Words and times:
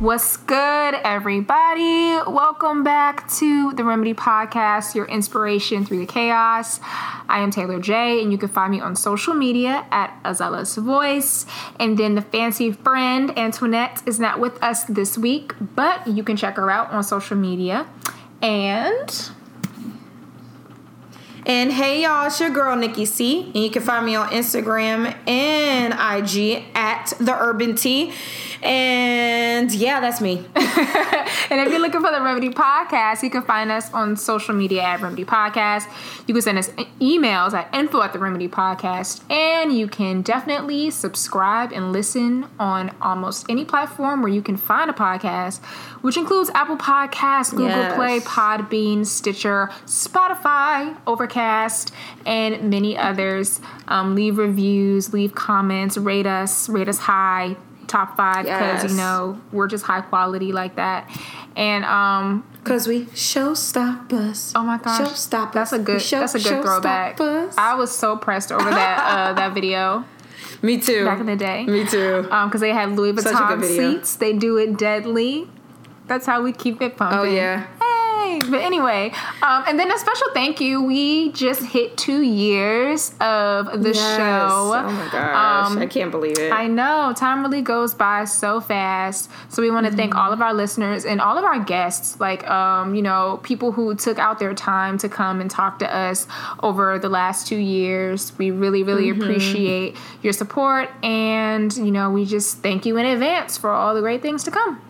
What's 0.00 0.38
good, 0.38 0.94
everybody? 0.94 2.16
Welcome 2.26 2.82
back 2.82 3.30
to 3.32 3.74
the 3.74 3.84
Remedy 3.84 4.14
Podcast, 4.14 4.94
your 4.94 5.04
inspiration 5.04 5.84
through 5.84 5.98
the 5.98 6.06
chaos. 6.06 6.80
I 7.28 7.40
am 7.40 7.50
Taylor 7.50 7.78
Jay, 7.78 8.22
and 8.22 8.32
you 8.32 8.38
can 8.38 8.48
find 8.48 8.70
me 8.70 8.80
on 8.80 8.96
social 8.96 9.34
media 9.34 9.84
at 9.90 10.18
A 10.24 10.34
Zealous 10.34 10.74
Voice. 10.76 11.44
And 11.78 11.98
then 11.98 12.14
the 12.14 12.22
fancy 12.22 12.72
friend 12.72 13.38
Antoinette 13.38 14.02
is 14.06 14.18
not 14.18 14.40
with 14.40 14.62
us 14.62 14.84
this 14.84 15.18
week, 15.18 15.52
but 15.60 16.06
you 16.06 16.24
can 16.24 16.34
check 16.34 16.56
her 16.56 16.70
out 16.70 16.90
on 16.92 17.04
social 17.04 17.36
media. 17.36 17.86
And 18.40 19.30
And 21.50 21.72
hey 21.72 22.02
y'all, 22.04 22.28
it's 22.28 22.38
your 22.38 22.50
girl 22.50 22.76
Nikki 22.76 23.04
C. 23.04 23.42
And 23.46 23.56
you 23.56 23.70
can 23.70 23.82
find 23.82 24.06
me 24.06 24.14
on 24.14 24.28
Instagram 24.28 25.16
and 25.26 25.92
IG 25.92 26.62
at 26.76 27.12
the 27.18 27.36
Urban 27.36 27.74
Tea. 27.74 28.12
And 28.62 29.72
yeah, 29.72 30.00
that's 30.00 30.20
me. 30.20 30.36
and 30.54 31.60
if 31.60 31.70
you're 31.70 31.80
looking 31.80 32.02
for 32.02 32.10
the 32.12 32.20
Remedy 32.20 32.50
Podcast, 32.50 33.22
you 33.22 33.30
can 33.30 33.42
find 33.42 33.70
us 33.70 33.90
on 33.92 34.16
social 34.16 34.54
media 34.54 34.82
at 34.82 35.00
Remedy 35.00 35.24
Podcast. 35.24 35.88
You 36.28 36.34
can 36.34 36.42
send 36.42 36.58
us 36.58 36.68
emails 37.00 37.54
at 37.54 37.74
info 37.74 38.02
at 38.02 38.12
the 38.12 38.18
Remedy 38.18 38.48
Podcast. 38.48 39.28
And 39.30 39.72
you 39.72 39.88
can 39.88 40.20
definitely 40.22 40.90
subscribe 40.90 41.72
and 41.72 41.90
listen 41.90 42.46
on 42.58 42.94
almost 43.00 43.46
any 43.48 43.64
platform 43.64 44.22
where 44.22 44.30
you 44.30 44.42
can 44.42 44.58
find 44.58 44.90
a 44.90 44.94
podcast, 44.94 45.64
which 46.02 46.18
includes 46.18 46.50
Apple 46.54 46.76
Podcasts, 46.76 47.50
Google 47.50 47.68
Yes. 47.68 47.94
Play, 47.94 48.20
Podbean, 48.20 49.06
Stitcher, 49.06 49.70
Spotify, 49.86 50.98
Overcast, 51.06 51.39
and 52.26 52.70
many 52.70 52.96
others. 52.96 53.60
Um, 53.88 54.14
leave 54.14 54.38
reviews, 54.38 55.12
leave 55.12 55.34
comments, 55.34 55.96
rate 55.96 56.26
us, 56.26 56.68
rate 56.68 56.88
us 56.88 56.98
high, 56.98 57.56
top 57.86 58.16
five, 58.16 58.44
because 58.44 58.82
Yes. 58.84 58.90
you 58.92 58.96
know 58.96 59.40
we're 59.52 59.66
just 59.68 59.84
high 59.84 60.00
quality 60.02 60.52
like 60.52 60.76
that. 60.76 61.10
And 61.56 61.84
um, 61.84 62.44
Cause 62.64 62.86
we 62.86 63.06
showstoppers. 63.06 64.52
oh 64.54 64.62
my 64.62 64.78
gosh, 64.78 65.00
Showstoppers. 65.00 65.52
that's 65.52 65.72
a 65.72 65.78
good 65.78 66.00
show- 66.02 66.20
that's 66.20 66.34
a 66.34 66.38
good 66.40 66.62
throwback. 66.62 67.16
showstoppers. 67.16 67.54
I 67.58 67.74
was 67.74 67.90
so 67.96 68.16
pressed 68.16 68.52
over 68.52 68.68
that 68.70 68.98
uh, 68.98 69.32
that 69.40 69.52
video 69.54 70.04
Me 70.62 70.78
too. 70.78 71.04
back 71.04 71.20
in 71.20 71.26
the 71.26 71.36
day. 71.36 71.64
Me 71.66 71.86
too. 71.86 72.28
Um, 72.30 72.48
because 72.48 72.60
they 72.60 72.72
had 72.72 72.90
Louis 72.96 73.20
Such 73.20 73.34
a 73.34 73.56
good 73.56 73.64
Vuitton 73.70 73.94
seats. 73.94 74.16
They 74.16 74.32
do 74.34 74.56
it 74.58 74.78
deadly. 74.78 75.48
That's 76.06 76.26
how 76.26 76.42
we 76.42 76.52
keep 76.52 76.82
it 76.82 76.96
pumping. 76.96 77.18
Oh, 77.18 77.22
yeah. 77.22 77.66
But 78.48 78.60
anyway, 78.62 79.12
um, 79.42 79.64
and 79.66 79.78
then 79.78 79.90
a 79.90 79.98
special 79.98 80.28
thank 80.34 80.60
you. 80.60 80.82
We 80.82 81.32
just 81.32 81.62
hit 81.62 81.96
two 81.96 82.22
years 82.22 83.12
of 83.20 83.82
the 83.82 83.90
Yes. 83.94 84.16
show. 84.16 84.72
Oh 84.74 84.90
my 84.90 85.08
gosh. 85.12 85.70
Um, 85.72 85.78
I 85.78 85.86
can't 85.86 86.10
believe 86.10 86.38
it. 86.38 86.52
I 86.52 86.66
know 86.66 87.12
time 87.16 87.42
really 87.42 87.62
goes 87.62 87.94
by 87.94 88.24
so 88.24 88.60
fast. 88.60 89.30
So 89.48 89.62
we 89.62 89.70
want 89.70 89.86
to 89.86 89.92
thank 89.92 90.14
all 90.14 90.32
of 90.32 90.40
our 90.40 90.54
listeners 90.54 91.04
and 91.04 91.20
all 91.20 91.36
of 91.38 91.44
our 91.44 91.58
guests, 91.60 92.18
like 92.20 92.48
um, 92.48 92.94
you 92.94 93.02
know, 93.02 93.40
people 93.42 93.72
who 93.72 93.94
took 93.94 94.18
out 94.18 94.38
their 94.38 94.54
time 94.54 94.98
to 94.98 95.08
come 95.08 95.40
and 95.40 95.50
talk 95.50 95.78
to 95.80 95.94
us 95.94 96.26
over 96.62 96.98
the 96.98 97.08
last 97.08 97.46
two 97.46 97.56
years. 97.56 98.32
We 98.38 98.50
really, 98.50 98.82
really 98.82 99.10
appreciate 99.10 99.96
your 100.22 100.32
support, 100.32 100.88
and 101.02 101.74
you 101.76 101.90
know, 101.90 102.10
we 102.10 102.24
just 102.24 102.58
thank 102.58 102.86
you 102.86 102.96
in 102.96 103.06
advance 103.06 103.58
for 103.58 103.70
all 103.70 103.94
the 103.94 104.00
great 104.00 104.22
things 104.22 104.44
to 104.44 104.50
come 104.50 104.80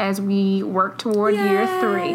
as 0.00 0.20
we 0.20 0.62
work 0.62 0.98
toward 0.98 1.34
year 1.34 1.66
three. 1.80 2.14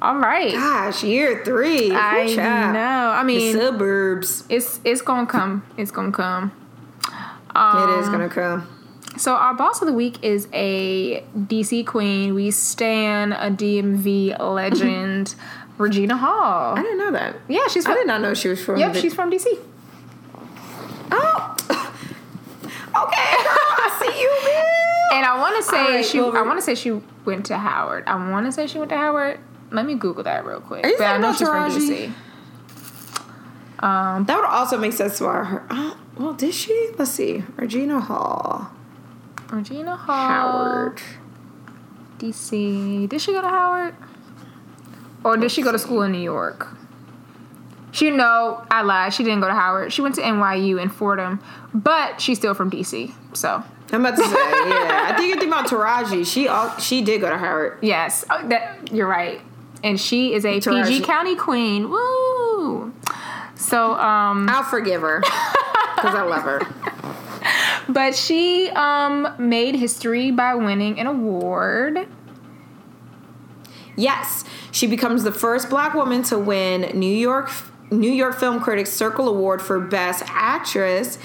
All 0.00 0.16
right. 0.18 0.52
Gosh, 0.52 1.02
year 1.02 1.42
three. 1.44 1.90
I 1.92 2.26
know. 2.72 3.10
I 3.14 3.20
The 3.22 3.26
mean, 3.26 3.56
suburbs. 3.56 4.44
it's 4.48 4.80
it's 4.84 5.02
gonna 5.02 5.26
come. 5.26 5.64
It's 5.76 5.90
gonna 5.90 6.12
come. 6.12 6.52
Um, 7.54 7.90
it 7.90 7.98
is 8.00 8.08
gonna 8.08 8.28
come. 8.28 8.68
So 9.16 9.32
our 9.34 9.54
boss 9.54 9.80
of 9.80 9.86
the 9.88 9.94
week 9.94 10.22
is 10.22 10.46
a 10.52 11.22
DC 11.36 11.86
queen. 11.86 12.34
We 12.34 12.50
stan 12.50 13.32
a 13.32 13.50
DMV 13.50 14.38
legend, 14.38 15.34
Regina 15.78 16.16
Hall. 16.18 16.76
I 16.76 16.82
didn't 16.82 16.98
know 16.98 17.10
that. 17.12 17.36
Yeah, 17.48 17.66
she's 17.68 17.86
I 17.86 17.94
did 17.94 18.06
not 18.06 18.20
know 18.20 18.34
she 18.34 18.48
was 18.48 18.62
from 18.62 18.76
Yep, 18.78 18.92
the- 18.92 19.00
she's 19.00 19.14
from 19.14 19.30
DC. 19.30 19.46
Oh. 21.10 21.56
okay, 21.70 22.92
girl, 22.92 23.04
I 23.04 23.98
see 24.00 24.20
you, 24.20 24.30
man. 24.44 24.92
And 25.12 25.24
I 25.24 25.38
want 25.38 25.56
to 25.56 25.62
say 25.62 25.76
right, 25.96 26.04
she. 26.04 26.20
well, 26.20 26.36
I 26.36 26.42
want 26.42 26.58
to 26.58 26.62
say 26.62 26.74
she 26.74 27.00
went 27.24 27.46
to 27.46 27.58
Howard. 27.58 28.04
I 28.06 28.30
want 28.30 28.46
to 28.46 28.52
say 28.52 28.66
she 28.66 28.78
went 28.78 28.90
to 28.90 28.96
Howard. 28.96 29.40
Let 29.70 29.86
me 29.86 29.94
Google 29.94 30.24
that 30.24 30.44
real 30.44 30.60
quick. 30.60 30.84
Are 30.84 30.88
you 30.88 30.96
but 30.98 31.06
I 31.06 31.18
know 31.18 31.32
she's 31.32 31.48
from 31.48 31.70
DC. 31.70 32.12
Um, 33.78 34.24
That 34.24 34.36
would 34.36 34.46
also 34.46 34.78
make 34.78 34.92
sense 34.92 35.18
for 35.18 35.44
her. 35.44 35.66
Uh, 35.68 35.94
well, 36.16 36.32
did 36.32 36.54
she? 36.54 36.90
Let's 36.98 37.10
see. 37.10 37.44
Regina 37.56 38.00
Hall. 38.00 38.70
Regina 39.50 39.96
Hall. 39.96 40.28
Howard. 40.28 41.02
DC. 42.18 43.08
Did 43.08 43.20
she 43.20 43.32
go 43.32 43.42
to 43.42 43.48
Howard? 43.48 43.94
Or 45.24 45.36
did 45.36 45.50
she 45.50 45.62
go 45.62 45.72
to 45.72 45.78
school 45.78 46.02
in 46.02 46.12
New 46.12 46.20
York? 46.20 46.68
She 47.92 48.10
no, 48.10 48.64
I 48.70 48.82
lied. 48.82 49.14
She 49.14 49.24
didn't 49.24 49.40
go 49.40 49.48
to 49.48 49.54
Howard. 49.54 49.92
She 49.92 50.02
went 50.02 50.14
to 50.16 50.20
NYU 50.20 50.80
in 50.80 50.88
Fordham, 50.90 51.40
but 51.72 52.20
she's 52.20 52.38
still 52.38 52.54
from 52.54 52.70
DC. 52.70 53.12
So 53.34 53.64
I'm 53.92 54.04
about 54.04 54.16
to 54.16 54.24
say, 54.24 54.30
yeah. 54.30 55.08
I 55.10 55.14
think 55.16 55.28
you 55.34 55.40
think 55.40 55.52
about 55.52 55.68
Taraji. 55.68 56.26
She 56.26 56.48
al- 56.48 56.76
she 56.78 57.02
did 57.02 57.20
go 57.20 57.30
to 57.30 57.38
Howard. 57.38 57.78
yes, 57.82 58.24
oh, 58.30 58.46
that 58.48 58.92
you're 58.92 59.06
right. 59.06 59.40
And 59.84 60.00
she 60.00 60.34
is 60.34 60.44
a 60.44 60.60
PG 60.60 61.02
County 61.02 61.36
queen. 61.36 61.88
Woo! 61.90 62.92
So 63.54 63.94
um, 63.94 64.48
I'll 64.48 64.64
forgive 64.64 65.02
her 65.02 65.20
because 65.20 66.14
I 66.14 66.22
love 66.22 66.42
her. 66.42 66.60
but 67.92 68.14
she 68.16 68.68
um 68.70 69.28
made 69.38 69.76
history 69.76 70.30
by 70.30 70.54
winning 70.54 70.98
an 70.98 71.06
award. 71.06 72.08
Yes, 73.94 74.44
she 74.72 74.86
becomes 74.86 75.22
the 75.22 75.32
first 75.32 75.70
black 75.70 75.94
woman 75.94 76.22
to 76.24 76.38
win 76.38 76.98
New 76.98 77.06
York 77.06 77.50
New 77.90 78.10
York 78.10 78.38
Film 78.38 78.60
Critics 78.60 78.90
Circle 78.90 79.28
Award 79.28 79.62
for 79.62 79.78
Best 79.78 80.24
Actress 80.26 81.18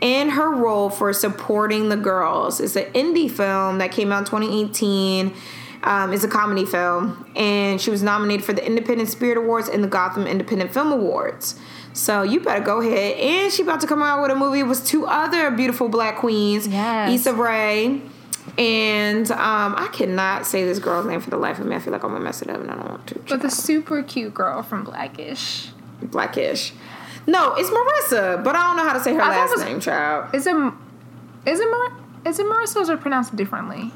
in 0.00 0.30
her 0.30 0.50
role 0.54 0.90
for 0.90 1.12
supporting 1.12 1.88
the 1.88 1.96
girls. 1.96 2.60
It's 2.60 2.76
an 2.76 2.92
indie 2.92 3.30
film 3.30 3.78
that 3.78 3.92
came 3.92 4.12
out 4.12 4.20
in 4.20 4.24
2018. 4.24 5.34
Um, 5.82 6.12
it's 6.14 6.24
a 6.24 6.28
comedy 6.28 6.64
film, 6.64 7.26
and 7.36 7.78
she 7.80 7.90
was 7.90 8.02
nominated 8.02 8.44
for 8.44 8.54
the 8.54 8.64
Independent 8.66 9.10
Spirit 9.10 9.36
Awards 9.36 9.68
and 9.68 9.84
the 9.84 9.88
Gotham 9.88 10.26
Independent 10.26 10.72
Film 10.72 10.90
Awards. 10.92 11.58
So 11.92 12.22
you 12.22 12.40
better 12.40 12.64
go 12.64 12.80
ahead. 12.80 13.18
And 13.18 13.52
she 13.52 13.62
about 13.62 13.80
to 13.82 13.86
come 13.86 14.02
out 14.02 14.22
with 14.22 14.30
a 14.30 14.34
movie 14.34 14.62
with 14.62 14.86
two 14.86 15.06
other 15.06 15.50
beautiful 15.50 15.88
black 15.88 16.16
queens, 16.16 16.66
Yes. 16.66 17.20
Issa 17.20 17.34
Rae 17.34 18.00
and 18.58 19.30
um, 19.32 19.74
I 19.76 19.88
cannot 19.92 20.46
say 20.46 20.64
this 20.64 20.78
girl's 20.78 21.06
name 21.06 21.20
for 21.20 21.30
the 21.30 21.36
life 21.36 21.58
of 21.58 21.66
me. 21.66 21.74
I 21.74 21.80
feel 21.80 21.92
like 21.92 22.04
I'm 22.04 22.12
gonna 22.12 22.22
mess 22.24 22.40
it 22.40 22.50
up, 22.50 22.60
and 22.60 22.70
I 22.70 22.74
don't 22.76 22.88
want 22.88 23.06
to. 23.08 23.18
But 23.28 23.42
the 23.42 23.50
super 23.50 24.02
cute 24.02 24.32
girl 24.32 24.62
from 24.62 24.84
Blackish. 24.84 25.70
Blackish. 26.02 26.72
No, 27.26 27.54
it's 27.54 27.70
Marissa, 27.70 28.42
but 28.44 28.54
I 28.54 28.62
don't 28.64 28.76
know 28.76 28.84
how 28.84 28.92
to 28.92 29.00
say 29.00 29.14
her 29.14 29.20
I 29.22 29.28
last 29.30 29.50
was- 29.52 29.64
name, 29.64 29.80
child. 29.80 30.34
Is 30.34 30.46
it 30.46 30.54
is 31.46 31.60
it 31.60 31.70
Mar- 31.70 31.92
is 32.26 32.38
it 32.38 32.46
Marissa 32.46 32.88
or 32.88 32.96
pronounced 32.96 33.34
differently? 33.36 33.92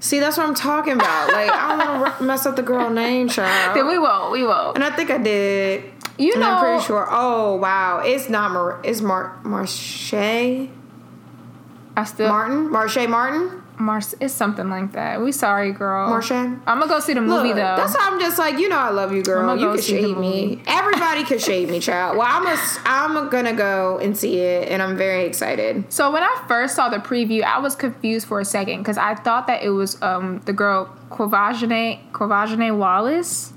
See, 0.00 0.18
that's 0.18 0.36
what 0.36 0.46
I'm 0.48 0.54
talking 0.54 0.94
about. 0.94 1.32
Like, 1.32 1.48
I 1.50 1.76
don't 1.76 2.00
want 2.00 2.18
to 2.18 2.24
mess 2.24 2.44
up 2.44 2.56
the 2.56 2.62
girl 2.62 2.90
name, 2.90 3.28
child. 3.28 3.76
Then 3.76 3.86
we 3.86 3.98
won't. 3.98 4.32
we 4.32 4.44
won't. 4.44 4.74
and 4.76 4.82
I 4.84 4.90
think 4.90 5.10
I 5.10 5.18
did. 5.18 5.84
You 6.18 6.32
and 6.32 6.40
know, 6.40 6.50
I'm 6.50 6.60
pretty 6.64 6.82
sure. 6.84 7.06
Oh 7.10 7.54
wow, 7.56 8.00
it's 8.04 8.28
not 8.28 8.50
Mar. 8.50 8.80
It's 8.84 9.00
Mar. 9.00 9.38
Marche 9.44 10.12
I 10.14 12.04
still 12.04 12.28
Martin. 12.28 12.70
Marche 12.70 13.06
Martin. 13.08 13.61
Mars. 13.82 14.14
It's 14.20 14.32
something 14.32 14.68
like 14.70 14.92
that. 14.92 15.20
We 15.20 15.32
sorry, 15.32 15.72
girl. 15.72 16.08
Marche. 16.08 16.32
I'm 16.32 16.60
gonna 16.64 16.88
go 16.88 17.00
see 17.00 17.14
the 17.14 17.20
movie 17.20 17.48
Look, 17.48 17.56
though. 17.56 17.76
That's 17.76 17.96
how 17.96 18.12
I'm 18.12 18.20
just 18.20 18.38
like, 18.38 18.58
you 18.58 18.68
know, 18.68 18.78
I 18.78 18.90
love 18.90 19.12
you, 19.12 19.22
girl. 19.22 19.54
You 19.56 19.66
go 19.66 19.74
can 19.74 19.82
shade 19.82 20.16
me. 20.16 20.62
Everybody 20.66 21.24
can 21.24 21.38
shade 21.38 21.68
me, 21.68 21.80
child. 21.80 22.16
Well, 22.16 22.26
I'm 22.28 22.46
a, 22.46 22.58
I'm 22.84 23.28
gonna 23.28 23.52
go 23.52 23.98
and 23.98 24.16
see 24.16 24.38
it, 24.38 24.68
and 24.68 24.82
I'm 24.82 24.96
very 24.96 25.24
excited. 25.24 25.92
so 25.92 26.10
when 26.10 26.22
I 26.22 26.44
first 26.48 26.74
saw 26.76 26.88
the 26.88 26.98
preview, 26.98 27.42
I 27.42 27.58
was 27.58 27.74
confused 27.74 28.26
for 28.26 28.40
a 28.40 28.44
second 28.44 28.78
because 28.78 28.98
I 28.98 29.14
thought 29.14 29.46
that 29.48 29.62
it 29.62 29.70
was 29.70 30.00
um 30.02 30.40
the 30.44 30.52
girl 30.52 30.94
Quvenzhané 31.10 32.00
Quvenzhané 32.12 32.76
Wallace. 32.76 33.52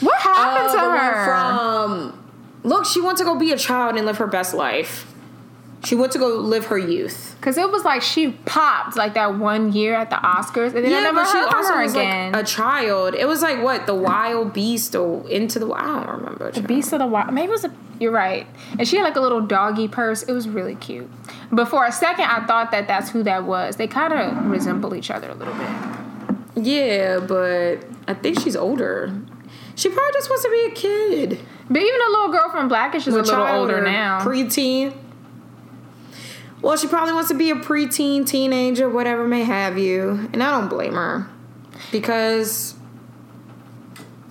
What 0.00 0.20
happened 0.20 0.72
to 0.72 0.76
the 0.78 0.88
one 0.88 0.98
her? 0.98 1.24
from 1.24 2.22
look, 2.64 2.84
she 2.84 3.00
wants 3.00 3.20
to 3.20 3.24
go 3.24 3.38
be 3.38 3.52
a 3.52 3.56
child 3.56 3.96
and 3.96 4.06
live 4.06 4.18
her 4.18 4.26
best 4.26 4.52
life. 4.54 5.06
She 5.86 5.94
went 5.94 6.10
to 6.12 6.18
go 6.18 6.26
live 6.26 6.66
her 6.66 6.78
youth. 6.78 7.36
Because 7.38 7.56
it 7.56 7.70
was 7.70 7.84
like 7.84 8.02
she 8.02 8.32
popped 8.32 8.96
like 8.96 9.14
that 9.14 9.38
one 9.38 9.72
year 9.72 9.94
at 9.94 10.10
the 10.10 10.16
Oscars, 10.16 10.74
and 10.74 10.84
then 10.84 10.92
I 10.92 11.00
never 11.00 11.20
but 11.20 11.26
she 11.30 11.38
heard 11.38 11.54
also 11.54 11.74
her 11.74 11.82
was 11.84 11.94
again. 11.94 12.32
like 12.32 12.42
a 12.42 12.44
child. 12.44 13.14
It 13.14 13.28
was 13.28 13.40
like 13.40 13.62
what 13.62 13.86
the 13.86 13.94
wild 13.94 14.52
beast 14.52 14.96
or 14.96 15.28
into 15.30 15.60
the 15.60 15.66
wild. 15.68 15.86
I 15.88 16.04
don't 16.04 16.16
remember. 16.16 16.50
The 16.50 16.62
Beast 16.62 16.92
of 16.92 16.98
the 16.98 17.06
Wild. 17.06 17.32
Maybe 17.32 17.46
it 17.46 17.50
was 17.50 17.66
a. 17.66 17.72
You're 18.00 18.10
right. 18.10 18.48
And 18.76 18.88
she 18.88 18.96
had 18.96 19.04
like 19.04 19.14
a 19.14 19.20
little 19.20 19.40
doggy 19.40 19.86
purse. 19.86 20.24
It 20.24 20.32
was 20.32 20.48
really 20.48 20.74
cute. 20.74 21.08
But 21.52 21.66
for 21.66 21.86
a 21.86 21.92
second, 21.92 22.24
I 22.24 22.44
thought 22.46 22.72
that 22.72 22.88
that's 22.88 23.10
who 23.10 23.22
that 23.22 23.44
was. 23.44 23.76
They 23.76 23.86
kind 23.86 24.12
of 24.12 24.46
resemble 24.46 24.92
each 24.92 25.12
other 25.12 25.30
a 25.30 25.34
little 25.34 25.54
bit. 25.54 26.64
Yeah, 26.64 27.20
but 27.20 27.84
I 28.08 28.14
think 28.14 28.40
she's 28.40 28.56
older. 28.56 29.16
She 29.76 29.88
probably 29.88 30.12
just 30.14 30.30
wants 30.30 30.42
to 30.42 30.50
be 30.50 30.64
a 30.66 30.70
kid. 30.74 31.38
But 31.70 31.80
even 31.80 32.00
a 32.08 32.10
little 32.10 32.32
girl 32.32 32.50
from 32.50 32.66
Blackish 32.66 33.06
is 33.06 33.14
just 33.14 33.30
a 33.30 33.38
little 33.38 33.56
older 33.56 33.80
now. 33.80 34.20
Preteen. 34.20 34.92
Well, 36.62 36.76
she 36.76 36.88
probably 36.88 37.14
wants 37.14 37.28
to 37.28 37.34
be 37.34 37.50
a 37.50 37.56
preteen, 37.56 38.26
teenager, 38.26 38.88
whatever 38.88 39.26
may 39.26 39.44
have 39.44 39.78
you. 39.78 40.28
And 40.32 40.42
I 40.42 40.58
don't 40.58 40.68
blame 40.68 40.94
her. 40.94 41.28
Because, 41.92 42.74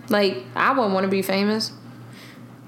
like, 0.10 0.44
I 0.56 0.72
wouldn't 0.72 0.94
want 0.94 1.06
to 1.06 1.12
be 1.12 1.22
famous. 1.22 1.72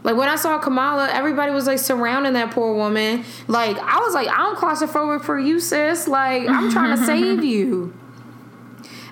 Like 0.04 0.16
when 0.16 0.30
I 0.30 0.38
saw 0.38 0.58
Kamala, 0.58 1.10
everybody 1.12 1.52
was 1.52 1.68
like 1.68 1.80
surrounding 1.80 2.32
that 2.34 2.52
poor 2.52 2.74
woman. 2.74 3.26
Like 3.48 3.78
I 3.78 4.00
was 4.00 4.14
like, 4.14 4.30
I'm 4.32 4.56
claustrophobic 4.56 5.22
for 5.24 5.38
you, 5.38 5.60
sis. 5.60 6.08
Like 6.08 6.48
I'm 6.48 6.72
trying 6.72 6.98
to 6.98 7.06
save 7.06 7.44
you. 7.44 7.94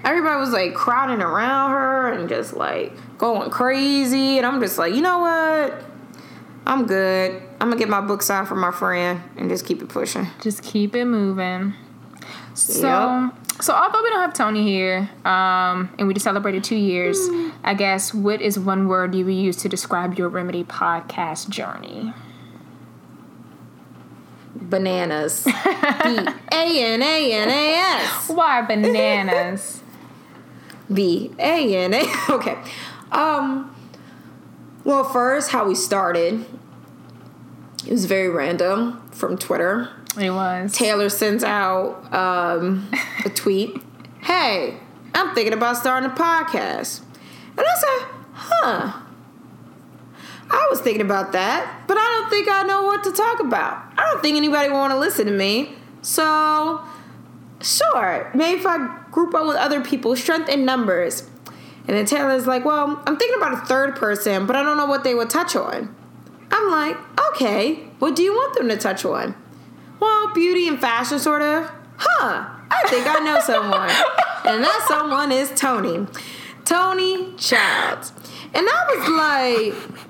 Everybody 0.06 0.40
was 0.40 0.52
like 0.52 0.74
crowding 0.74 1.22
around 1.22 1.72
her 1.72 2.14
and 2.14 2.30
just 2.30 2.54
like 2.54 2.94
going 3.18 3.50
crazy, 3.50 4.38
and 4.38 4.46
I'm 4.46 4.62
just 4.62 4.78
like, 4.78 4.94
you 4.94 5.02
know 5.02 5.20
what? 5.20 5.84
I'm 6.68 6.86
good. 6.88 7.42
I'm 7.62 7.70
gonna 7.70 7.78
get 7.78 7.90
my 7.90 8.02
book 8.02 8.22
signed 8.22 8.48
for 8.48 8.56
my 8.56 8.72
friend 8.72 9.22
and 9.38 9.50
just 9.50 9.66
keep 9.66 9.82
it 9.82 9.90
pushing. 9.90 10.28
Just 10.42 10.64
keep 10.64 10.96
it 10.96 11.06
moving. 11.06 11.74
So, 12.56 12.88
Yep. 12.88 13.62
so 13.62 13.74
although 13.74 14.02
we 14.02 14.10
don't 14.10 14.22
have 14.22 14.34
Tony 14.34 14.64
here, 14.64 15.10
um, 15.26 15.90
and 16.00 16.08
we 16.08 16.14
just 16.14 16.24
celebrated 16.24 16.64
two 16.64 16.76
years, 16.78 17.20
I 17.64 17.74
guess 17.74 18.14
what 18.14 18.42
is 18.42 18.58
one 18.58 18.88
word 18.88 19.14
you 19.14 19.26
would 19.26 19.34
use 19.36 19.58
to 19.58 19.70
describe 19.70 20.18
your 20.18 20.30
Remedy 20.30 20.64
podcast 20.64 21.50
journey? 21.50 22.14
Bananas. 24.56 25.44
B 25.44 25.52
A 25.52 26.84
N 26.94 27.04
A 27.04 27.32
N 27.34 27.50
A 27.50 27.74
S. 28.00 28.30
Why 28.30 28.62
bananas? 28.62 29.82
B 30.94 31.32
A 31.38 31.76
N 31.76 31.94
A. 31.94 32.06
Okay. 32.30 32.58
Um. 33.12 33.75
Well, 34.86 35.04
first, 35.04 35.50
how 35.50 35.68
we 35.68 35.74
started. 35.74 36.46
It 37.86 37.92
was 37.92 38.06
very 38.06 38.30
random 38.30 39.02
from 39.10 39.36
Twitter. 39.38 39.90
it 40.18 40.30
was. 40.30 40.74
Taylor 40.74 41.10
sends 41.10 41.44
out 41.44 42.14
um, 42.14 42.90
a 43.26 43.30
tweet. 43.30 43.82
Hey, 44.26 44.80
I'm 45.14 45.36
thinking 45.36 45.54
about 45.54 45.78
starting 45.78 46.10
a 46.10 46.14
podcast. 46.16 47.02
And 47.52 47.60
I 47.60 47.76
said, 47.76 48.08
huh. 48.34 49.02
I 50.50 50.68
was 50.72 50.82
thinking 50.82 51.04
about 51.04 51.34
that, 51.34 51.84
but 51.88 51.96
I 51.96 52.02
don't 52.02 52.30
think 52.32 52.48
I 52.50 52.64
know 52.64 52.82
what 52.82 53.04
to 53.04 53.12
talk 53.12 53.40
about. 53.40 53.84
I 53.96 54.10
don't 54.10 54.24
think 54.24 54.36
anybody 54.36 54.70
will 54.72 54.78
want 54.80 54.94
to 54.94 54.98
listen 54.98 55.28
to 55.28 55.32
me. 55.32 55.76
So, 56.02 56.84
sure, 57.62 58.32
maybe 58.34 58.62
if 58.62 58.66
I 58.66 59.00
group 59.12 59.36
up 59.36 59.46
with 59.46 59.58
other 59.58 59.82
people, 59.82 60.16
strength 60.16 60.50
in 60.50 60.66
numbers. 60.66 61.30
And 61.88 61.96
then 61.96 62.06
Taylor's 62.06 62.48
like, 62.48 62.66
well, 62.66 63.02
I'm 63.06 63.18
thinking 63.18 63.38
about 63.38 63.54
a 63.54 63.66
third 63.66 63.96
person, 63.96 64.46
but 64.46 64.56
I 64.56 64.64
don't 64.64 64.78
know 64.78 64.88
what 64.88 65.04
they 65.04 65.14
would 65.14 65.30
touch 65.30 65.56
on. 65.56 65.96
I'm 66.52 66.72
like, 66.72 66.98
okay, 67.32 67.76
what 68.00 68.16
do 68.16 68.24
you 68.24 68.34
want 68.34 68.56
them 68.56 68.70
to 68.70 68.78
touch 68.78 69.06
on? 69.06 69.36
Well, 70.00 70.34
beauty 70.34 70.68
and 70.68 70.80
fashion, 70.80 71.20
sort 71.20 71.42
of. 71.42 71.70
Huh, 71.98 72.50
I 72.70 72.84
think 72.88 73.08
I 73.08 73.20
know 73.20 73.40
someone. 73.40 73.90
and 74.46 74.64
that 74.64 74.86
someone 74.88 75.32
is 75.32 75.52
Tony. 75.56 76.08
Tony 76.66 77.34
Childs. 77.38 78.12
And 78.54 78.68
I 78.70 79.74
was 79.74 79.74
like, 79.76 80.06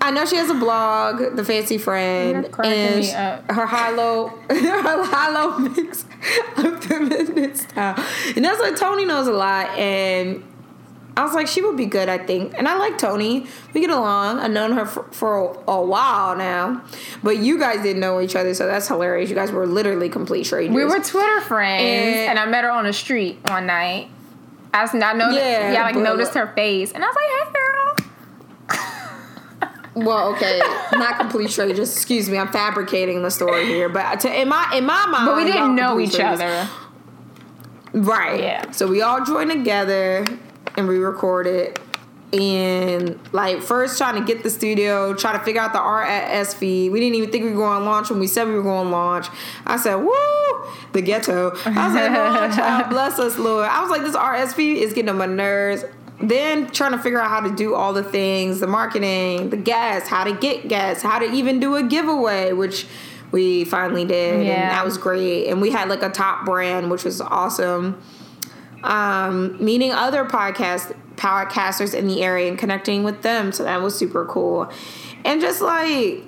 I 0.00 0.10
know 0.10 0.24
she 0.24 0.36
has 0.36 0.50
a 0.50 0.54
blog, 0.54 1.36
The 1.36 1.44
Fancy 1.44 1.78
Friend, 1.78 2.46
and 2.64 3.04
her 3.50 3.66
high 3.66 3.90
low, 3.90 4.28
her 4.50 5.04
high 5.04 5.30
low 5.30 5.58
mix 5.58 6.04
of 6.56 6.84
feminist 6.84 7.70
style. 7.70 8.02
And 8.34 8.44
that's 8.44 8.60
like 8.60 8.76
Tony 8.76 9.04
knows 9.04 9.26
a 9.26 9.32
lot, 9.32 9.68
and 9.76 10.44
I 11.16 11.24
was 11.24 11.32
like, 11.32 11.46
she 11.46 11.62
would 11.62 11.76
be 11.78 11.86
good, 11.86 12.10
I 12.10 12.18
think. 12.18 12.52
And 12.58 12.68
I 12.68 12.76
like 12.76 12.98
Tony. 12.98 13.46
We 13.72 13.80
get 13.80 13.88
along. 13.90 14.38
I've 14.40 14.50
known 14.50 14.72
her 14.72 14.84
for, 14.84 15.04
for 15.12 15.62
a, 15.66 15.80
while 15.80 16.36
now, 16.36 16.82
but 17.22 17.38
you 17.38 17.58
guys 17.58 17.82
didn't 17.82 18.00
know 18.00 18.20
each 18.20 18.36
other, 18.36 18.52
so 18.52 18.66
that's 18.66 18.86
hilarious. 18.88 19.30
You 19.30 19.34
guys 19.36 19.50
were 19.50 19.66
literally 19.66 20.10
complete 20.10 20.44
strangers. 20.44 20.74
We 20.76 20.84
were 20.84 21.00
Twitter 21.00 21.40
friends, 21.40 21.82
And- 21.82 22.30
and, 22.30 22.38
I 22.38 22.44
met 22.44 22.64
her 22.64 22.70
on 22.70 22.84
the 22.84 22.92
street 22.92 23.38
one 23.48 23.66
night. 23.66 24.10
I, 24.74 24.82
was, 24.82 24.94
I 24.94 25.14
noticed, 25.14 25.38
Yeah, 25.38 25.72
yeah, 25.72 25.82
like 25.84 25.94
but- 25.94 26.02
noticed 26.02 26.34
her 26.34 26.48
face, 26.54 26.92
and 26.92 27.02
I 27.02 27.06
was 27.06 27.16
like, 27.16 27.46
"Hey, 27.46 27.52
girl." 27.52 27.96
Well, 29.94 30.34
okay, 30.34 30.60
not 30.92 31.18
complete 31.18 31.48
strangers. 31.48 31.90
Excuse 31.90 32.28
me, 32.28 32.36
I'm 32.36 32.48
fabricating 32.48 33.22
the 33.22 33.30
story 33.30 33.64
here, 33.64 33.88
but 33.88 34.20
to, 34.20 34.40
in 34.42 34.46
my 34.48 34.70
in 34.76 34.84
my 34.84 35.06
mind, 35.06 35.24
But 35.26 35.36
we 35.38 35.44
didn't 35.44 35.74
know 35.74 35.98
each 35.98 36.12
strangers. 36.12 36.42
other. 36.42 36.68
right? 37.94 38.38
Yeah. 38.42 38.70
So 38.72 38.86
we 38.86 39.00
all 39.00 39.24
joined 39.24 39.50
together 39.50 40.26
and 40.76 40.88
we 40.88 40.98
recorded, 40.98 41.78
and 42.32 43.18
like 43.32 43.62
first 43.62 43.98
trying 43.98 44.20
to 44.20 44.26
get 44.26 44.42
the 44.42 44.50
studio, 44.50 45.14
trying 45.14 45.38
to 45.38 45.44
figure 45.44 45.60
out 45.60 45.72
the 45.72 45.78
RSS 45.78 46.54
feed. 46.54 46.90
We 46.90 47.00
didn't 47.00 47.16
even 47.16 47.30
think 47.30 47.44
we 47.44 47.52
were 47.52 47.58
going 47.58 47.80
to 47.80 47.84
launch 47.84 48.10
when 48.10 48.18
we 48.18 48.26
said 48.26 48.46
we 48.48 48.54
were 48.54 48.62
going 48.62 48.86
to 48.86 48.92
launch. 48.92 49.28
I 49.66 49.76
said, 49.76 49.96
"Woo, 49.96 50.12
the 50.92 51.02
ghetto." 51.02 51.52
I 51.64 51.86
was 51.86 51.94
like, 51.94 52.10
"Lord, 52.10 52.52
child, 52.56 52.90
bless 52.90 53.18
us, 53.18 53.38
Lord." 53.38 53.68
I 53.68 53.80
was 53.80 53.90
like, 53.90 54.02
"This 54.02 54.16
RSS 54.16 54.54
feed 54.54 54.78
is 54.78 54.92
getting 54.92 55.08
on 55.08 55.18
my 55.18 55.26
nerves." 55.26 55.84
Then 56.18 56.70
trying 56.70 56.92
to 56.92 56.98
figure 56.98 57.20
out 57.20 57.28
how 57.28 57.40
to 57.40 57.54
do 57.54 57.74
all 57.74 57.92
the 57.92 58.02
things, 58.02 58.60
the 58.60 58.66
marketing, 58.66 59.50
the 59.50 59.58
guests, 59.58 60.08
how 60.08 60.24
to 60.24 60.32
get 60.32 60.66
guests, 60.66 61.02
how 61.02 61.18
to 61.18 61.26
even 61.30 61.60
do 61.60 61.76
a 61.76 61.82
giveaway, 61.82 62.54
which 62.54 62.86
we 63.32 63.64
finally 63.66 64.06
did, 64.06 64.46
and 64.46 64.70
that 64.70 64.84
was 64.84 64.96
great. 64.96 65.48
And 65.48 65.60
we 65.60 65.70
had 65.70 65.90
like 65.90 66.02
a 66.02 66.08
top 66.08 66.46
brand, 66.46 66.90
which 66.90 67.04
was 67.04 67.20
awesome. 67.20 68.00
Um, 68.86 69.62
meeting 69.64 69.92
other 69.92 70.24
podcast 70.24 70.94
podcasters 71.16 71.94
in 71.94 72.06
the 72.06 72.22
area 72.22 72.48
and 72.48 72.58
connecting 72.58 73.02
with 73.04 73.22
them, 73.22 73.52
so 73.52 73.64
that 73.64 73.80
was 73.82 73.96
super 73.98 74.24
cool. 74.26 74.70
And 75.24 75.40
just 75.40 75.60
like 75.60 76.22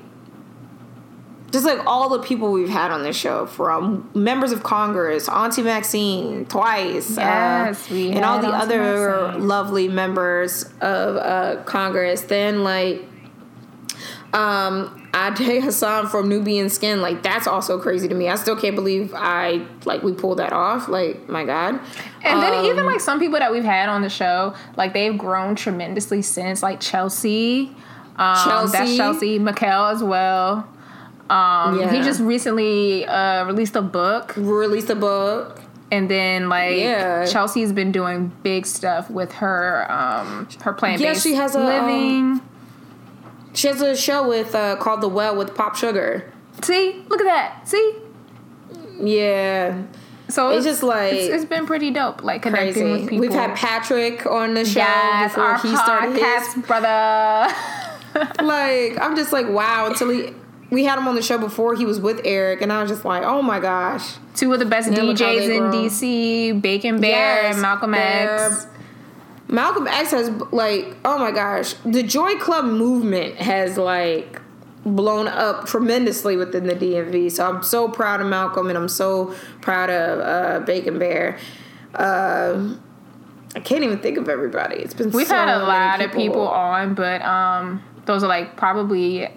just 1.51 1.65
like 1.65 1.85
all 1.87 2.11
the 2.11 2.19
people 2.21 2.53
we've 2.53 2.69
had 2.69 2.91
on 2.91 3.03
this 3.03 3.17
show, 3.17 3.47
from 3.47 4.11
members 4.15 4.53
of 4.53 4.63
Congress, 4.63 5.29
Auntie 5.31 5.63
Maxine 5.63 6.45
twice, 6.45 7.17
uh, 7.17 7.21
Yes, 7.23 7.89
we 7.89 8.11
and 8.13 8.23
all 8.25 8.39
the 8.41 8.49
Auntie 8.49 8.57
other 8.75 9.23
Maxine. 9.29 9.49
lovely 9.49 9.89
members 9.89 10.65
of 10.83 11.17
uh, 11.17 11.63
Congress. 11.65 12.21
Then 12.23 12.65
like 12.65 13.03
um 14.35 15.08
Ade 15.27 15.63
Hassan 15.63 16.07
from 16.09 16.29
Nubian 16.29 16.69
Skin, 16.69 17.01
like 17.01 17.23
that's 17.23 17.47
also 17.47 17.79
crazy 17.81 18.07
to 18.09 18.15
me. 18.15 18.29
I 18.29 18.35
still 18.37 18.57
can't 18.57 18.77
believe 18.77 19.13
I 19.17 19.67
like 19.85 20.03
we 20.03 20.13
pulled 20.13 20.39
that 20.39 20.53
off. 20.53 20.89
Like 20.89 21.29
my 21.29 21.45
God. 21.45 21.81
And 22.23 22.43
then 22.43 22.53
Um, 22.55 22.65
even 22.67 22.87
like 22.87 23.01
some 23.01 23.19
people 23.19 23.39
that 23.39 23.51
we've 23.53 23.65
had 23.65 23.89
on 23.89 24.03
the 24.03 24.09
show, 24.11 24.55
like 24.77 24.93
they've 24.93 25.17
grown 25.17 25.55
tremendously 25.55 26.23
since, 26.23 26.63
like 26.63 26.81
Chelsea. 26.81 27.75
Um, 28.17 28.69
That's 28.71 28.73
Chelsea. 28.73 28.97
Chelsea 28.97 29.39
McKell 29.39 29.93
as 29.93 30.03
well. 30.03 30.69
Um, 31.31 31.79
He 31.91 32.01
just 32.03 32.21
recently 32.21 33.05
uh, 33.07 33.45
released 33.45 33.77
a 33.77 33.83
book, 33.83 34.35
released 34.37 34.91
a 34.91 34.95
book. 34.97 35.61
and 35.91 36.11
then 36.11 36.49
like 36.49 36.77
Yeah. 36.79 37.25
Chelsea's 37.27 37.73
been 37.73 37.93
doing 37.93 38.31
big 38.43 38.67
stuff 38.67 39.09
with 39.11 39.33
her 39.35 39.87
um, 39.91 40.49
her 40.63 40.73
plant 40.75 41.01
based 41.01 41.25
Yeah, 41.25 41.31
she 41.31 41.35
has 41.37 41.55
a, 41.55 41.61
um, 41.61 41.67
living. 41.67 42.41
She 43.59 43.67
has 43.67 43.81
a 43.83 43.97
show 43.97 44.29
with 44.29 44.55
uh 44.55 44.77
called 44.77 45.00
The 45.00 45.09
Well 45.09 45.35
with 45.37 45.55
Pop 45.57 45.75
Sugar. 45.75 46.33
See, 46.62 47.03
look 47.09 47.21
at 47.21 47.25
that. 47.25 47.69
See, 47.69 47.95
Yeah. 49.00 49.83
so 50.29 50.50
It's 50.50 50.65
just, 50.65 50.83
like, 50.83 51.12
it's, 51.12 51.27
it's 51.35 51.45
been 51.45 51.67
pretty 51.67 51.91
dope, 51.91 52.23
like 52.23 52.43
connecting 52.43 52.73
Crazy. 52.75 52.93
with 53.00 53.09
people. 53.11 53.19
We've 53.21 53.33
had 53.33 53.55
Patrick 53.57 54.27
on 54.27 54.55
the 54.55 54.65
show 54.65 54.81
yes, 54.81 55.33
before 55.33 55.45
our 55.45 55.59
he 55.59 55.77
started 55.77 56.21
podcast 56.21 56.55
his. 56.55 56.65
brother. 56.67 57.55
Like, 58.43 58.99
I'm 59.00 59.15
just 59.15 59.33
like, 59.33 59.49
wow, 59.49 59.87
until 59.87 60.09
he 60.11 60.33
we 60.71 60.85
had 60.85 60.99
him 60.99 61.07
on 61.09 61.15
the 61.15 61.23
show 61.23 61.38
before 61.38 61.75
he 61.77 61.85
was 61.87 62.00
with 62.00 62.21
Eric, 62.25 62.62
and 62.62 62.73
I 62.73 62.81
was 62.83 62.91
just 62.91 63.05
like, 63.05 63.23
oh 63.23 63.43
my 63.43 63.61
gosh. 63.61 64.15
Two 64.35 64.53
of 64.53 64.59
the 64.59 64.65
best 64.65 64.91
DJs 64.91 65.49
in. 65.49 65.62
DC, 65.71 66.61
Bacon 66.61 67.00
Bear 67.00 67.43
Yes, 67.43 67.53
and 67.55 67.62
Malcolm 67.62 67.93
they're- 67.93 68.50
X. 68.50 68.67
Malcolm 69.49 69.87
X 69.87 70.11
has 70.11 70.31
like, 70.52 70.97
oh 71.05 71.19
my 71.19 71.31
gosh, 71.31 71.75
the 71.85 72.02
Joy 72.02 72.37
Club 72.37 72.67
movement 72.67 73.37
has 73.37 73.76
like 73.78 74.40
blown 74.85 75.26
up 75.26 75.67
tremendously 75.67 76.37
within 76.37 76.67
the 76.67 76.75
DMV. 76.75 77.33
So 77.33 77.49
I'm 77.49 77.62
so 77.62 77.88
proud 77.88 78.21
of 78.21 78.26
Malcolm, 78.26 78.69
and 78.69 78.78
I'm 78.78 78.88
so 78.88 79.35
proud 79.61 79.90
of 79.90 80.21
uh, 80.21 80.64
Bacon 80.64 80.99
Bear. 80.99 81.38
Um 81.95 82.83
I 83.55 83.61
can't 83.61 83.83
even 83.83 83.99
think 83.99 84.19
of 84.19 84.28
everybody. 84.28 84.76
It's 84.76 84.95
been 84.95 85.11
We've 85.11 85.26
so 85.26 85.35
had 85.35 85.49
a 85.49 85.64
lot 85.64 86.00
of 86.00 86.12
people 86.12 86.47
on, 86.47 86.95
but 86.95 87.23
um, 87.23 87.83
those 88.05 88.23
are 88.23 88.28
like 88.28 88.57
probably 88.57 89.28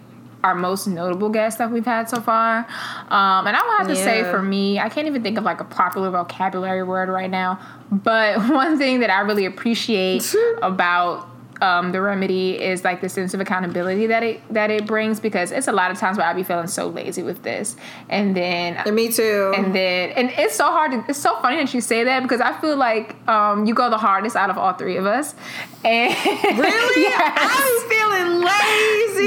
our 0.44 0.54
most 0.54 0.86
notable 0.86 1.28
guests 1.28 1.58
that 1.58 1.70
we've 1.70 1.84
had 1.84 2.08
so 2.08 2.20
far. 2.20 2.58
Um, 2.58 3.46
and 3.46 3.56
I 3.56 3.62
would 3.62 3.78
have 3.78 3.88
to 3.88 3.96
say 3.96 4.22
for 4.24 4.42
me, 4.42 4.78
I 4.78 4.88
can't 4.88 5.06
even 5.06 5.22
think 5.22 5.38
of 5.38 5.44
like 5.44 5.60
a 5.60 5.64
popular 5.64 6.10
vocabulary 6.10 6.82
word 6.82 7.08
right 7.08 7.30
now. 7.30 7.60
But 7.90 8.38
one 8.50 8.78
thing 8.78 9.00
that 9.00 9.10
I 9.10 9.20
really 9.20 9.46
appreciate 9.46 10.34
about 10.62 11.28
um, 11.62 11.92
the 11.92 12.00
remedy 12.00 12.60
is 12.60 12.84
like 12.84 13.00
the 13.00 13.08
sense 13.08 13.32
of 13.34 13.40
accountability 13.40 14.06
that 14.08 14.22
it 14.22 14.40
that 14.52 14.70
it 14.70 14.86
brings 14.86 15.20
because 15.20 15.52
it's 15.52 15.68
a 15.68 15.72
lot 15.72 15.90
of 15.90 15.98
times 15.98 16.18
where 16.18 16.26
I 16.26 16.32
be 16.34 16.42
feeling 16.42 16.66
so 16.66 16.88
lazy 16.88 17.22
with 17.22 17.42
this, 17.42 17.76
and 18.10 18.36
then 18.36 18.74
And 18.84 18.94
me 18.96 19.10
too. 19.12 19.52
and 19.56 19.74
then 19.74 20.10
and 20.10 20.30
it's 20.36 20.56
so 20.56 20.66
hard 20.66 20.90
to, 20.92 21.04
it's 21.08 21.18
so 21.20 21.36
funny 21.40 21.56
that 21.58 21.72
you 21.72 21.80
say 21.80 22.04
that 22.04 22.22
because 22.24 22.40
I 22.40 22.52
feel 22.60 22.76
like 22.76 23.16
um, 23.28 23.64
you 23.66 23.74
go 23.74 23.88
the 23.88 23.98
hardest 23.98 24.36
out 24.36 24.50
of 24.50 24.58
all 24.58 24.74
three 24.74 24.96
of 24.98 25.06
us. 25.06 25.34
And 25.84 26.14
Really? 26.60 27.02
yes. 27.10 27.38
I 27.40 27.56
was 27.72 27.82
feeling 27.92 28.30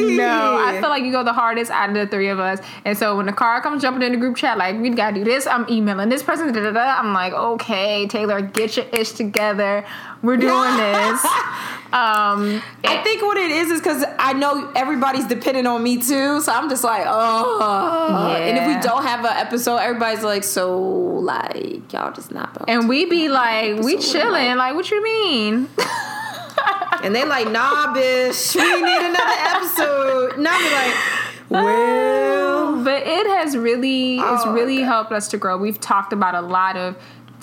lazy. 0.05 0.17
No, 0.17 0.57
I 0.57 0.79
feel 0.79 0.87
like 0.89 1.03
you 1.03 1.11
go 1.11 1.21
the 1.21 1.33
hardest 1.33 1.69
out 1.69 1.89
of 1.89 1.95
the 1.95 2.07
three 2.07 2.29
of 2.29 2.39
us. 2.39 2.59
And 2.85 2.97
so 2.97 3.17
when 3.17 3.25
the 3.25 3.33
car 3.33 3.61
comes 3.61 3.81
jumping 3.81 4.03
in 4.03 4.13
the 4.13 4.17
group 4.17 4.37
chat, 4.37 4.57
like, 4.57 4.79
we 4.79 4.89
gotta 4.91 5.15
do 5.15 5.25
this, 5.25 5.47
I'm 5.47 5.65
emailing 5.69 6.07
this 6.07 6.23
person, 6.23 6.53
da, 6.53 6.63
da, 6.63 6.71
da. 6.71 6.99
I'm 6.99 7.11
like, 7.13 7.33
okay, 7.33 8.07
Taylor, 8.07 8.39
get 8.41 8.77
your 8.77 8.85
ish 8.93 9.11
together. 9.11 9.83
We're 10.21 10.37
doing 10.37 10.77
this. 10.85 11.25
Um, 11.91 12.24
Um, 12.33 12.61
I 12.83 12.97
think 13.03 13.21
what 13.21 13.37
it 13.37 13.51
is 13.51 13.69
is 13.71 13.79
because 13.81 14.03
I 14.19 14.33
know 14.33 14.71
everybody's 14.75 15.25
depending 15.27 15.67
on 15.67 15.81
me 15.83 15.97
too, 15.97 16.41
so 16.41 16.51
I'm 16.51 16.69
just 16.69 16.83
like, 16.83 17.03
oh. 17.07 18.07
Yeah. 18.37 18.37
And 18.45 18.57
if 18.57 18.67
we 18.67 18.81
don't 18.81 19.03
have 19.03 19.19
an 19.25 19.33
episode, 19.35 19.77
everybody's 19.77 20.23
like, 20.23 20.43
so 20.43 20.77
like 20.81 21.91
y'all 21.93 22.13
just 22.13 22.31
not. 22.31 22.65
And 22.67 22.87
we 22.89 23.05
be 23.05 23.29
like, 23.29 23.79
we 23.79 23.97
chilling. 23.97 24.55
like- 24.57 24.75
what 24.75 24.89
you 24.91 25.03
mean? 25.03 25.69
And 27.03 27.13
they 27.13 27.23
like, 27.25 27.51
nah, 27.51 27.93
bitch, 27.93 28.55
we 28.55 28.81
need 28.81 28.97
another 28.97 29.35
episode. 29.37 30.37
And 30.37 30.47
I 30.47 30.57
be 30.57 31.51
like, 31.53 31.61
oh, 31.61 31.63
well, 31.65 32.83
but 32.83 33.03
it 33.05 33.27
has 33.27 33.55
really 33.55 34.15
it's 34.17 34.43
Oh, 34.45 34.53
really 34.53 34.77
God. 34.79 34.85
helped 34.85 35.11
us 35.11 35.27
to 35.27 35.37
grow 35.37 35.55
we've 35.57 35.79
talked 35.79 36.13
about 36.13 36.33
a 36.33 36.41
lot 36.41 36.75
of 36.77 36.95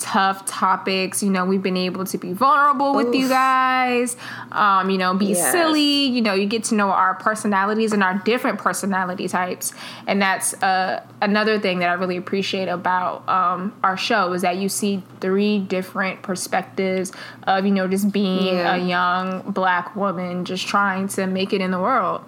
tough 0.03 0.45
topics. 0.45 1.23
You 1.23 1.29
know 1.29 1.45
we've 1.45 1.63
been 1.63 1.77
able 1.77 2.03
to 2.05 2.17
be 2.17 2.33
vulnerable 2.33 2.93
with 2.93 3.15
you 3.15 3.29
guys. 3.29 4.17
Um, 4.51 4.89
you 4.89 4.97
know 4.97 5.13
be 5.15 5.27
Yes. 5.27 5.51
silly. 5.51 6.05
You 6.07 6.21
know 6.21 6.33
you 6.33 6.45
get 6.45 6.65
to 6.65 6.75
know 6.75 6.89
our 6.91 7.15
personalities 7.15 7.93
and 7.93 8.03
our 8.03 8.15
different 8.25 8.59
personality 8.59 9.27
types. 9.27 9.73
And 10.05 10.21
that's 10.21 10.53
uh, 10.61 11.01
another 11.21 11.57
thing 11.59 11.79
that 11.79 11.89
i 11.89 11.93
really 11.93 12.17
appreciate 12.17 12.67
about 12.67 13.27
um, 13.29 13.73
our 13.83 13.95
show 13.97 14.33
is 14.33 14.41
that 14.41 14.57
you 14.57 14.67
see 14.69 15.01
three 15.21 15.59
different 15.59 16.21
perspectives 16.21 17.11
of 17.43 17.65
you 17.65 17.71
know 17.71 17.87
just 17.87 18.11
being 18.11 18.55
Yeah. 18.57 18.75
a 18.75 18.77
young 18.77 19.41
black 19.51 19.95
woman 19.95 20.43
just 20.45 20.67
trying 20.67 21.07
to 21.09 21.25
make 21.27 21.53
it 21.53 21.61
in 21.61 21.71
the 21.71 21.79
world. 21.79 22.23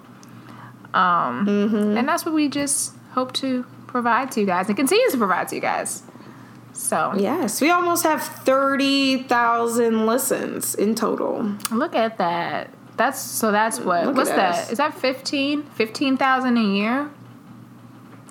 Um, 0.94 1.46
and 1.96 2.08
that's 2.08 2.24
what 2.24 2.34
we 2.34 2.48
just 2.48 2.94
hope 3.12 3.32
to 3.34 3.64
provide 3.86 4.30
to 4.32 4.40
you 4.40 4.46
guys 4.46 4.68
and 4.68 4.76
continue 4.76 5.10
to 5.10 5.18
provide 5.18 5.48
to 5.48 5.54
you 5.54 5.60
guys. 5.60 6.02
So 6.76 7.14
yes, 7.16 7.60
we 7.60 7.70
almost 7.70 8.02
have 8.04 8.22
thirty 8.22 9.22
thousand 9.24 10.06
listens 10.06 10.74
in 10.74 10.94
total. 10.94 11.54
look 11.70 11.94
at 11.94 12.18
that. 12.18 12.70
That's 12.96 13.20
so 13.20 13.50
that's 13.50 13.80
what 13.80 14.06
Look 14.06 14.16
what's 14.16 14.30
at 14.30 14.36
that? 14.36 14.54
us. 14.54 14.70
Is 14.72 14.78
that 14.78 14.94
15? 14.94 15.64
15,000 15.64 16.56
a 16.56 16.60
year? 16.62 17.10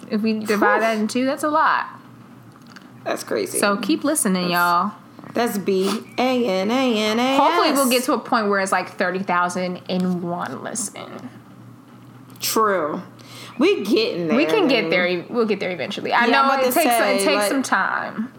If 0.10 0.22
we 0.22 0.40
divide 0.40 0.82
that 0.82 0.98
in 0.98 1.08
two, 1.08 1.26
that's 1.26 1.44
a 1.44 1.50
lot. 1.50 1.88
That's 3.04 3.24
crazy. 3.24 3.60
So 3.60 3.78
keep 3.78 4.04
listening, 4.04 4.50
y'all. 4.52 4.94
that's 5.34 5.58
B 5.60 5.88
A 6.18 6.46
N 6.48 6.72
A 6.72 6.98
N 6.98 7.20
A. 7.20 7.38
Hopefully 7.38 7.72
we'll 7.74 7.90
get 7.90 8.04
to 8.06 8.14
a 8.14 8.20
point 8.20 8.48
where 8.50 8.60
it's 8.60 8.72
like 8.72 8.90
30,000 8.90 9.78
in 9.88 10.22
one 10.24 10.64
listen. 10.64 11.30
True. 12.40 13.02
We 13.58 13.84
getting 13.84 14.28
there. 14.28 14.36
We 14.38 14.46
can 14.46 14.68
get 14.68 14.90
there. 14.90 15.26
We'll 15.30 15.46
get 15.46 15.60
there 15.60 15.72
eventually. 15.72 16.12
I 16.12 16.26
Yeah, 16.26 16.42
know 16.42 16.54
it 16.60 16.64
takes 16.74 16.74
say, 16.76 17.16
it 17.18 17.24
takes 17.24 17.36
like- 17.44 17.52
some 17.52 17.64
time. 17.64 18.32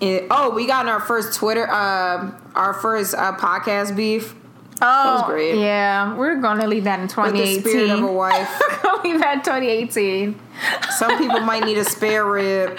It- 0.00 0.26
oh, 0.30 0.50
we 0.50 0.66
got 0.66 0.86
in 0.86 0.88
our 0.90 1.00
first 1.00 1.38
Twitter, 1.38 1.68
uh, 1.70 2.30
our 2.54 2.74
first 2.74 3.14
uh, 3.14 3.36
podcast 3.36 3.94
beef 3.96 4.34
Oh, 4.82 5.14
was 5.16 5.24
great. 5.26 5.56
yeah. 5.58 6.14
We're 6.16 6.36
gonna 6.40 6.66
leave 6.66 6.84
that 6.84 7.00
in 7.00 7.02
with 7.02 7.10
2018. 7.10 7.62
the 7.62 7.68
spirit 7.70 7.90
of 7.90 8.02
a 8.02 8.12
wife. 8.12 8.62
We've 9.04 9.20
had 9.20 9.44
2018. 9.44 10.40
Some 10.96 11.18
people 11.18 11.40
might 11.40 11.64
need 11.64 11.76
a 11.76 11.84
spare 11.84 12.24
rib. 12.24 12.78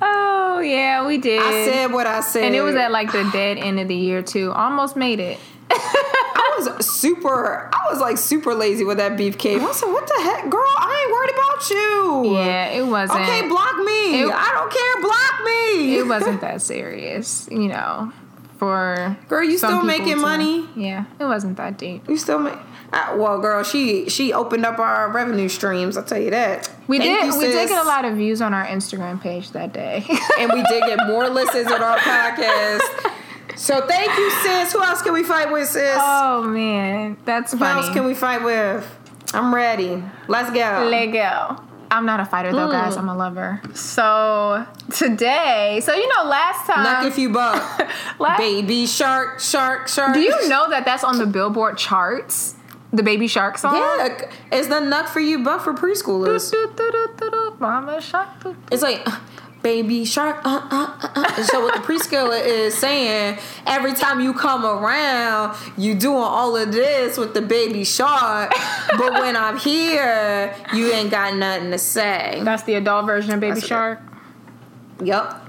Oh 0.00 0.60
yeah, 0.60 1.06
we 1.06 1.18
did. 1.18 1.40
I 1.42 1.64
said 1.66 1.92
what 1.92 2.06
I 2.06 2.20
said, 2.20 2.44
and 2.44 2.54
it 2.54 2.62
was 2.62 2.74
at 2.76 2.90
like 2.90 3.12
the 3.12 3.28
dead 3.32 3.58
end 3.58 3.78
of 3.80 3.88
the 3.88 3.94
year 3.94 4.22
too. 4.22 4.50
Almost 4.52 4.96
made 4.96 5.20
it. 5.20 5.38
I 5.70 6.54
was 6.58 6.86
super. 6.86 7.68
I 7.72 7.90
was 7.90 8.00
like 8.00 8.16
super 8.18 8.54
lazy 8.54 8.84
with 8.84 8.96
that 8.98 9.16
beef 9.18 9.36
cake. 9.36 9.60
I 9.60 9.72
said, 9.72 9.88
"What 9.88 10.06
the 10.06 10.22
heck, 10.22 10.48
girl? 10.48 10.62
I 10.78 11.02
ain't 11.04 11.12
worried 11.12 11.30
about 11.56 11.70
you." 11.70 12.34
Yeah, 12.36 12.68
it 12.68 12.86
wasn't. 12.86 13.20
Okay, 13.20 13.48
block 13.48 13.76
me. 13.78 14.22
It- 14.22 14.30
I 14.32 14.52
don't 14.54 14.70
care. 14.72 15.02
Block 15.02 15.44
me. 15.44 15.96
it 15.98 16.06
wasn't 16.06 16.40
that 16.40 16.62
serious, 16.62 17.48
you 17.50 17.68
know. 17.68 18.12
For 18.58 19.16
Girl, 19.28 19.44
you 19.44 19.58
still 19.58 19.82
making 19.82 20.14
to- 20.14 20.22
money? 20.22 20.66
Yeah, 20.74 21.04
it 21.20 21.24
wasn't 21.26 21.58
that 21.58 21.76
deep. 21.76 22.08
You 22.08 22.16
still 22.16 22.38
make. 22.38 22.54
Well, 23.14 23.38
girl, 23.38 23.62
she 23.62 24.08
she 24.08 24.32
opened 24.32 24.64
up 24.64 24.78
our 24.78 25.10
revenue 25.10 25.48
streams. 25.50 25.98
I'll 25.98 26.04
tell 26.04 26.20
you 26.20 26.30
that. 26.30 26.70
We 26.86 26.98
Thank 26.98 27.20
did. 27.20 27.34
you, 27.34 27.38
we 27.38 27.46
did 27.48 27.68
get 27.68 27.84
a 27.84 27.86
lot 27.86 28.06
of 28.06 28.14
views 28.16 28.40
on 28.40 28.54
our 28.54 28.64
Instagram 28.64 29.20
page 29.20 29.50
that 29.50 29.74
day. 29.74 30.06
and 30.38 30.50
we 30.52 30.62
did 30.62 30.84
get 30.86 31.06
more 31.06 31.28
listens 31.28 31.70
on 31.70 31.82
our 31.82 31.98
podcast. 31.98 32.80
So 33.56 33.86
thank 33.86 34.16
you, 34.16 34.30
sis. 34.42 34.72
Who 34.72 34.82
else 34.82 35.02
can 35.02 35.12
we 35.12 35.22
fight 35.22 35.52
with, 35.52 35.68
sis? 35.68 35.98
oh 36.00 36.42
man, 36.44 37.18
that's 37.26 37.52
funny. 37.52 37.80
Who 37.80 37.86
else 37.86 37.94
can 37.94 38.06
we 38.06 38.14
fight 38.14 38.42
with? 38.42 38.86
I'm 39.36 39.54
ready. 39.54 40.02
Let's 40.28 40.50
go. 40.50 40.88
Let 40.90 41.06
go. 41.12 41.62
I'm 41.90 42.06
not 42.06 42.20
a 42.20 42.24
fighter 42.24 42.52
though, 42.52 42.70
guys. 42.70 42.94
Mm. 42.94 43.00
I'm 43.00 43.08
a 43.10 43.16
lover. 43.16 43.62
So 43.74 44.66
today, 44.92 45.80
so 45.82 45.94
you 45.94 46.08
know, 46.08 46.24
last 46.24 46.66
time, 46.66 46.84
Luck 46.84 47.04
if 47.04 47.18
you 47.18 47.30
buck. 47.32 47.88
last, 48.18 48.38
Baby 48.38 48.86
shark, 48.86 49.40
shark, 49.40 49.88
shark. 49.88 50.14
do 50.14 50.20
you 50.20 50.48
know 50.48 50.68
that 50.70 50.84
that's 50.84 51.04
on 51.04 51.18
the 51.18 51.26
Billboard 51.26 51.78
charts? 51.78 52.54
The 52.92 53.02
Baby 53.02 53.26
Shark 53.26 53.58
song. 53.58 53.74
Yeah, 53.74 54.30
it's 54.52 54.68
the 54.68 54.80
nut 54.80 55.08
for 55.08 55.20
you 55.20 55.44
buck 55.44 55.60
for 55.60 55.74
preschoolers. 55.74 56.54
Mama 57.60 58.00
Shark. 58.00 58.28
It's 58.72 58.80
like, 58.80 59.06
baby 59.62 60.04
shark. 60.04 60.44
Uh, 60.44 60.60
uh, 60.70 60.96
uh, 61.00 61.08
uh. 61.14 61.42
So 61.44 61.60
what 61.60 61.74
the 61.74 61.80
preschooler 61.80 62.44
is 62.44 62.76
saying, 62.76 63.38
every 63.66 63.94
time 63.94 64.20
you 64.20 64.32
come 64.32 64.64
around, 64.64 65.56
you 65.76 65.94
doing 65.94 66.18
all 66.18 66.56
of 66.56 66.72
this 66.72 67.18
with 67.18 67.34
the 67.34 67.42
baby 67.42 67.84
shark. 67.84 68.52
but 68.96 69.12
when 69.14 69.36
I'm 69.36 69.58
here, 69.58 70.54
you 70.74 70.92
ain't 70.92 71.10
got 71.10 71.34
nothing 71.36 71.70
to 71.70 71.78
say. 71.78 72.40
That's 72.42 72.62
the 72.64 72.74
adult 72.74 73.06
version 73.06 73.32
of 73.32 73.40
Baby 73.40 73.54
That's. 73.54 73.66
Shark. 73.66 74.00
Yup. 75.02 75.42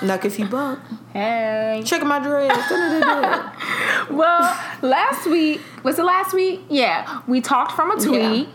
Nuck 0.00 0.24
if 0.24 0.38
you 0.38 0.46
buck. 0.46 0.80
Hey. 1.12 1.82
Check 1.84 2.02
my 2.04 2.18
dress. 2.18 3.48
Well, 4.10 4.60
last 4.82 5.26
week 5.26 5.60
was 5.84 5.98
it 5.98 6.04
last 6.04 6.34
week? 6.34 6.60
Yeah, 6.68 7.22
we 7.26 7.40
talked 7.40 7.72
from 7.72 7.92
a 7.92 8.00
tweet. 8.00 8.48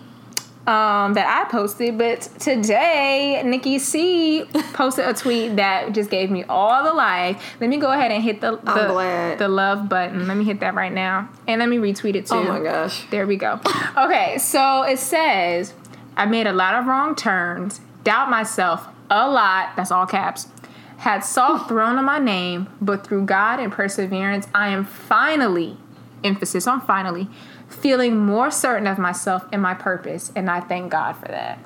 Um, 0.68 1.14
that 1.14 1.26
I 1.26 1.50
posted, 1.50 1.98
but 1.98 2.24
today 2.40 3.42
Nikki 3.46 3.80
C 3.80 4.44
posted 4.74 5.06
a 5.06 5.14
tweet 5.14 5.56
that 5.56 5.94
just 5.94 6.10
gave 6.10 6.30
me 6.30 6.44
all 6.44 6.84
the 6.84 6.92
life. 6.92 7.42
Let 7.62 7.70
me 7.70 7.78
go 7.78 7.90
ahead 7.90 8.12
and 8.12 8.22
hit 8.22 8.42
the 8.42 8.58
the, 8.58 9.36
the 9.40 9.48
love 9.48 9.88
button. 9.88 10.28
Let 10.28 10.36
me 10.36 10.44
hit 10.44 10.60
that 10.60 10.76
right 10.76 10.92
now, 10.92 11.30
and 11.48 11.60
let 11.60 11.70
me 11.70 11.78
retweet 11.78 12.16
it 12.16 12.26
too. 12.26 12.36
oh 12.36 12.44
my 12.44 12.60
gosh. 12.60 13.06
There 13.12 13.26
we 13.26 13.38
go. 13.38 13.62
Okay, 13.98 14.38
so 14.40 14.84
it 14.84 15.00
says, 15.00 15.74
I 16.18 16.26
made 16.26 16.48
a 16.48 16.54
lot 16.54 16.76
of 16.76 16.86
wrong 16.86 17.16
turns, 17.16 17.80
doubt 18.04 18.30
myself 18.30 18.88
a 19.10 19.30
lot, 19.30 19.76
that's 19.78 19.90
all 19.90 20.06
caps, 20.06 20.50
had 20.98 21.22
salt 21.22 21.68
thrown 21.70 21.98
on 21.98 22.04
my 22.04 22.20
name, 22.20 22.68
but 22.82 23.08
through 23.08 23.26
God 23.26 23.62
and 23.62 23.72
perseverance, 23.72 24.48
I 24.54 24.68
am 24.70 24.84
finally, 24.84 25.78
emphasis 26.26 26.68
on 26.68 26.82
finally, 26.82 27.30
feeling 27.68 28.18
more 28.18 28.52
certain 28.52 28.88
of 28.88 28.98
myself 28.98 29.46
and 29.52 29.62
my 29.62 29.74
purpose, 29.74 30.32
and 30.36 30.50
I 30.50 30.60
thank 30.60 30.92
God 30.92 31.14
for 31.14 31.28
that. 31.28 31.60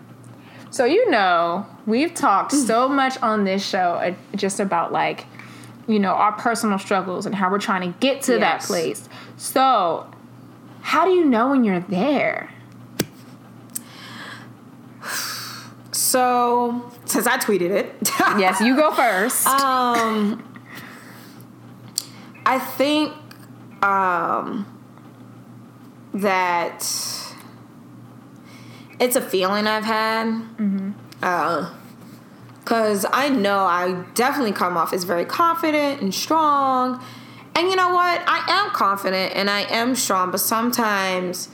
So, 0.72 0.86
you 0.86 1.10
know, 1.10 1.66
we've 1.86 2.14
talked 2.14 2.54
so 2.54 2.88
much 2.88 3.22
on 3.22 3.44
this 3.44 3.66
show 3.66 3.78
uh, 3.96 4.14
just 4.36 4.60
about 4.60 4.94
like, 4.94 5.26
you 5.88 6.00
know, 6.00 6.12
our 6.12 6.32
personal 6.32 6.80
struggles 6.80 7.26
and 7.26 7.36
how 7.36 7.52
we're 7.52 7.60
trying 7.60 7.92
to 7.92 8.00
get 8.00 8.22
to 8.24 8.40
that 8.40 8.62
place. 8.62 9.10
So, 9.36 10.10
how 10.82 11.06
do 11.06 11.12
you 11.12 11.26
know 11.26 11.50
when 11.50 11.64
you're 11.66 11.82
there? 11.82 12.50
So, 15.92 16.92
since 17.06 17.28
I 17.28 17.38
tweeted 17.38 17.72
it. 17.72 18.12
Yes, 18.40 18.62
you 18.62 18.78
go 18.78 18.94
first. 18.94 19.46
Um, 19.46 20.42
I 22.46 22.60
think 22.60 23.14
um, 23.84 24.66
that 26.14 26.80
it's 29.00 29.16
a 29.16 29.22
feeling 29.22 29.68
I've 29.68 29.86
had. 29.86 30.42
uh, 31.22 31.74
Because 32.60 33.06
I 33.12 33.30
know 33.30 33.60
I 33.60 34.04
definitely 34.14 34.52
come 34.54 34.78
off 34.78 34.94
as 34.94 35.04
very 35.04 35.26
confident 35.26 36.02
and 36.02 36.14
strong. 36.14 37.04
And 37.56 37.70
you 37.70 37.76
know 37.76 37.90
what? 37.90 38.22
I 38.28 38.46
am 38.48 38.72
confident 38.72 39.36
and 39.36 39.50
I 39.50 39.62
am 39.62 39.96
strong, 39.96 40.32
but 40.32 40.40
sometimes 40.40 41.50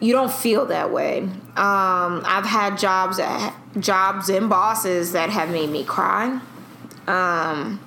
you 0.00 0.12
don't 0.12 0.32
feel 0.32 0.66
that 0.66 0.92
way. 0.92 1.22
Um, 1.56 2.22
I've 2.26 2.44
had 2.44 2.76
jobs 2.76 3.16
that, 3.18 3.54
jobs 3.78 4.28
and 4.28 4.50
bosses 4.50 5.12
that 5.12 5.30
have 5.30 5.50
made 5.50 5.70
me 5.70 5.84
cry. 5.84 6.40
Um, 7.06 7.80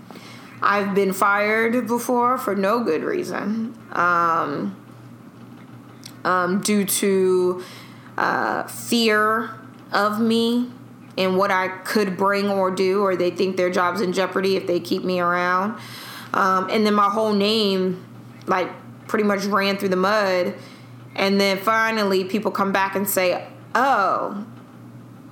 I've 0.61 0.95
been 0.95 1.13
fired 1.13 1.85
before 1.85 2.37
for 2.37 2.55
no 2.55 2.83
good 2.83 3.03
reason. 3.03 3.77
Um, 3.91 4.75
um, 6.27 6.59
due 6.59 6.83
to 6.83 7.63
uh, 8.17 8.63
fear 8.63 9.49
of 9.93 10.19
me 10.19 10.69
and 11.17 11.37
what 11.37 11.51
I 11.51 11.69
could 11.69 12.17
bring 12.17 12.49
or 12.49 12.69
do, 12.69 13.01
or 13.01 13.15
they 13.15 13.31
think 13.31 13.55
their 13.55 13.69
job's 13.69 14.01
in 14.01 14.11
jeopardy 14.11 14.57
if 14.57 14.67
they 14.67 14.81
keep 14.81 15.05
me 15.05 15.21
around. 15.21 15.79
Um, 16.33 16.69
and 16.69 16.85
then 16.85 16.93
my 16.93 17.09
whole 17.09 17.33
name, 17.33 18.05
like, 18.45 18.69
pretty 19.07 19.23
much 19.23 19.45
ran 19.45 19.77
through 19.77 19.89
the 19.89 19.95
mud. 19.95 20.53
And 21.15 21.39
then 21.39 21.57
finally, 21.57 22.25
people 22.25 22.51
come 22.51 22.73
back 22.73 22.95
and 22.95 23.09
say, 23.09 23.47
oh, 23.73 24.45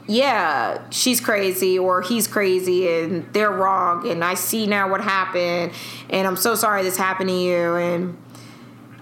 yeah, 0.08 0.82
she's 0.92 1.20
crazy 1.20 1.78
or 1.78 2.02
he's 2.02 2.26
crazy 2.26 2.88
and 2.88 3.32
they're 3.34 3.52
wrong. 3.52 4.08
And 4.08 4.24
I 4.24 4.36
see 4.36 4.66
now 4.66 4.90
what 4.90 5.02
happened. 5.02 5.74
And 6.10 6.26
I'm 6.26 6.38
so 6.38 6.56
sorry 6.56 6.84
this 6.84 6.96
happened 6.96 7.30
to 7.30 7.36
you. 7.36 7.76
And 7.76 8.18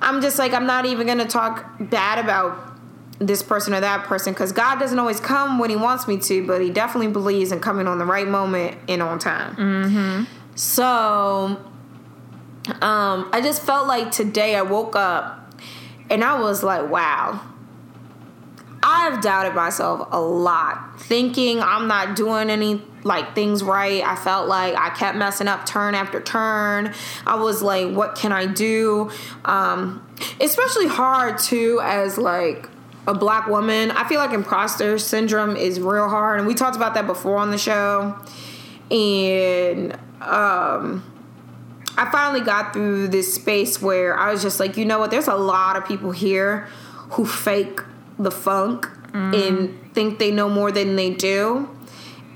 I'm 0.03 0.21
just 0.21 0.37
like, 0.37 0.53
I'm 0.53 0.65
not 0.65 0.85
even 0.85 1.07
going 1.07 1.19
to 1.19 1.25
talk 1.25 1.65
bad 1.79 2.19
about 2.19 2.71
this 3.19 3.41
person 3.41 3.73
or 3.73 3.79
that 3.79 4.05
person 4.05 4.33
because 4.33 4.51
God 4.51 4.79
doesn't 4.79 4.97
always 4.99 5.19
come 5.19 5.59
when 5.59 5.69
He 5.69 5.75
wants 5.75 6.07
me 6.07 6.17
to, 6.19 6.45
but 6.45 6.61
He 6.61 6.69
definitely 6.69 7.11
believes 7.11 7.51
in 7.51 7.59
coming 7.59 7.87
on 7.87 7.97
the 7.97 8.05
right 8.05 8.27
moment 8.27 8.77
and 8.87 9.01
on 9.01 9.19
time. 9.19 9.55
Mm-hmm. 9.55 10.23
So, 10.55 11.63
um, 12.81 13.29
I 13.31 13.41
just 13.41 13.61
felt 13.63 13.87
like 13.87 14.11
today 14.11 14.55
I 14.55 14.61
woke 14.61 14.95
up 14.95 15.53
and 16.09 16.23
I 16.23 16.39
was 16.39 16.63
like, 16.63 16.89
wow. 16.89 17.41
I've 18.95 19.21
doubted 19.21 19.55
myself 19.55 20.07
a 20.11 20.21
lot, 20.21 21.01
thinking 21.01 21.59
I'm 21.59 21.87
not 21.87 22.15
doing 22.15 22.51
any 22.51 22.79
like 23.03 23.33
things 23.33 23.63
right. 23.63 24.03
I 24.03 24.15
felt 24.15 24.47
like 24.47 24.75
I 24.75 24.91
kept 24.91 25.17
messing 25.17 25.47
up 25.47 25.65
turn 25.65 25.95
after 25.95 26.21
turn. 26.21 26.93
I 27.25 27.35
was 27.35 27.63
like, 27.63 27.91
what 27.91 28.13
can 28.13 28.31
I 28.31 28.45
do? 28.45 29.09
Um, 29.45 30.07
especially 30.39 30.87
hard 30.87 31.39
too 31.39 31.81
as 31.83 32.19
like 32.19 32.69
a 33.07 33.15
black 33.15 33.47
woman. 33.47 33.89
I 33.89 34.07
feel 34.07 34.19
like 34.19 34.31
imposter 34.31 34.99
syndrome 34.99 35.55
is 35.55 35.79
real 35.79 36.07
hard, 36.07 36.37
and 36.37 36.47
we 36.47 36.53
talked 36.53 36.75
about 36.75 36.93
that 36.93 37.07
before 37.07 37.37
on 37.37 37.49
the 37.49 37.57
show. 37.57 38.15
And 38.91 39.93
um, 40.21 41.03
I 41.97 42.09
finally 42.11 42.41
got 42.41 42.73
through 42.73 43.07
this 43.07 43.33
space 43.33 43.81
where 43.81 44.15
I 44.15 44.31
was 44.31 44.43
just 44.43 44.59
like, 44.59 44.77
you 44.77 44.85
know 44.85 44.99
what? 44.99 45.09
There's 45.09 45.27
a 45.27 45.35
lot 45.35 45.77
of 45.77 45.85
people 45.87 46.11
here 46.11 46.67
who 47.13 47.25
fake 47.25 47.79
the 48.23 48.31
funk 48.31 48.87
mm. 49.11 49.49
and 49.49 49.93
think 49.93 50.19
they 50.19 50.31
know 50.31 50.49
more 50.49 50.71
than 50.71 50.95
they 50.95 51.11
do. 51.11 51.69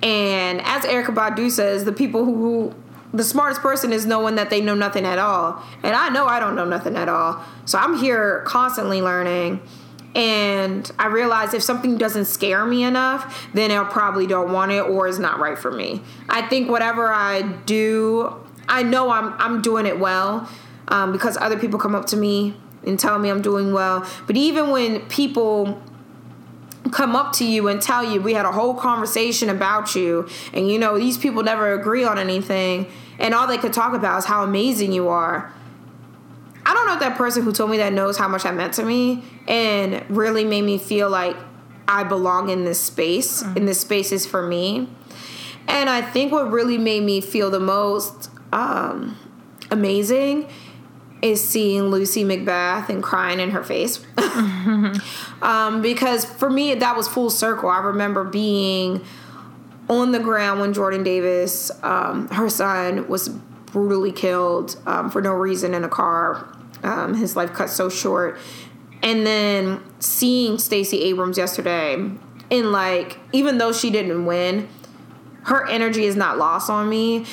And 0.03 0.61
as 0.61 0.83
Erykah 0.83 1.15
Badu 1.15 1.49
says, 1.49 1.85
the 1.85 1.91
people 1.91 2.25
who 2.25 2.75
the 3.13 3.23
smartest 3.23 3.61
person 3.61 3.93
is 3.93 4.05
knowing 4.05 4.35
that 4.35 4.49
they 4.49 4.61
know 4.61 4.75
nothing 4.75 5.05
at 5.05 5.17
all. 5.17 5.63
And 5.81 5.95
I 5.95 6.09
know 6.09 6.27
I 6.27 6.39
don't 6.39 6.55
know 6.55 6.65
nothing 6.65 6.95
at 6.95 7.09
all. 7.09 7.41
So 7.65 7.77
I'm 7.79 7.97
here 7.97 8.43
constantly 8.45 9.01
learning. 9.01 9.61
And 10.13 10.89
I 10.97 11.07
realize 11.07 11.53
if 11.53 11.63
something 11.63 11.97
doesn't 11.97 12.25
scare 12.25 12.65
me 12.65 12.83
enough, 12.83 13.47
then 13.53 13.71
I 13.71 13.83
probably 13.85 14.27
don't 14.27 14.51
want 14.51 14.71
it 14.71 14.81
or 14.81 15.07
is 15.07 15.19
not 15.19 15.39
right 15.39 15.57
for 15.57 15.71
me. 15.71 16.01
I 16.27 16.47
think 16.47 16.69
whatever 16.69 17.07
I 17.07 17.43
do, 17.65 18.33
I 18.67 18.83
know 18.83 19.11
I'm 19.11 19.33
I'm 19.33 19.61
doing 19.61 19.85
it 19.85 19.99
well 19.99 20.49
um, 20.87 21.11
because 21.11 21.37
other 21.37 21.57
people 21.57 21.79
come 21.79 21.95
up 21.95 22.05
to 22.07 22.17
me 22.17 22.55
and 22.87 22.99
tell 22.99 23.19
me 23.19 23.29
I'm 23.29 23.41
doing 23.41 23.73
well. 23.73 24.07
But 24.25 24.37
even 24.37 24.69
when 24.69 25.01
people 25.07 25.81
come 26.89 27.15
up 27.15 27.33
to 27.33 27.45
you 27.45 27.67
and 27.67 27.81
tell 27.81 28.03
you 28.03 28.21
we 28.21 28.33
had 28.33 28.45
a 28.45 28.51
whole 28.51 28.73
conversation 28.73 29.49
about 29.49 29.95
you 29.95 30.27
and 30.53 30.69
you 30.69 30.79
know 30.79 30.97
these 30.97 31.17
people 31.17 31.43
never 31.43 31.73
agree 31.73 32.03
on 32.03 32.17
anything 32.17 32.89
and 33.19 33.33
all 33.33 33.47
they 33.47 33.57
could 33.57 33.73
talk 33.73 33.93
about 33.93 34.17
is 34.19 34.25
how 34.25 34.43
amazing 34.43 34.91
you 34.91 35.07
are 35.07 35.53
i 36.65 36.73
don't 36.73 36.85
know 36.87 36.93
if 36.93 36.99
that 36.99 37.17
person 37.17 37.43
who 37.43 37.51
told 37.51 37.69
me 37.69 37.77
that 37.77 37.93
knows 37.93 38.17
how 38.17 38.27
much 38.27 38.43
that 38.43 38.55
meant 38.55 38.73
to 38.73 38.83
me 38.83 39.23
and 39.47 40.03
really 40.09 40.43
made 40.43 40.63
me 40.63 40.77
feel 40.77 41.09
like 41.09 41.35
i 41.87 42.03
belong 42.03 42.49
in 42.49 42.63
this 42.63 42.79
space 42.79 43.43
mm-hmm. 43.43 43.57
and 43.57 43.67
this 43.67 43.81
space 43.81 44.11
is 44.11 44.25
for 44.25 44.45
me 44.45 44.87
and 45.67 45.89
i 45.89 46.01
think 46.01 46.31
what 46.31 46.49
really 46.49 46.77
made 46.77 47.03
me 47.03 47.21
feel 47.21 47.49
the 47.49 47.59
most 47.59 48.29
um, 48.53 49.17
amazing 49.71 50.47
is 51.21 51.47
seeing 51.47 51.83
Lucy 51.83 52.23
McBath 52.23 52.89
and 52.89 53.01
crying 53.01 53.39
in 53.39 53.51
her 53.51 53.63
face. 53.63 54.05
um, 55.41 55.81
because 55.81 56.25
for 56.25 56.49
me, 56.49 56.75
that 56.75 56.95
was 56.95 57.07
full 57.07 57.29
circle. 57.29 57.69
I 57.69 57.79
remember 57.79 58.23
being 58.23 59.03
on 59.89 60.11
the 60.11 60.19
ground 60.19 60.59
when 60.59 60.73
Jordan 60.73 61.03
Davis, 61.03 61.71
um, 61.83 62.27
her 62.29 62.49
son, 62.49 63.07
was 63.07 63.29
brutally 63.29 64.11
killed 64.11 64.77
um, 64.85 65.09
for 65.09 65.21
no 65.21 65.33
reason 65.33 65.73
in 65.73 65.83
a 65.83 65.89
car. 65.89 66.53
Um, 66.83 67.15
his 67.15 67.35
life 67.35 67.53
cut 67.53 67.69
so 67.69 67.89
short. 67.89 68.37
And 69.01 69.25
then 69.25 69.83
seeing 69.99 70.57
Stacey 70.57 71.03
Abrams 71.03 71.37
yesterday, 71.37 71.93
and 72.49 72.71
like, 72.71 73.19
even 73.33 73.57
though 73.57 73.71
she 73.71 73.89
didn't 73.89 74.25
win, 74.25 74.67
her 75.43 75.65
energy 75.67 76.05
is 76.05 76.15
not 76.15 76.37
lost 76.37 76.69
on 76.69 76.89
me. 76.89 77.25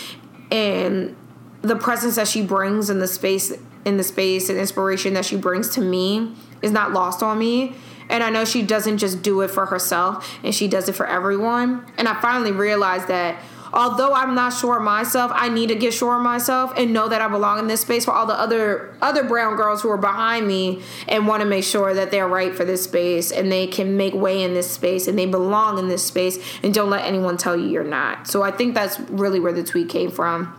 And 0.50 1.16
the 1.62 1.76
presence 1.76 2.16
that 2.16 2.28
she 2.28 2.42
brings 2.42 2.90
in 2.90 2.98
the 2.98 3.08
space 3.08 3.52
in 3.84 3.96
the 3.96 4.04
space 4.04 4.48
and 4.48 4.58
inspiration 4.58 5.14
that 5.14 5.24
she 5.24 5.36
brings 5.36 5.68
to 5.70 5.80
me 5.80 6.34
is 6.62 6.70
not 6.70 6.92
lost 6.92 7.22
on 7.22 7.38
me. 7.38 7.74
And 8.08 8.22
I 8.22 8.30
know 8.30 8.44
she 8.44 8.62
doesn't 8.62 8.98
just 8.98 9.22
do 9.22 9.40
it 9.40 9.48
for 9.48 9.66
herself 9.66 10.38
and 10.42 10.54
she 10.54 10.68
does 10.68 10.88
it 10.88 10.94
for 10.94 11.06
everyone. 11.06 11.86
And 11.96 12.08
I 12.08 12.20
finally 12.20 12.52
realized 12.52 13.08
that 13.08 13.42
although 13.72 14.12
I'm 14.12 14.34
not 14.34 14.52
sure 14.52 14.76
of 14.76 14.82
myself, 14.82 15.32
I 15.34 15.48
need 15.48 15.68
to 15.68 15.74
get 15.74 15.92
sure 15.92 16.16
of 16.16 16.22
myself 16.22 16.72
and 16.76 16.92
know 16.92 17.08
that 17.08 17.20
I 17.20 17.28
belong 17.28 17.58
in 17.58 17.66
this 17.66 17.80
space 17.80 18.04
for 18.04 18.12
all 18.12 18.24
the 18.26 18.38
other 18.38 18.96
other 19.02 19.24
brown 19.24 19.56
girls 19.56 19.82
who 19.82 19.90
are 19.90 19.98
behind 19.98 20.46
me 20.46 20.82
and 21.08 21.26
want 21.26 21.42
to 21.42 21.48
make 21.48 21.64
sure 21.64 21.92
that 21.92 22.10
they're 22.10 22.28
right 22.28 22.54
for 22.54 22.64
this 22.64 22.84
space 22.84 23.32
and 23.32 23.50
they 23.50 23.66
can 23.66 23.96
make 23.96 24.14
way 24.14 24.42
in 24.42 24.54
this 24.54 24.70
space 24.70 25.08
and 25.08 25.18
they 25.18 25.26
belong 25.26 25.78
in 25.78 25.88
this 25.88 26.04
space 26.04 26.38
and 26.62 26.72
don't 26.72 26.90
let 26.90 27.04
anyone 27.04 27.36
tell 27.36 27.56
you 27.56 27.66
you're 27.66 27.84
not. 27.84 28.28
So 28.28 28.42
I 28.42 28.50
think 28.50 28.74
that's 28.74 29.00
really 29.00 29.40
where 29.40 29.52
the 29.52 29.64
tweet 29.64 29.88
came 29.88 30.10
from. 30.10 30.54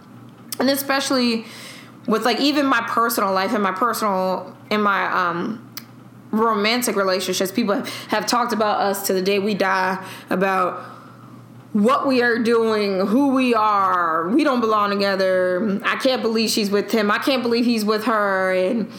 And 0.59 0.69
especially 0.69 1.45
with 2.07 2.25
like 2.25 2.39
even 2.39 2.65
my 2.65 2.81
personal 2.87 3.33
life 3.33 3.53
and 3.53 3.63
my 3.63 3.71
personal 3.71 4.55
in 4.69 4.81
my 4.81 5.05
um 5.11 5.61
romantic 6.31 6.95
relationships 6.95 7.51
people 7.51 7.81
have 8.09 8.25
talked 8.25 8.51
about 8.51 8.81
us 8.81 9.07
to 9.07 9.13
the 9.13 9.21
day 9.21 9.39
we 9.39 9.53
die 9.53 10.03
about 10.29 10.95
what 11.75 12.07
we 12.07 12.21
are 12.21 12.39
doing, 12.39 13.05
who 13.05 13.33
we 13.35 13.53
are. 13.53 14.29
We 14.29 14.45
don't 14.45 14.61
belong 14.61 14.91
together. 14.91 15.81
I 15.83 15.97
can't 15.97 16.21
believe 16.21 16.49
she's 16.49 16.69
with 16.69 16.89
him. 16.89 17.11
I 17.11 17.17
can't 17.17 17.43
believe 17.43 17.65
he's 17.65 17.83
with 17.83 18.05
her. 18.05 18.53
And 18.53 18.89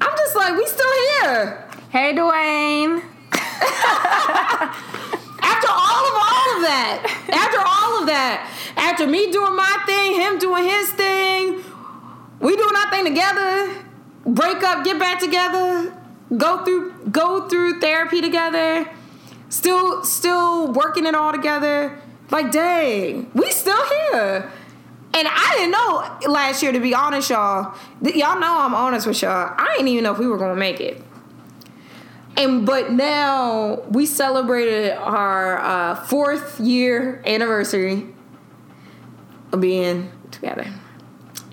I'm 0.00 0.16
just 0.16 0.36
like, 0.36 0.56
we 0.56 0.64
still 0.64 0.92
here. 0.92 1.68
Hey, 1.90 2.14
Dwayne. 2.14 3.02
after 5.42 5.68
all 5.68 6.04
of 6.06 6.14
all 6.14 6.48
of 6.54 6.62
that, 6.62 7.02
after 7.32 7.58
all 7.58 8.00
of 8.00 8.06
that, 8.06 8.48
after 8.76 9.08
me 9.08 9.32
doing 9.32 9.56
my 9.56 9.82
thing, 9.84 10.14
him 10.14 10.38
doing 10.38 10.62
his 10.62 10.90
thing, 10.90 11.64
we 12.42 12.56
doing 12.56 12.74
our 12.76 12.90
thing 12.90 13.04
together. 13.04 13.84
Break 14.26 14.62
up, 14.64 14.84
get 14.84 14.98
back 14.98 15.20
together. 15.20 15.94
Go 16.36 16.64
through 16.64 16.92
go 17.10 17.48
through 17.48 17.80
therapy 17.80 18.20
together. 18.20 18.90
Still 19.48 20.04
still 20.04 20.72
working 20.72 21.06
it 21.06 21.14
all 21.14 21.32
together. 21.32 21.98
Like 22.30 22.50
dang, 22.50 23.30
we 23.34 23.50
still 23.52 23.82
here. 23.86 24.50
And 25.14 25.28
I 25.30 25.54
didn't 25.56 25.70
know 25.70 26.32
last 26.32 26.62
year, 26.62 26.72
to 26.72 26.80
be 26.80 26.94
honest, 26.94 27.30
y'all. 27.30 27.76
Y'all 28.02 28.40
know 28.40 28.58
I'm 28.60 28.74
honest 28.74 29.06
with 29.06 29.22
y'all. 29.22 29.54
I 29.56 29.74
didn't 29.74 29.88
even 29.88 30.04
know 30.04 30.12
if 30.12 30.18
we 30.18 30.26
were 30.26 30.38
gonna 30.38 30.56
make 30.56 30.80
it. 30.80 31.00
And 32.36 32.66
but 32.66 32.90
now 32.90 33.82
we 33.90 34.06
celebrated 34.06 34.96
our 34.96 35.58
uh, 35.58 35.94
fourth 36.06 36.58
year 36.58 37.22
anniversary 37.24 38.06
of 39.52 39.60
being 39.60 40.10
together 40.30 40.66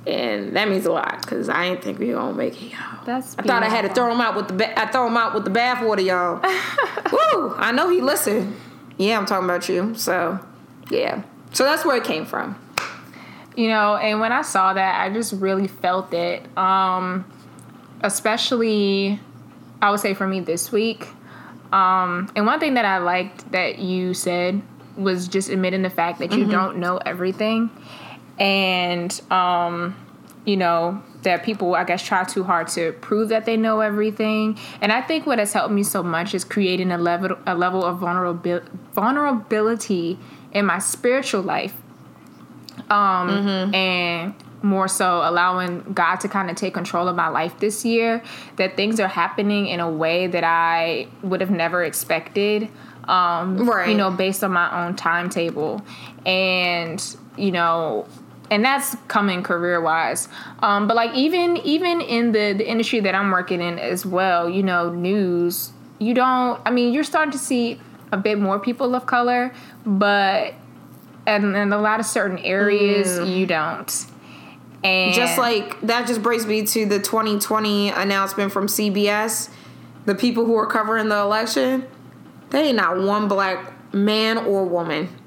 and 0.09 0.55
that 0.55 0.67
means 0.67 0.85
a 0.85 0.91
lot 0.91 1.21
because 1.21 1.49
I 1.49 1.69
didn't 1.69 1.83
think 1.83 1.99
we 1.99 2.07
were 2.07 2.15
gonna 2.15 2.33
make 2.33 2.61
it, 2.61 2.71
y'all. 2.71 3.03
That's 3.05 3.37
I 3.37 3.43
thought 3.43 3.63
I 3.63 3.69
had 3.69 3.83
to 3.83 3.93
throw 3.93 4.11
him 4.11 4.21
out 4.21 4.35
with 4.35 4.47
the 4.47 4.53
ba- 4.55 4.79
I 4.79 4.87
throw 4.87 5.07
him 5.07 5.17
out 5.17 5.33
with 5.33 5.45
the 5.45 5.51
bathwater, 5.51 6.03
y'all. 6.03 6.41
Woo! 7.11 7.55
I 7.55 7.71
know 7.71 7.89
he 7.89 8.01
listened. 8.01 8.55
Yeah, 8.97 9.17
I'm 9.17 9.25
talking 9.25 9.45
about 9.45 9.69
you. 9.69 9.95
So, 9.95 10.39
yeah. 10.89 11.23
So 11.53 11.63
that's 11.63 11.85
where 11.85 11.95
it 11.95 12.03
came 12.03 12.25
from. 12.25 12.59
You 13.55 13.69
know, 13.69 13.95
and 13.95 14.19
when 14.19 14.31
I 14.31 14.41
saw 14.41 14.73
that, 14.73 15.01
I 15.01 15.13
just 15.13 15.33
really 15.33 15.67
felt 15.67 16.13
it. 16.13 16.45
Um, 16.57 17.25
especially, 18.01 19.19
I 19.81 19.91
would 19.91 19.99
say 19.99 20.13
for 20.13 20.27
me 20.27 20.39
this 20.39 20.71
week. 20.71 21.07
Um, 21.71 22.31
and 22.35 22.45
one 22.45 22.59
thing 22.59 22.73
that 22.75 22.85
I 22.85 22.97
liked 22.97 23.51
that 23.51 23.79
you 23.79 24.13
said 24.13 24.61
was 24.97 25.27
just 25.27 25.49
admitting 25.49 25.81
the 25.81 25.89
fact 25.89 26.19
that 26.19 26.31
you 26.31 26.39
mm-hmm. 26.39 26.51
don't 26.51 26.77
know 26.77 26.97
everything 26.97 27.69
and 28.39 29.21
um, 29.31 29.95
you 30.45 30.57
know 30.57 31.01
that 31.23 31.43
people 31.43 31.75
i 31.75 31.83
guess 31.83 32.03
try 32.03 32.23
too 32.23 32.43
hard 32.43 32.67
to 32.67 32.93
prove 32.93 33.29
that 33.29 33.45
they 33.45 33.57
know 33.57 33.81
everything 33.81 34.57
and 34.81 34.91
i 34.91 35.01
think 35.01 35.25
what 35.25 35.37
has 35.37 35.53
helped 35.53 35.73
me 35.73 35.83
so 35.83 36.01
much 36.01 36.33
is 36.33 36.43
creating 36.43 36.91
a 36.91 36.97
level 36.97 37.37
a 37.45 37.55
level 37.55 37.83
of 37.85 37.99
vulnerability 37.99 38.65
vulnerability 38.93 40.17
in 40.51 40.65
my 40.65 40.79
spiritual 40.79 41.41
life 41.41 41.75
um, 42.89 43.29
mm-hmm. 43.29 43.75
and 43.75 44.33
more 44.63 44.87
so 44.87 45.21
allowing 45.23 45.81
god 45.93 46.17
to 46.17 46.27
kind 46.27 46.49
of 46.49 46.55
take 46.55 46.73
control 46.73 47.07
of 47.07 47.15
my 47.15 47.27
life 47.27 47.59
this 47.59 47.85
year 47.85 48.21
that 48.55 48.75
things 48.75 48.99
are 48.99 49.07
happening 49.07 49.67
in 49.67 49.79
a 49.79 49.89
way 49.89 50.25
that 50.25 50.43
i 50.43 51.07
would 51.21 51.41
have 51.41 51.51
never 51.51 51.83
expected 51.83 52.69
um, 53.03 53.67
right. 53.67 53.89
you 53.89 53.95
know 53.95 54.09
based 54.09 54.43
on 54.43 54.51
my 54.51 54.85
own 54.85 54.95
timetable 54.95 55.81
and 56.25 57.15
you 57.37 57.51
know 57.51 58.07
and 58.51 58.63
that's 58.63 58.95
coming 59.07 59.43
career 59.43 59.81
wise. 59.81 60.27
Um, 60.59 60.87
but 60.87 60.95
like 60.95 61.13
even 61.13 61.57
even 61.57 62.01
in 62.01 62.31
the 62.31 62.53
the 62.53 62.67
industry 62.67 62.99
that 63.01 63.15
I'm 63.15 63.31
working 63.31 63.61
in 63.61 63.79
as 63.79 64.05
well, 64.05 64.49
you 64.49 64.63
know, 64.63 64.89
news. 64.91 65.71
You 65.99 66.13
don't. 66.13 66.61
I 66.65 66.71
mean, 66.71 66.93
you're 66.93 67.03
starting 67.03 67.31
to 67.33 67.37
see 67.37 67.79
a 68.11 68.17
bit 68.17 68.39
more 68.39 68.59
people 68.59 68.95
of 68.95 69.05
color, 69.05 69.53
but 69.85 70.53
and 71.27 71.55
in 71.55 71.73
a 71.73 71.77
lot 71.77 71.99
of 71.99 72.05
certain 72.05 72.39
areas 72.39 73.19
mm. 73.19 73.37
you 73.37 73.45
don't. 73.45 74.05
And 74.81 75.13
just 75.13 75.37
like 75.37 75.79
that, 75.81 76.07
just 76.07 76.23
brings 76.23 76.45
me 76.45 76.65
to 76.65 76.85
the 76.85 76.99
2020 76.99 77.89
announcement 77.89 78.53
from 78.53 78.67
CBS. 78.67 79.49
The 80.05 80.15
people 80.15 80.45
who 80.45 80.55
are 80.55 80.65
covering 80.65 81.09
the 81.09 81.17
election, 81.17 81.85
they 82.49 82.69
ain't 82.69 82.77
not 82.77 83.01
one 83.01 83.27
black 83.27 83.73
man 83.93 84.37
or 84.37 84.63
woman 84.63 85.18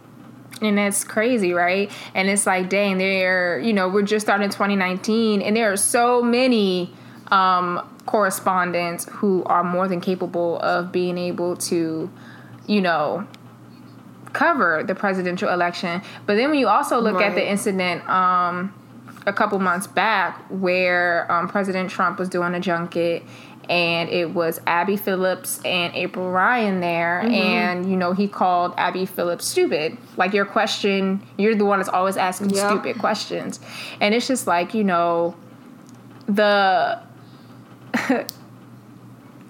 and 0.63 0.79
that's 0.79 1.05
crazy, 1.05 1.53
right? 1.53 1.91
And 2.15 2.29
it's 2.29 2.47
like, 2.47 2.69
dang, 2.69 2.99
there, 2.99 3.59
you 3.59 3.73
know, 3.73 3.89
we're 3.89 4.03
just 4.03 4.27
starting 4.27 4.49
2019, 4.49 5.43
and 5.43 5.57
there 5.57 5.73
are 5.73 5.77
so 5.77 6.23
many 6.23 6.95
um, 7.29 7.89
correspondents 8.07 9.07
who 9.11 9.45
are 9.45 9.65
more 9.65 9.89
than 9.89 10.01
capable 10.01 10.59
of 10.61 10.93
being 10.93 11.19
able 11.19 11.57
to, 11.57 12.11
you 12.67 12.81
know, 12.81 13.27
cover 14.33 14.83
the 14.87 14.95
presidential 14.95 15.49
election. 15.49 16.03
But 16.27 16.37
then 16.37 16.51
when 16.51 16.59
you 16.59 16.69
also 16.69 17.01
look 17.01 17.17
right. 17.17 17.31
at 17.31 17.35
the 17.35 17.49
incident 17.49 18.09
um, 18.09 18.75
a 19.27 19.33
couple 19.33 19.59
months 19.59 19.87
back 19.87 20.45
where 20.51 21.31
um, 21.31 21.49
President 21.49 21.91
Trump 21.91 22.19
was 22.19 22.29
doing 22.29 22.55
a 22.55 22.61
junket 22.61 23.23
and 23.73 24.11
it 24.11 24.35
was 24.35 24.61
Abby 24.67 24.99
Phillips 24.99 25.59
and 25.65 25.95
April 25.95 26.31
Ryan 26.31 26.81
there, 26.81 27.23
mm-hmm. 27.25 27.33
and 27.33 27.91
you 27.91 27.97
know 27.97 28.13
he 28.13 28.29
called 28.29 28.75
Abby 28.77 29.07
Phillips 29.07 29.47
stupid. 29.47 29.97
Like 30.19 30.35
your 30.35 30.45
question, 30.45 31.23
you're 31.39 31.55
the 31.55 31.65
one 31.65 31.79
that's 31.79 31.89
always 31.89 32.19
asking 32.19 32.51
yep. 32.51 32.69
stupid 32.69 32.99
questions, 32.99 33.61
and 33.99 34.15
it's 34.15 34.29
just 34.29 34.47
like 34.47 34.75
you 34.75 34.85
know 34.85 35.35
the. 36.27 37.01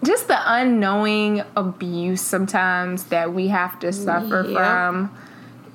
just 0.04 0.26
the 0.26 0.38
unknowing 0.52 1.44
abuse 1.54 2.20
sometimes 2.20 3.04
that 3.04 3.32
we 3.32 3.46
have 3.46 3.78
to 3.78 3.92
suffer 3.92 4.42
yep. 4.44 4.56
from 4.56 5.16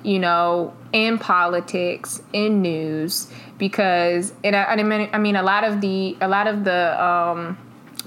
you 0.02 0.18
know 0.18 0.74
in 0.92 1.16
politics 1.16 2.20
in 2.34 2.60
news 2.60 3.32
because 3.56 4.34
and 4.44 4.54
I, 4.54 4.64
I 4.64 4.82
mean 4.82 5.08
I 5.14 5.18
mean 5.18 5.34
a 5.34 5.42
lot 5.42 5.64
of 5.64 5.80
the 5.80 6.14
a 6.20 6.28
lot 6.28 6.46
of 6.46 6.64
the 6.64 7.02
um 7.02 7.56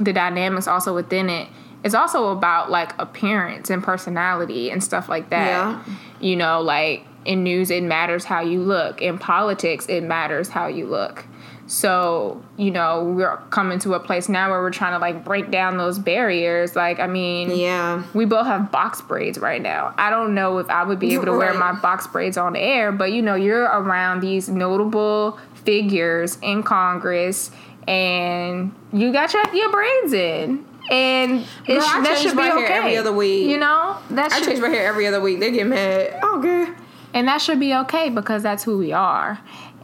the 0.03 0.13
dynamics 0.13 0.67
also 0.67 0.93
within 0.93 1.29
it 1.29 1.47
it's 1.83 1.95
also 1.95 2.29
about 2.29 2.69
like 2.69 2.93
appearance 2.99 3.69
and 3.69 3.83
personality 3.83 4.69
and 4.69 4.83
stuff 4.83 5.09
like 5.09 5.29
that. 5.29 5.47
Yeah. 5.47 5.83
You 6.19 6.35
know, 6.35 6.61
like 6.61 7.05
in 7.25 7.43
news, 7.43 7.71
it 7.71 7.83
matters 7.83 8.25
how 8.25 8.41
you 8.41 8.61
look. 8.61 9.01
In 9.01 9.17
politics, 9.17 9.87
it 9.87 10.03
matters 10.03 10.49
how 10.49 10.67
you 10.67 10.85
look. 10.85 11.25
So, 11.67 12.43
you 12.57 12.69
know, 12.69 13.05
we're 13.15 13.37
coming 13.49 13.79
to 13.79 13.93
a 13.93 13.99
place 13.99 14.27
now 14.27 14.49
where 14.49 14.59
we're 14.59 14.71
trying 14.71 14.91
to 14.91 14.99
like 14.99 15.23
break 15.23 15.51
down 15.51 15.77
those 15.77 15.97
barriers. 15.97 16.75
Like, 16.75 16.99
I 16.99 17.07
mean, 17.07 17.49
yeah, 17.57 18.03
we 18.13 18.25
both 18.25 18.45
have 18.45 18.71
box 18.71 18.99
braids 19.01 19.39
right 19.39 19.61
now. 19.61 19.93
I 19.97 20.09
don't 20.09 20.35
know 20.35 20.57
if 20.57 20.69
I 20.69 20.83
would 20.83 20.99
be 20.99 21.13
able 21.13 21.25
to 21.25 21.37
wear 21.37 21.53
my 21.53 21.71
box 21.71 22.07
braids 22.07 22.37
on 22.37 22.57
air, 22.57 22.91
but 22.91 23.13
you 23.13 23.21
know, 23.21 23.35
you're 23.35 23.63
around 23.63 24.19
these 24.19 24.49
notable 24.49 25.39
figures 25.63 26.37
in 26.41 26.63
Congress 26.63 27.51
and 27.87 28.73
you 28.93 29.11
got 29.11 29.33
your, 29.33 29.53
your 29.53 29.71
braids 29.71 30.13
in. 30.13 30.65
And 30.89 31.45
Girl, 31.65 31.81
I 31.81 32.01
that 32.01 32.17
should 32.17 32.35
be 32.35 32.43
okay. 32.43 32.65
every 32.65 32.97
other 32.97 33.13
week. 33.13 33.49
You 33.49 33.57
know, 33.57 33.97
that 34.11 34.31
I 34.31 34.41
change 34.41 34.59
my 34.59 34.69
hair 34.69 34.87
every 34.87 35.07
other 35.07 35.21
week. 35.21 35.39
They 35.39 35.51
get 35.51 35.67
mad. 35.67 36.19
Okay. 36.23 36.67
And 37.13 37.27
that 37.27 37.41
should 37.41 37.59
be 37.59 37.73
okay 37.75 38.09
because 38.09 38.43
that's 38.43 38.63
who 38.63 38.77
we 38.77 38.91
are. 38.91 39.39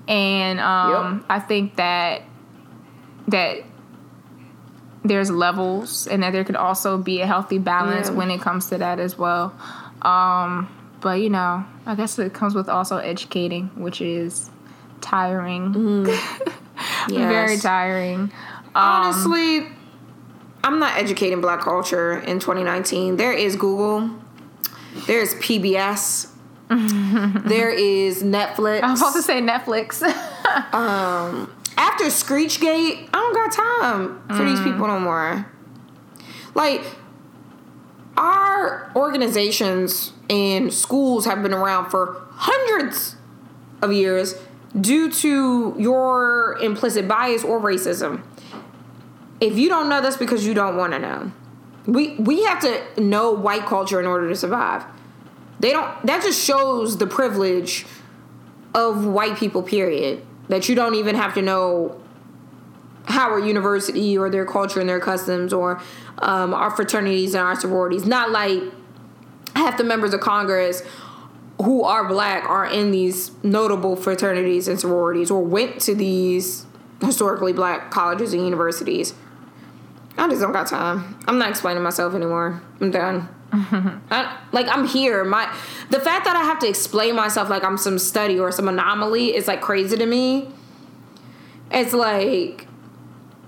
And 0.07 0.59
um, 0.59 1.17
yep. 1.17 1.25
I 1.29 1.39
think 1.39 1.75
that 1.75 2.23
that 3.27 3.63
there's 5.03 5.29
levels 5.29 6.07
and 6.07 6.23
that 6.23 6.31
there 6.31 6.43
could 6.43 6.55
also 6.55 6.97
be 6.97 7.21
a 7.21 7.27
healthy 7.27 7.57
balance 7.57 8.09
yeah. 8.09 8.15
when 8.15 8.31
it 8.31 8.41
comes 8.41 8.67
to 8.67 8.77
that 8.77 8.99
as 8.99 9.17
well. 9.17 9.55
Um, 10.01 10.69
but 11.01 11.21
you 11.21 11.29
know, 11.29 11.65
I 11.85 11.95
guess 11.95 12.17
it 12.19 12.33
comes 12.33 12.55
with 12.55 12.69
also 12.69 12.97
educating, 12.97 13.67
which 13.75 14.01
is 14.01 14.49
tiring. 15.01 15.73
Mm. 15.73 16.53
yes. 17.09 17.31
very 17.31 17.57
tiring. 17.57 18.19
Um, 18.19 18.31
Honestly, 18.75 19.67
I'm 20.63 20.79
not 20.79 20.97
educating 20.97 21.41
black 21.41 21.61
culture 21.61 22.19
in 22.19 22.39
2019. 22.39 23.17
There 23.17 23.33
is 23.33 23.55
Google, 23.55 24.11
there's 25.07 25.33
PBS, 25.35 26.31
there 26.69 27.69
is 27.69 28.23
Netflix. 28.23 28.83
I'm 28.83 28.97
about 28.97 29.13
to 29.13 29.21
say 29.21 29.41
Netflix. 29.41 30.01
um, 30.73 31.53
after 31.77 32.05
Screechgate, 32.05 33.09
I 33.13 33.17
don't 33.17 33.33
got 33.33 33.51
time 33.51 34.21
for 34.27 34.43
mm. 34.43 34.49
these 34.49 34.59
people 34.59 34.87
no 34.87 34.99
more. 34.99 35.49
Like, 36.55 36.83
our 38.17 38.91
organizations 38.95 40.11
and 40.29 40.73
schools 40.73 41.25
have 41.25 41.43
been 41.43 41.53
around 41.53 41.89
for 41.89 42.25
hundreds 42.31 43.15
of 43.81 43.93
years 43.93 44.33
due 44.79 45.11
to 45.11 45.75
your 45.77 46.57
implicit 46.61 47.07
bias 47.07 47.43
or 47.43 47.59
racism. 47.59 48.23
If 49.39 49.57
you 49.57 49.69
don't 49.69 49.89
know, 49.89 50.01
that's 50.01 50.17
because 50.17 50.45
you 50.45 50.53
don't 50.53 50.77
want 50.77 50.93
to 50.93 50.99
know. 50.99 51.31
We 51.85 52.15
we 52.15 52.43
have 52.43 52.59
to 52.61 53.01
know 53.01 53.31
white 53.31 53.65
culture 53.65 53.99
in 53.99 54.05
order 54.05 54.27
to 54.27 54.35
survive. 54.35 54.83
They 55.59 55.71
don't. 55.71 56.05
That 56.05 56.23
just 56.23 56.43
shows 56.43 56.97
the 56.97 57.07
privilege 57.07 57.85
of 58.73 59.05
white 59.05 59.37
people. 59.37 59.63
Period. 59.63 60.25
That 60.49 60.69
you 60.69 60.75
don't 60.75 60.95
even 60.95 61.15
have 61.15 61.33
to 61.35 61.41
know 61.41 62.01
Howard 63.05 63.45
University 63.45 64.17
or 64.17 64.29
their 64.29 64.45
culture 64.45 64.79
and 64.79 64.89
their 64.89 64.99
customs 64.99 65.53
or 65.53 65.81
um, 66.19 66.53
our 66.53 66.71
fraternities 66.71 67.33
and 67.33 67.43
our 67.43 67.59
sororities. 67.59 68.05
Not 68.05 68.31
like 68.31 68.63
half 69.55 69.77
the 69.77 69.83
members 69.83 70.13
of 70.13 70.19
Congress 70.19 70.83
who 71.61 71.83
are 71.83 72.07
black 72.07 72.43
are 72.47 72.65
in 72.65 72.91
these 72.91 73.31
notable 73.43 73.95
fraternities 73.95 74.67
and 74.67 74.79
sororities 74.79 75.31
or 75.31 75.41
went 75.41 75.81
to 75.81 75.95
these 75.95 76.65
historically 77.01 77.53
black 77.53 77.91
colleges 77.91 78.33
and 78.33 78.43
universities. 78.43 79.13
I 80.17 80.27
just 80.29 80.41
don't 80.41 80.51
got 80.51 80.67
time. 80.67 81.17
I'm 81.27 81.37
not 81.37 81.49
explaining 81.49 81.83
myself 81.83 82.13
anymore. 82.13 82.61
I'm 82.81 82.91
done. 82.91 83.29
I, 83.51 84.37
like 84.51 84.67
I'm 84.67 84.85
here. 84.85 85.23
My 85.23 85.53
the 85.89 85.99
fact 85.99 86.25
that 86.25 86.35
I 86.35 86.43
have 86.43 86.59
to 86.59 86.67
explain 86.67 87.15
myself 87.15 87.49
like 87.49 87.63
I'm 87.63 87.77
some 87.77 87.97
study 87.97 88.37
or 88.37 88.51
some 88.51 88.67
anomaly 88.67 89.35
is 89.35 89.47
like 89.47 89.61
crazy 89.61 89.95
to 89.97 90.05
me. 90.05 90.49
It's 91.71 91.93
like 91.93 92.67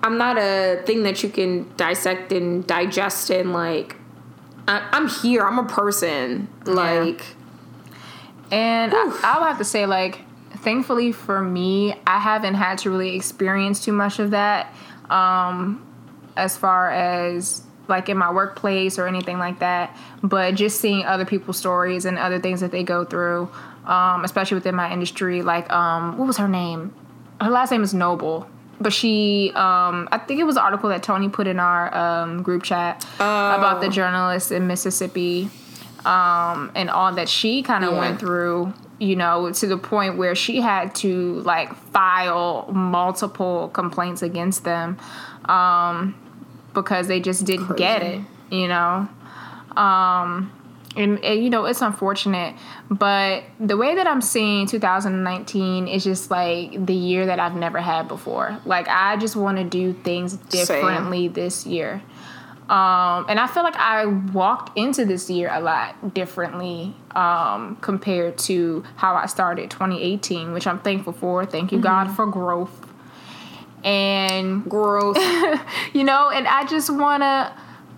I'm 0.01 0.17
not 0.17 0.37
a 0.37 0.81
thing 0.85 1.03
that 1.03 1.21
you 1.21 1.29
can 1.29 1.71
dissect 1.75 2.31
and 2.31 2.65
digest 2.65 3.29
and 3.29 3.51
like 3.51 3.97
I, 4.67 4.87
am 4.93 5.07
here. 5.07 5.41
I'm 5.41 5.59
a 5.59 5.65
person. 5.65 6.47
Like 6.65 7.23
and 8.51 8.93
I, 8.93 9.19
I 9.23 9.39
would 9.39 9.47
have 9.47 9.57
to 9.59 9.65
say, 9.65 9.85
like, 9.85 10.21
thankfully 10.57 11.11
for 11.11 11.41
me, 11.41 11.95
I 12.05 12.19
haven't 12.19 12.55
had 12.55 12.79
to 12.79 12.89
really 12.89 13.15
experience 13.15 13.83
too 13.83 13.93
much 13.93 14.19
of 14.19 14.31
that 14.31 14.73
um, 15.09 15.85
as 16.35 16.57
far 16.57 16.91
as 16.91 17.63
like 17.87 18.07
in 18.07 18.17
my 18.17 18.31
workplace 18.31 18.99
or 18.99 19.07
anything 19.07 19.39
like 19.39 19.59
that. 19.59 19.97
But 20.21 20.55
just 20.55 20.79
seeing 20.79 21.05
other 21.05 21.25
people's 21.25 21.57
stories 21.57 22.05
and 22.05 22.17
other 22.17 22.39
things 22.39 22.61
that 22.61 22.71
they 22.71 22.83
go 22.83 23.03
through, 23.03 23.49
um, 23.85 24.23
especially 24.23 24.55
within 24.55 24.75
my 24.75 24.91
industry, 24.93 25.41
like, 25.41 25.71
um, 25.71 26.17
what 26.17 26.27
was 26.27 26.37
her 26.37 26.47
name? 26.47 26.93
Her 27.41 27.49
last 27.49 27.71
name 27.71 27.83
is 27.83 27.93
Noble. 27.93 28.47
But 28.81 28.93
she, 28.93 29.51
um, 29.55 30.07
I 30.11 30.19
think 30.19 30.39
it 30.39 30.45
was 30.45 30.55
an 30.55 30.63
article 30.63 30.89
that 30.89 31.03
Tony 31.03 31.27
put 31.27 31.47
in 31.47 31.59
our 31.59 31.93
um, 31.93 32.43
group 32.43 32.63
chat 32.63 33.05
oh. 33.19 33.55
about 33.55 33.81
the 33.81 33.89
journalist 33.89 34.53
in 34.53 34.67
Mississippi 34.67 35.49
um, 36.05 36.71
and 36.75 36.89
all 36.89 37.13
that 37.13 37.29
she 37.29 37.61
kind 37.61 37.83
of 37.83 37.93
yeah. 37.93 37.99
went 37.99 38.19
through 38.19 38.73
you 38.99 39.15
know 39.15 39.51
to 39.51 39.67
the 39.67 39.77
point 39.77 40.17
where 40.17 40.35
she 40.35 40.61
had 40.61 40.93
to 40.95 41.39
like 41.41 41.73
file 41.75 42.69
multiple 42.71 43.69
complaints 43.69 44.21
against 44.21 44.63
them 44.63 44.97
um, 45.45 46.15
because 46.73 47.07
they 47.07 47.19
just 47.19 47.45
didn't 47.45 47.67
Crazy. 47.67 47.79
get 47.79 48.03
it 48.03 48.21
you 48.51 48.67
know 48.67 49.07
um, 49.75 50.51
and, 50.95 51.23
and, 51.23 51.43
you 51.43 51.49
know 51.49 51.65
it's 51.65 51.81
unfortunate 51.81 52.55
but 52.89 53.43
the 53.59 53.77
way 53.77 53.95
that 53.95 54.07
i'm 54.07 54.21
seeing 54.21 54.67
2019 54.67 55.87
is 55.87 56.03
just 56.03 56.31
like 56.31 56.85
the 56.85 56.93
year 56.93 57.25
that 57.25 57.39
i've 57.39 57.55
never 57.55 57.79
had 57.79 58.07
before 58.07 58.57
like 58.65 58.87
i 58.87 59.15
just 59.17 59.35
want 59.35 59.57
to 59.57 59.63
do 59.63 59.93
things 59.93 60.33
differently 60.33 61.27
Same. 61.27 61.33
this 61.33 61.65
year 61.65 62.01
um, 62.69 63.25
and 63.27 63.39
I 63.39 63.47
feel 63.47 63.63
like 63.63 63.75
I 63.77 64.05
walked 64.05 64.77
into 64.77 65.03
this 65.03 65.27
year 65.27 65.49
a 65.51 65.59
lot 65.59 66.13
differently 66.13 66.95
um, 67.15 67.77
compared 67.81 68.37
to 68.39 68.83
how 68.95 69.15
I 69.15 69.25
started 69.25 69.71
2018, 69.71 70.53
which 70.53 70.67
I'm 70.67 70.77
thankful 70.79 71.13
for. 71.13 71.47
Thank 71.47 71.71
you, 71.71 71.79
mm-hmm. 71.79 71.87
God, 71.87 72.15
for 72.15 72.27
growth. 72.27 72.87
And 73.83 74.69
growth. 74.69 75.17
you 75.93 76.03
know, 76.03 76.29
and 76.29 76.47
I 76.47 76.67
just 76.67 76.91
want 76.91 77.23
to 77.23 77.51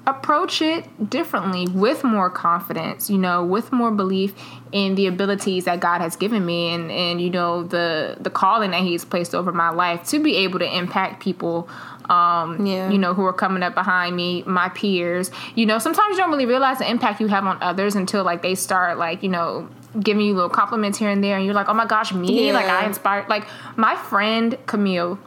approach 0.08 0.62
it 0.62 1.10
differently 1.10 1.68
with 1.68 2.04
more 2.04 2.30
confidence, 2.30 3.10
you 3.10 3.18
know, 3.18 3.44
with 3.44 3.72
more 3.72 3.92
belief 3.92 4.34
in 4.72 4.96
the 4.96 5.06
abilities 5.06 5.66
that 5.66 5.80
God 5.80 6.00
has 6.00 6.16
given 6.16 6.46
me 6.46 6.74
and, 6.74 6.90
and 6.90 7.22
you 7.22 7.30
know, 7.30 7.64
the 7.64 8.18
the 8.20 8.30
calling 8.30 8.72
that 8.72 8.82
He's 8.82 9.06
placed 9.06 9.36
over 9.36 9.52
my 9.52 9.70
life 9.70 10.08
to 10.10 10.20
be 10.20 10.38
able 10.38 10.60
to 10.60 10.78
impact 10.78 11.22
people 11.22 11.70
um, 12.10 12.66
yeah. 12.66 12.90
you 12.90 12.98
know, 12.98 13.14
who 13.14 13.26
are 13.26 13.34
coming 13.34 13.64
up 13.64 13.74
behind 13.74 14.16
me, 14.16 14.44
my 14.46 14.70
peers. 14.70 15.32
You 15.56 15.66
know, 15.66 15.80
sometimes 15.80 16.12
you 16.12 16.18
don't 16.18 16.32
really 16.32 16.46
realize 16.46 16.78
the 16.80 16.90
impact 16.90 17.22
you 17.22 17.28
have 17.28 17.46
on 17.46 17.58
others 17.62 17.96
until 17.96 18.24
like 18.24 18.42
they 18.42 18.56
start 18.56 18.98
like, 18.98 19.24
you 19.24 19.30
know, 19.30 19.70
giving 20.00 20.26
you 20.26 20.34
little 20.34 20.50
compliments 20.50 20.98
here 20.98 21.10
and 21.10 21.24
there 21.24 21.36
and 21.36 21.46
you're 21.46 21.54
like, 21.54 21.70
oh 21.70 21.74
my 21.74 21.86
gosh, 21.86 22.14
me? 22.14 22.48
Yeah. 22.48 22.54
Like 22.54 22.66
I 22.66 22.86
inspired 22.86 23.30
like 23.30 23.46
my 23.76 23.96
friend 23.96 24.58
Camille 24.66 25.20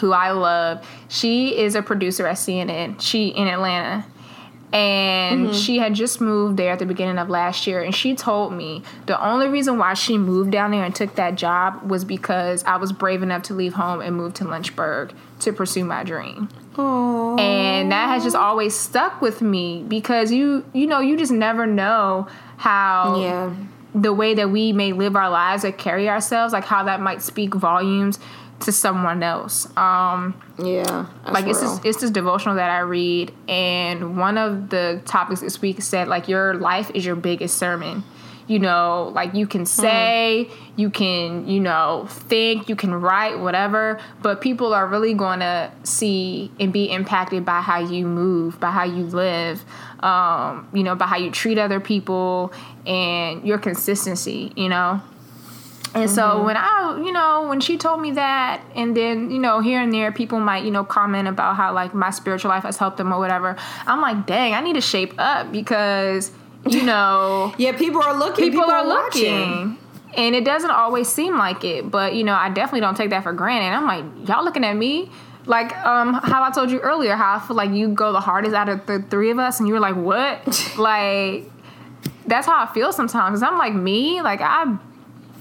who 0.00 0.12
I 0.12 0.32
love. 0.32 0.86
She 1.08 1.56
is 1.56 1.74
a 1.74 1.82
producer 1.82 2.26
at 2.26 2.36
CNN. 2.36 3.00
She 3.00 3.28
in 3.28 3.46
Atlanta. 3.48 4.04
And 4.74 5.46
mm-hmm. 5.46 5.52
she 5.52 5.78
had 5.78 5.94
just 5.94 6.20
moved 6.20 6.56
there 6.56 6.72
at 6.72 6.80
the 6.80 6.86
beginning 6.86 7.16
of 7.18 7.30
last 7.30 7.64
year. 7.64 7.80
And 7.80 7.94
she 7.94 8.16
told 8.16 8.52
me 8.52 8.82
the 9.06 9.24
only 9.24 9.46
reason 9.46 9.78
why 9.78 9.94
she 9.94 10.18
moved 10.18 10.50
down 10.50 10.72
there 10.72 10.82
and 10.82 10.92
took 10.92 11.14
that 11.14 11.36
job 11.36 11.88
was 11.88 12.04
because 12.04 12.64
I 12.64 12.76
was 12.76 12.92
brave 12.92 13.22
enough 13.22 13.44
to 13.44 13.54
leave 13.54 13.74
home 13.74 14.00
and 14.00 14.16
move 14.16 14.34
to 14.34 14.44
Lynchburg 14.44 15.14
to 15.40 15.52
pursue 15.52 15.84
my 15.84 16.02
dream. 16.02 16.48
Aww. 16.74 17.38
And 17.38 17.92
that 17.92 18.08
has 18.08 18.24
just 18.24 18.34
always 18.34 18.74
stuck 18.74 19.22
with 19.22 19.40
me 19.40 19.84
because 19.86 20.32
you 20.32 20.64
you 20.72 20.88
know, 20.88 20.98
you 20.98 21.16
just 21.16 21.30
never 21.30 21.66
know 21.66 22.26
how 22.56 23.20
yeah. 23.20 23.54
the 23.94 24.12
way 24.12 24.34
that 24.34 24.50
we 24.50 24.72
may 24.72 24.92
live 24.92 25.14
our 25.14 25.30
lives 25.30 25.64
or 25.64 25.70
carry 25.70 26.08
ourselves, 26.08 26.52
like 26.52 26.64
how 26.64 26.82
that 26.82 27.00
might 27.00 27.22
speak 27.22 27.54
volumes 27.54 28.18
to 28.60 28.72
someone 28.72 29.22
else. 29.22 29.66
Um, 29.76 30.40
yeah, 30.58 31.06
like 31.30 31.46
it's 31.46 31.60
this, 31.60 31.80
it's 31.84 32.00
this 32.00 32.10
devotional 32.10 32.56
that 32.56 32.70
I 32.70 32.80
read, 32.80 33.32
and 33.48 34.16
one 34.18 34.38
of 34.38 34.70
the 34.70 35.02
topics 35.04 35.40
this 35.40 35.60
week 35.60 35.82
said 35.82 36.08
like 36.08 36.28
your 36.28 36.54
life 36.54 36.90
is 36.94 37.04
your 37.04 37.16
biggest 37.16 37.56
sermon. 37.56 38.04
You 38.46 38.58
know, 38.58 39.10
like 39.14 39.32
you 39.32 39.46
can 39.46 39.62
hmm. 39.62 39.66
say, 39.66 40.48
mm. 40.50 40.56
you 40.76 40.90
can, 40.90 41.48
you 41.48 41.60
know, 41.60 42.06
think, 42.10 42.68
you 42.68 42.76
can 42.76 42.92
write, 42.92 43.38
whatever, 43.38 43.98
but 44.20 44.42
people 44.42 44.74
are 44.74 44.86
really 44.86 45.14
going 45.14 45.40
to 45.40 45.72
see 45.82 46.52
and 46.60 46.70
be 46.70 46.90
impacted 46.90 47.46
by 47.46 47.62
how 47.62 47.78
you 47.78 48.06
move, 48.06 48.60
by 48.60 48.70
how 48.70 48.84
you 48.84 49.04
live, 49.04 49.64
um, 50.00 50.68
you 50.74 50.82
know, 50.82 50.94
by 50.94 51.06
how 51.06 51.16
you 51.16 51.30
treat 51.30 51.56
other 51.56 51.80
people 51.80 52.52
and 52.86 53.46
your 53.46 53.56
consistency, 53.56 54.52
you 54.56 54.68
know. 54.68 55.00
And 55.94 56.04
mm-hmm. 56.04 56.14
so 56.14 56.42
when 56.42 56.56
I, 56.56 57.00
you 57.04 57.12
know, 57.12 57.46
when 57.48 57.60
she 57.60 57.78
told 57.78 58.00
me 58.00 58.12
that, 58.12 58.62
and 58.74 58.96
then, 58.96 59.30
you 59.30 59.38
know, 59.38 59.60
here 59.60 59.80
and 59.80 59.92
there, 59.92 60.10
people 60.10 60.40
might, 60.40 60.64
you 60.64 60.70
know, 60.70 60.84
comment 60.84 61.28
about 61.28 61.56
how 61.56 61.72
like 61.72 61.94
my 61.94 62.10
spiritual 62.10 62.48
life 62.48 62.64
has 62.64 62.76
helped 62.76 62.96
them 62.96 63.12
or 63.12 63.18
whatever. 63.18 63.56
I'm 63.86 64.00
like, 64.00 64.26
dang, 64.26 64.54
I 64.54 64.60
need 64.60 64.74
to 64.74 64.80
shape 64.80 65.14
up 65.18 65.52
because, 65.52 66.32
you 66.68 66.82
know, 66.84 67.54
yeah, 67.58 67.76
people 67.76 68.02
are 68.02 68.16
looking. 68.16 68.44
People, 68.44 68.62
people 68.62 68.74
are, 68.74 68.80
are 68.80 68.86
looking. 68.86 69.78
And 70.16 70.34
it 70.34 70.44
doesn't 70.44 70.70
always 70.70 71.08
seem 71.08 71.36
like 71.38 71.64
it, 71.64 71.90
but 71.90 72.14
you 72.14 72.22
know, 72.22 72.34
I 72.34 72.48
definitely 72.48 72.80
don't 72.80 72.96
take 72.96 73.10
that 73.10 73.24
for 73.24 73.32
granted. 73.32 73.66
I'm 73.66 73.86
like, 73.86 74.28
y'all 74.28 74.44
looking 74.44 74.64
at 74.64 74.76
me 74.76 75.10
like 75.46 75.76
um 75.84 76.14
how 76.14 76.42
I 76.42 76.50
told 76.50 76.70
you 76.70 76.80
earlier, 76.80 77.16
how 77.16 77.36
I 77.36 77.38
feel 77.40 77.56
like 77.56 77.70
you 77.70 77.88
go 77.88 78.12
the 78.12 78.20
hardest 78.20 78.54
out 78.54 78.68
of 78.68 78.86
the 78.86 79.02
three 79.02 79.30
of 79.30 79.38
us, 79.38 79.60
and 79.60 79.68
you're 79.68 79.80
like, 79.80 79.96
what? 79.96 80.74
like, 80.78 81.50
that's 82.26 82.46
how 82.46 82.62
I 82.62 82.72
feel 82.72 82.92
sometimes. 82.92 83.42
I'm 83.42 83.58
like 83.58 83.74
me, 83.74 84.22
like 84.22 84.40
I 84.40 84.76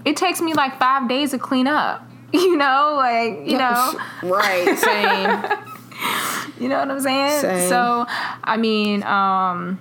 it 0.06 0.18
takes 0.18 0.42
me 0.42 0.54
like 0.54 0.78
five 0.80 1.08
days 1.08 1.32
to 1.32 1.40
clean 1.40 1.68
up. 1.68 2.08
You 2.34 2.58
know, 2.58 2.96
like 2.98 3.48
you 3.48 3.60
know, 3.60 4.00
right? 4.24 4.76
Same. 4.80 5.62
you 6.60 6.68
know 6.68 6.80
what 6.80 6.90
I'm 6.90 7.00
saying? 7.00 7.42
Same. 7.42 7.70
So, 7.70 8.08
I 8.44 8.58
mean, 8.58 9.04
um, 9.04 9.80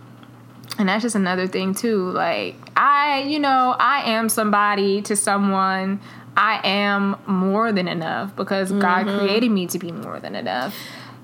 and 0.79 0.87
that's 0.87 1.01
just 1.01 1.15
another 1.15 1.47
thing 1.47 1.75
too. 1.75 2.11
Like 2.11 2.57
I, 2.77 3.23
you 3.23 3.39
know, 3.39 3.75
I 3.79 4.11
am 4.11 4.29
somebody 4.29 5.01
to 5.01 5.17
someone. 5.17 6.01
I 6.37 6.61
am 6.63 7.17
more 7.27 7.73
than 7.73 7.89
enough 7.89 8.37
because 8.37 8.71
mm-hmm. 8.71 8.81
God 8.81 9.07
created 9.07 9.51
me 9.51 9.67
to 9.69 9.79
be 9.79 9.91
more 9.91 10.21
than 10.21 10.35
enough. 10.35 10.75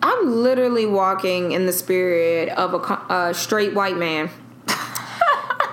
I'm 0.02 0.30
literally 0.42 0.86
walking 0.86 1.52
in 1.52 1.66
the 1.66 1.72
spirit 1.72 2.50
of 2.50 2.74
a, 2.74 2.78
a 3.12 3.34
straight 3.34 3.74
white 3.74 3.96
man. 3.96 4.30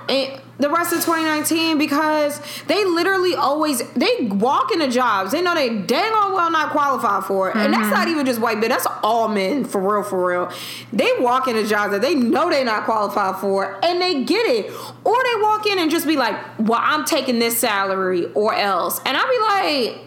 And, 0.09 0.41
the 0.57 0.69
rest 0.69 0.93
of 0.93 0.99
2019 0.99 1.77
because 1.77 2.41
they 2.67 2.85
literally 2.85 3.35
always 3.35 3.81
they 3.91 4.27
walk 4.31 4.71
into 4.71 4.89
jobs 4.89 5.31
they 5.31 5.41
know 5.41 5.53
they 5.53 5.81
dang 5.81 6.13
on 6.13 6.33
well 6.33 6.49
not 6.49 6.71
qualified 6.71 7.23
for 7.25 7.49
it 7.49 7.51
mm-hmm. 7.51 7.65
and 7.65 7.73
that's 7.73 7.89
not 7.89 8.07
mm-hmm. 8.07 8.11
even 8.11 8.25
just 8.25 8.39
white 8.39 8.57
men 8.57 8.69
that's 8.69 8.87
all 9.03 9.27
men 9.27 9.65
for 9.65 9.81
real 9.81 10.03
for 10.03 10.25
real 10.25 10.51
they 10.93 11.11
walk 11.19 11.47
into 11.47 11.65
jobs 11.67 11.91
that 11.91 12.01
they 12.01 12.15
know 12.15 12.49
they're 12.49 12.63
not 12.63 12.85
qualified 12.85 13.35
for 13.41 13.83
and 13.83 14.01
they 14.01 14.23
get 14.23 14.45
it 14.45 14.71
or 15.03 15.15
they 15.23 15.41
walk 15.41 15.65
in 15.67 15.77
and 15.77 15.91
just 15.91 16.07
be 16.07 16.15
like 16.15 16.37
well 16.59 16.79
i'm 16.81 17.03
taking 17.03 17.39
this 17.39 17.57
salary 17.57 18.25
or 18.33 18.53
else 18.53 19.01
and 19.05 19.17
i'll 19.17 19.29
be 19.29 19.39
like 19.39 20.01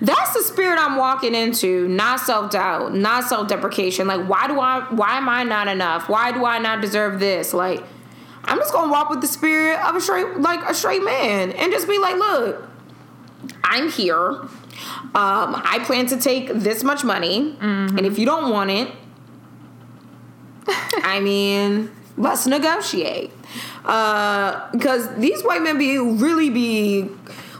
that's 0.00 0.34
the 0.34 0.42
spirit 0.42 0.80
I'm 0.80 0.96
walking 0.96 1.32
into, 1.32 1.86
not 1.86 2.18
self 2.18 2.50
doubt, 2.50 2.92
not 2.92 3.22
self 3.22 3.46
deprecation. 3.46 4.08
Like, 4.08 4.28
why 4.28 4.48
do 4.48 4.58
I, 4.58 4.80
why 4.90 5.16
am 5.16 5.28
I 5.28 5.44
not 5.44 5.68
enough? 5.68 6.08
Why 6.08 6.32
do 6.32 6.44
I 6.44 6.58
not 6.58 6.80
deserve 6.80 7.20
this? 7.20 7.54
Like, 7.54 7.84
I'm 8.44 8.58
just 8.58 8.72
gonna 8.72 8.90
walk 8.90 9.10
with 9.10 9.20
the 9.20 9.26
spirit 9.26 9.78
of 9.80 9.94
a 9.96 10.00
straight, 10.00 10.38
like 10.38 10.60
a 10.68 10.74
straight 10.74 11.04
man, 11.04 11.52
and 11.52 11.72
just 11.72 11.88
be 11.88 11.98
like, 11.98 12.16
look, 12.16 12.68
I'm 13.64 13.90
here. 13.90 14.42
Um, 15.14 15.60
I 15.64 15.80
plan 15.84 16.06
to 16.06 16.16
take 16.16 16.48
this 16.48 16.82
much 16.82 17.04
money, 17.04 17.52
mm-hmm. 17.52 17.96
and 17.96 18.06
if 18.06 18.18
you 18.18 18.26
don't 18.26 18.50
want 18.50 18.70
it, 18.70 18.90
I 20.68 21.20
mean, 21.20 21.90
let's 22.16 22.46
negotiate. 22.46 23.32
Uh, 23.84 24.70
because 24.70 25.14
these 25.16 25.42
white 25.42 25.62
men 25.62 25.76
be 25.78 25.98
really 25.98 26.50
be 26.50 27.08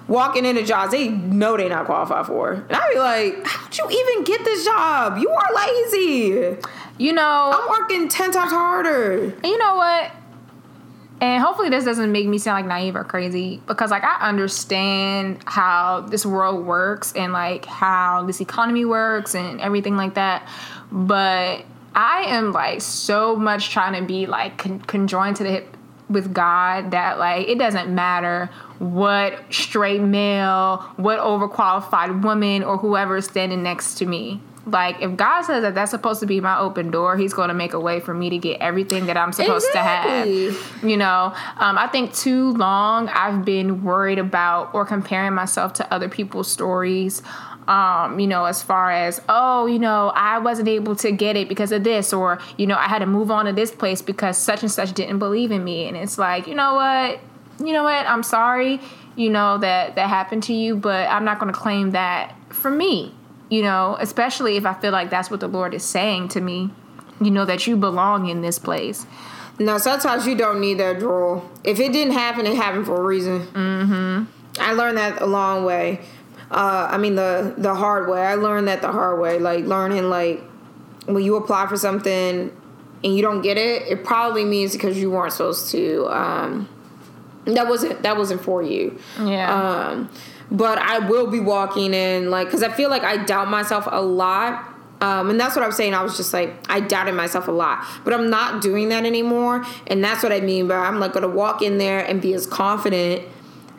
walking 0.09 0.45
into 0.45 0.63
jobs 0.63 0.93
they 0.93 1.09
know 1.09 1.57
they're 1.57 1.69
not 1.69 1.87
qualified 1.87 2.27
for. 2.27 2.53
And 2.53 2.73
I 2.73 2.93
be 2.93 2.99
like, 2.99 3.47
how'd 3.47 3.77
you 3.77 3.89
even 3.91 4.25
get 4.25 4.45
this 4.45 4.65
job? 4.65 5.19
You 5.19 5.31
are 5.31 5.49
lazy. 5.55 6.57
You 6.99 7.13
know, 7.13 7.51
I'm 7.55 7.69
working 7.69 8.09
ten 8.09 8.31
times 8.31 8.53
harder. 8.53 9.25
And 9.25 9.47
you 9.47 9.59
know 9.59 9.77
what? 9.77 10.13
And 11.23 11.41
hopefully 11.41 11.69
this 11.69 11.85
doesn't 11.85 12.11
make 12.11 12.27
me 12.27 12.37
sound 12.39 12.57
like 12.57 12.67
naive 12.67 12.97
or 12.97 13.05
crazy 13.05 13.63
because 13.69 13.93
like 13.93 14.03
I 14.03 14.29
understand 14.29 15.39
how 15.47 16.01
this 16.01 16.27
world 16.27 16.67
works 16.67 17.13
and 17.13 17.33
like 17.33 17.65
how 17.65 18.25
this 18.25 18.41
economy 18.41 18.85
works 18.85 19.37
and 19.37 19.61
everything 19.61 19.97
like 19.97 20.15
that. 20.15 20.49
But 20.91 21.65
I 21.95 22.25
am 22.27 22.51
like 22.51 22.81
so 22.81 23.37
much 23.37 23.71
trying 23.71 24.01
to 24.01 24.05
be 24.05 24.27
like 24.27 24.59
con- 24.59 24.81
conjoined 24.81 25.37
to 25.37 25.45
the 25.45 25.51
hip 25.51 25.77
with 26.09 26.35
God 26.35 26.91
that 26.91 27.21
like 27.21 27.47
it 27.47 27.57
doesn't 27.57 27.95
matter 27.95 28.51
what 28.81 29.45
straight 29.49 30.03
male, 30.03 30.79
what 30.97 31.21
overqualified 31.21 32.25
woman 32.25 32.65
or 32.65 32.79
whoever 32.79 33.19
is 33.19 33.27
standing 33.27 33.63
next 33.63 33.95
to 33.99 34.07
me. 34.07 34.41
Like 34.65 35.01
if 35.01 35.17
God 35.17 35.43
says 35.43 35.63
that 35.63 35.75
that's 35.75 35.91
supposed 35.91 36.21
to 36.21 36.27
be 36.27 36.41
my 36.41 36.59
open 36.59 36.91
door, 36.91 37.17
He's 37.17 37.35
going 37.35 37.49
to 37.49 37.55
make 37.55 37.73
a 37.73 37.81
way 37.81 37.99
for 37.99 38.15
me 38.15 38.31
to 38.31 38.39
get 38.39 38.61
everything 38.61 39.07
that 39.07 39.17
I'm 39.17 39.33
supposed 39.33 39.67
exactly. 39.67 40.47
to 40.47 40.53
have. 40.53 40.85
You 40.85 40.97
know, 40.97 41.35
um, 41.57 41.79
I 41.79 41.89
think 41.89 42.15
too 42.15 42.53
long 42.53 43.09
I've 43.09 43.45
been 43.45 43.83
worried 43.83 44.19
about 44.19 44.73
or 44.73 44.85
comparing 44.85 45.35
myself 45.35 45.73
to 45.75 45.93
other 45.93 46.09
people's 46.09 46.51
stories. 46.51 47.23
Um, 47.69 48.19
you 48.19 48.27
know, 48.27 48.45
as 48.45 48.61
far 48.61 48.91
as, 48.91 49.21
oh, 49.29 49.67
you 49.67 49.79
know, 49.79 50.13
I 50.17 50.39
wasn't 50.39 50.69
able 50.69 50.97
to 50.97 51.13
get 51.13 51.37
it 51.37 51.49
because 51.49 51.71
of 51.71 51.85
this, 51.85 52.13
or, 52.13 52.41
you 52.57 52.67
know, 52.67 52.77
I 52.77 52.89
had 52.89 52.99
to 53.01 53.07
move 53.07 53.31
on 53.31 53.47
to 53.47 53.53
this 53.53 53.71
place 53.71 54.03
because 54.03 54.37
such 54.37 54.63
and 54.63 54.71
such 54.71 54.93
didn't 54.95 55.21
believe 55.21 55.53
in 55.53 55.63
me. 55.63 55.87
And 55.87 55.97
it's 55.97 56.19
like, 56.19 56.49
you 56.49 56.57
know 56.57 56.75
what? 56.75 57.21
You 57.65 57.73
know 57.73 57.85
what? 57.85 58.05
I'm 58.07 58.25
sorry, 58.25 58.81
you 59.15 59.31
know, 59.31 59.59
that 59.59 59.95
that 59.95 60.09
happened 60.09 60.43
to 60.45 60.53
you, 60.53 60.75
but 60.75 61.09
I'm 61.09 61.25
not 61.25 61.39
going 61.39 61.53
to 61.53 61.59
claim 61.59 61.93
that 61.93 62.35
for 62.49 62.71
me 62.71 63.15
you 63.53 63.61
know, 63.61 63.99
especially 64.01 64.57
if 64.57 64.65
I 64.65 64.73
feel 64.73 64.93
like 64.93 65.11
that's 65.11 65.31
what 65.31 65.41
the 65.41 65.47
Lord 65.47 65.75
is 65.75 65.85
saying 65.85 66.29
to 66.29 66.41
me, 66.41 66.71
you 67.21 67.31
know, 67.31 67.45
that 67.45 67.67
you 67.67 67.77
belong 67.77 68.31
in 68.31 68.41
this 68.41 68.59
place. 68.59 69.05
No, 69.59 69.77
sometimes 69.77 70.27
you 70.27 70.35
don't 70.35 70.59
need 70.59 70.79
that 70.79 70.99
draw. 70.99 71.43
If 71.63 71.79
it 71.79 71.93
didn't 71.93 72.15
happen, 72.15 72.47
it 72.47 72.57
happened 72.57 72.87
for 72.87 72.99
a 72.99 73.03
reason. 73.05 73.41
Mm-hmm. 73.49 74.25
I 74.59 74.73
learned 74.73 74.97
that 74.97 75.21
a 75.21 75.27
long 75.27 75.67
way. 75.67 76.01
Uh, 76.51 76.89
I 76.91 76.97
mean 76.97 77.15
the 77.15 77.53
the 77.59 77.75
hard 77.75 78.09
way. 78.09 78.23
I 78.23 78.37
learned 78.37 78.69
that 78.69 78.81
the 78.81 78.91
hard 78.91 79.21
way. 79.21 79.39
Like 79.39 79.67
learning 79.67 80.09
like 80.09 80.43
when 81.05 81.23
you 81.23 81.37
apply 81.37 81.67
for 81.67 81.77
something 81.77 82.57
and 83.05 83.17
you 83.17 83.21
don't 83.21 83.43
get 83.43 83.59
it, 83.59 83.83
it 83.83 84.03
probably 84.03 84.47
means 84.47 84.73
because 84.73 84.97
you 84.97 85.11
weren't 85.11 85.35
supposed 85.35 85.71
to. 85.73 86.07
Um, 86.07 86.71
that 87.45 87.69
wasn't 87.69 88.03
that 88.03 88.17
wasn't 88.17 88.41
for 88.41 88.63
you. 88.63 88.99
Yeah. 89.19 89.53
Um, 89.53 90.11
but 90.53 90.79
I 90.79 90.99
will 90.99 91.27
be 91.27 91.41
walking 91.41 91.95
in 91.95 92.31
like 92.31 92.47
because 92.47 92.63
I 92.63 92.71
feel 92.71 92.91
like 92.91 93.03
I 93.03 93.25
doubt 93.25 93.49
myself 93.49 93.89
a 93.91 94.03
lot. 94.03 94.69
Um, 95.01 95.31
and 95.31 95.41
that's 95.41 95.57
what 95.57 95.65
I 95.65 95.67
was 95.67 95.77
saying. 95.77 95.95
I 95.95 96.03
was 96.03 96.17
just 96.17 96.33
like, 96.33 96.55
I 96.69 96.79
doubted 96.79 97.17
myself 97.17 97.49
a 97.49 97.51
lot, 97.51 97.85
but 98.05 98.15
I'm 98.15 98.31
not 98.31 98.63
doing 98.63 98.91
that 98.91 99.05
anymore. 99.05 99.65
And 99.89 100.05
that's 100.05 100.23
what 100.23 100.31
I 100.31 100.39
mean 100.39 100.69
by 100.69 100.77
I'm 100.77 101.01
like 101.01 101.13
going 101.13 101.29
to 101.29 101.29
walk 101.29 101.61
in 101.61 101.79
there 101.79 102.07
and 102.07 102.23
be 102.23 102.35
as 102.35 102.47
confident 102.47 103.25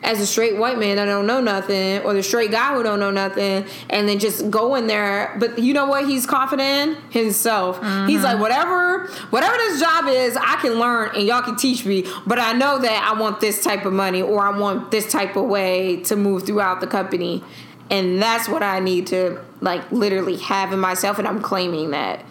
as 0.04 0.20
a 0.20 0.26
straight 0.26 0.56
white 0.56 0.78
man 0.78 0.96
that 0.96 1.06
don't 1.06 1.26
know 1.26 1.40
nothing, 1.40 2.00
or 2.02 2.12
the 2.12 2.22
straight 2.22 2.50
guy 2.50 2.74
who 2.74 2.82
don't 2.82 3.00
know 3.00 3.10
nothing, 3.10 3.64
and 3.90 4.08
then 4.08 4.18
just 4.18 4.50
go 4.50 4.74
in 4.74 4.86
there. 4.86 5.34
But 5.40 5.58
you 5.58 5.72
know 5.72 5.86
what? 5.86 6.06
He's 6.06 6.26
confident 6.26 6.98
in 6.98 7.02
himself. 7.10 7.80
Mm-hmm. 7.80 8.08
He's 8.08 8.22
like, 8.22 8.38
whatever, 8.38 9.06
whatever 9.30 9.56
this 9.56 9.80
job 9.80 10.06
is, 10.08 10.36
I 10.36 10.56
can 10.60 10.74
learn, 10.74 11.10
and 11.14 11.26
y'all 11.26 11.42
can 11.42 11.56
teach 11.56 11.84
me. 11.84 12.04
But 12.26 12.38
I 12.38 12.52
know 12.52 12.78
that 12.78 13.10
I 13.12 13.18
want 13.18 13.40
this 13.40 13.64
type 13.64 13.84
of 13.86 13.92
money, 13.92 14.22
or 14.22 14.40
I 14.46 14.56
want 14.56 14.90
this 14.90 15.10
type 15.10 15.36
of 15.36 15.46
way 15.46 15.96
to 16.02 16.16
move 16.16 16.46
throughout 16.46 16.80
the 16.80 16.86
company, 16.86 17.42
and 17.90 18.20
that's 18.20 18.48
what 18.48 18.62
I 18.62 18.80
need 18.80 19.06
to 19.08 19.40
like 19.60 19.90
literally 19.90 20.36
have 20.36 20.72
in 20.72 20.78
myself, 20.78 21.18
and 21.18 21.26
I'm 21.26 21.40
claiming 21.40 21.90
that 21.92 22.24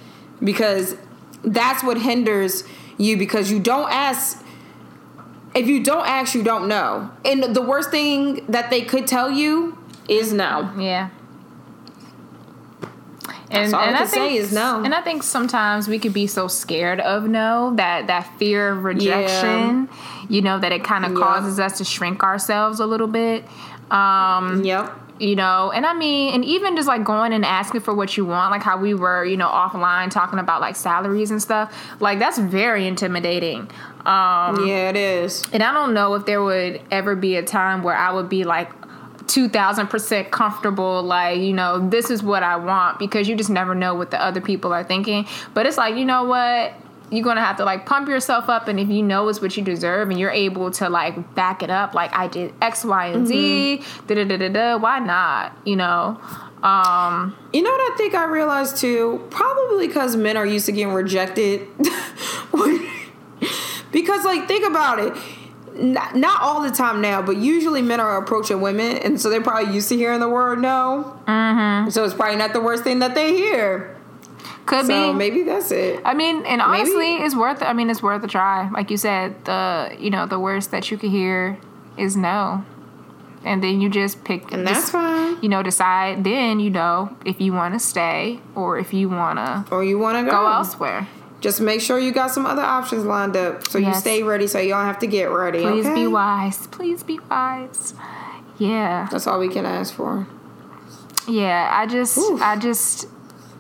because 0.44 0.96
that's 1.44 1.84
what 1.84 1.98
hinders 1.98 2.64
you 2.98 3.18
because 3.18 3.52
you 3.52 3.60
don't 3.60 3.92
ask 3.92 4.43
if 5.56 5.68
you 5.68 5.84
don't 5.84 6.08
ask, 6.08 6.36
you 6.36 6.44
don't 6.44 6.68
know. 6.68 7.12
And 7.26 7.56
the 7.56 7.62
worst 7.62 7.92
thing 7.92 8.46
that 8.48 8.70
they 8.70 8.82
could 8.82 9.08
tell 9.08 9.30
you 9.30 9.78
is 10.08 10.34
no. 10.34 10.72
Yeah. 10.78 11.10
And, 13.50 13.66
That's 13.66 13.74
all 13.74 13.82
and 13.82 13.96
I, 13.96 14.04
I 14.04 14.06
think, 14.06 14.32
say 14.32 14.38
is 14.38 14.52
no. 14.52 14.84
And 14.84 14.96
I 14.96 15.02
think 15.02 15.22
sometimes 15.22 15.88
we 15.88 16.00
could 16.00 16.14
be 16.14 16.26
so 16.26 16.48
scared 16.48 17.00
of 17.00 17.28
no 17.28 17.76
that 17.76 18.08
that 18.08 18.40
fear 18.40 18.70
of 18.70 18.84
rejection, 18.84 19.88
yeah. 19.92 20.26
you 20.28 20.42
know, 20.42 20.58
that 20.58 20.72
it 20.72 20.84
kind 20.84 21.06
of 21.06 21.12
yep. 21.12 21.22
causes 21.22 21.60
us 21.60 21.78
to 21.78 21.84
shrink 21.84 22.24
ourselves 22.24 22.80
a 22.80 22.86
little 22.88 23.08
bit. 23.08 23.46
Um, 23.92 24.64
yep 24.64 25.00
you 25.20 25.36
know 25.36 25.72
and 25.72 25.86
i 25.86 25.94
mean 25.94 26.34
and 26.34 26.44
even 26.44 26.76
just 26.76 26.88
like 26.88 27.04
going 27.04 27.34
and 27.34 27.46
asking 27.46 27.82
for 27.82 27.94
what 27.94 28.18
you 28.18 28.26
want 28.26 28.52
like 28.52 28.64
how 28.64 28.78
we 28.78 28.94
were 28.94 29.24
you 29.24 29.38
know 29.38 29.48
offline 29.48 30.10
talking 30.10 30.40
about 30.40 30.60
like 30.60 30.76
salaries 30.76 31.30
and 31.30 31.42
stuff 31.42 31.74
like 32.00 32.20
that's 32.20 32.40
very 32.40 32.88
intimidating 32.88 33.70
um 34.06 34.66
yeah 34.66 34.90
it 34.90 34.96
is. 34.96 35.48
and 35.54 35.64
i 35.64 35.72
don't 35.72 35.94
know 35.94 36.14
if 36.16 36.26
there 36.26 36.44
would 36.44 36.82
ever 36.92 37.16
be 37.16 37.36
a 37.36 37.44
time 37.44 37.84
where 37.84 37.96
i 37.96 38.12
would 38.12 38.30
be 38.30 38.44
like 38.44 38.70
2000% 39.26 40.32
comfortable 40.32 41.02
like 41.02 41.40
you 41.40 41.54
know 41.54 41.90
this 41.90 42.12
is 42.12 42.22
what 42.22 42.44
i 42.44 42.56
want 42.56 43.00
because 43.00 43.28
you 43.28 43.36
just 43.36 43.50
never 43.50 43.74
know 43.74 43.96
what 43.96 44.12
the 44.12 44.22
other 44.22 44.42
people 44.42 44.74
are 44.74 44.84
thinking. 44.84 45.26
But 45.54 45.66
it's 45.66 45.78
like 45.78 45.96
you 45.96 46.06
know 46.06 46.26
what? 46.26 46.74
You're 47.10 47.24
gonna 47.24 47.44
have 47.44 47.58
to 47.58 47.66
like 47.66 47.86
pump 47.86 48.08
yourself 48.10 48.50
up 48.50 48.68
and 48.68 48.80
if 48.80 48.90
you 48.90 49.04
know 49.04 49.28
it's 49.30 49.42
what 49.42 49.56
you 49.56 49.64
deserve 49.64 50.10
and 50.10 50.20
you're 50.20 50.32
able 50.32 50.72
to 50.72 50.90
like 50.90 51.36
back 51.36 51.62
it 51.62 51.70
up 51.70 51.94
like 51.94 52.12
i 52.14 52.28
did 52.28 52.54
x 52.62 52.84
y 52.84 53.08
and 53.08 53.28
z 53.28 53.80
mm-hmm. 53.82 54.08
da 54.08 54.16
da 54.16 54.24
da 54.24 54.38
da 54.38 54.50
da 54.50 54.78
why 54.78 55.00
not 55.00 55.56
you 55.66 55.76
know? 55.76 56.20
Um 56.64 57.36
you 57.52 57.62
know 57.62 57.70
what 57.70 57.94
i 57.94 57.96
think 57.98 58.14
i 58.16 58.26
realized 58.26 58.78
too? 58.78 59.26
Probably 59.30 59.88
because 59.88 60.16
men 60.16 60.38
are 60.38 60.46
used 60.46 60.66
to 60.66 60.72
getting 60.72 60.94
rejected 60.94 61.68
because 63.94 64.26
like 64.26 64.48
think 64.50 64.66
about 64.66 65.00
it 65.00 65.16
not, 65.76 66.16
not 66.16 66.42
all 66.42 66.62
the 66.62 66.72
time 66.72 67.02
now, 67.02 67.22
but 67.22 67.38
usually 67.38 67.82
men 67.82 68.00
are 68.00 68.18
approaching 68.18 68.62
women, 68.62 68.98
and 68.98 69.20
so 69.20 69.30
they're 69.30 69.42
probably 69.42 69.74
used 69.74 69.90
to 69.90 69.96
hearing 69.96 70.20
the 70.20 70.30
word 70.30 70.60
no. 70.60 71.20
Mm-hmm. 71.28 71.90
So 71.90 72.04
it's 72.04 72.14
probably 72.14 72.38
not 72.38 72.54
the 72.54 72.62
worst 72.62 72.84
thing 72.84 73.00
that 73.00 73.16
they 73.16 73.36
hear. 73.36 73.98
Could 74.66 74.86
so 74.86 75.12
be. 75.12 75.18
Maybe 75.18 75.44
that's 75.44 75.72
it. 75.72 76.02
I 76.06 76.14
mean, 76.14 76.46
and 76.46 76.62
honestly, 76.62 77.14
maybe. 77.14 77.24
it's 77.24 77.36
worth. 77.36 77.62
I 77.62 77.74
mean, 77.74 77.90
it's 77.90 78.02
worth 78.02 78.24
a 78.24 78.28
try. 78.28 78.70
Like 78.70 78.92
you 78.92 78.98
said, 78.98 79.44
the 79.46 79.96
you 80.00 80.10
know 80.10 80.26
the 80.26 80.40
worst 80.40 80.72
that 80.72 80.90
you 80.90 80.98
could 80.98 81.12
hear 81.12 81.58
is 81.98 82.16
no, 82.16 82.64
and 83.44 83.62
then 83.62 83.82
you 83.82 83.90
just 83.90 84.24
pick. 84.24 84.52
And 84.54 84.66
that's 84.66 84.80
just, 84.80 84.92
fine. 84.92 85.42
You 85.42 85.50
know, 85.50 85.64
decide. 85.64 86.24
Then 86.24 86.60
you 86.60 86.70
know 86.70 87.16
if 87.26 87.42
you 87.42 87.52
want 87.52 87.74
to 87.74 87.80
stay 87.80 88.40
or 88.56 88.78
if 88.78 88.94
you 88.94 89.10
want 89.10 89.40
to 89.40 89.66
or 89.74 89.84
you 89.84 90.00
want 90.00 90.24
to 90.24 90.32
go. 90.32 90.38
go 90.38 90.48
elsewhere. 90.48 91.08
Just 91.44 91.60
make 91.60 91.82
sure 91.82 92.00
you 92.00 92.14
got 92.14 92.32
some 92.32 92.46
other 92.46 92.62
options 92.62 93.04
lined 93.04 93.36
up 93.36 93.68
so 93.68 93.78
yes. 93.78 93.96
you 93.96 94.00
stay 94.00 94.24
ready 94.24 94.48
so 94.48 94.60
you 94.60 94.70
don't 94.70 94.86
have 94.86 95.00
to 95.00 95.08
get 95.08 95.26
ready. 95.26 95.62
Please 95.62 95.86
okay? 95.86 95.94
be 95.94 96.08
wise. 96.08 96.68
Please 96.68 97.04
be 97.04 97.20
wise. 97.30 97.94
Yeah. 98.58 99.10
That's 99.12 99.28
all 99.28 99.40
we 99.40 99.50
can 99.50 99.66
ask 99.66 99.94
for. 99.94 100.26
Yeah, 101.28 101.70
I 101.70 101.86
just 101.86 102.18
Oof. 102.18 102.42
I 102.42 102.58
just 102.58 103.08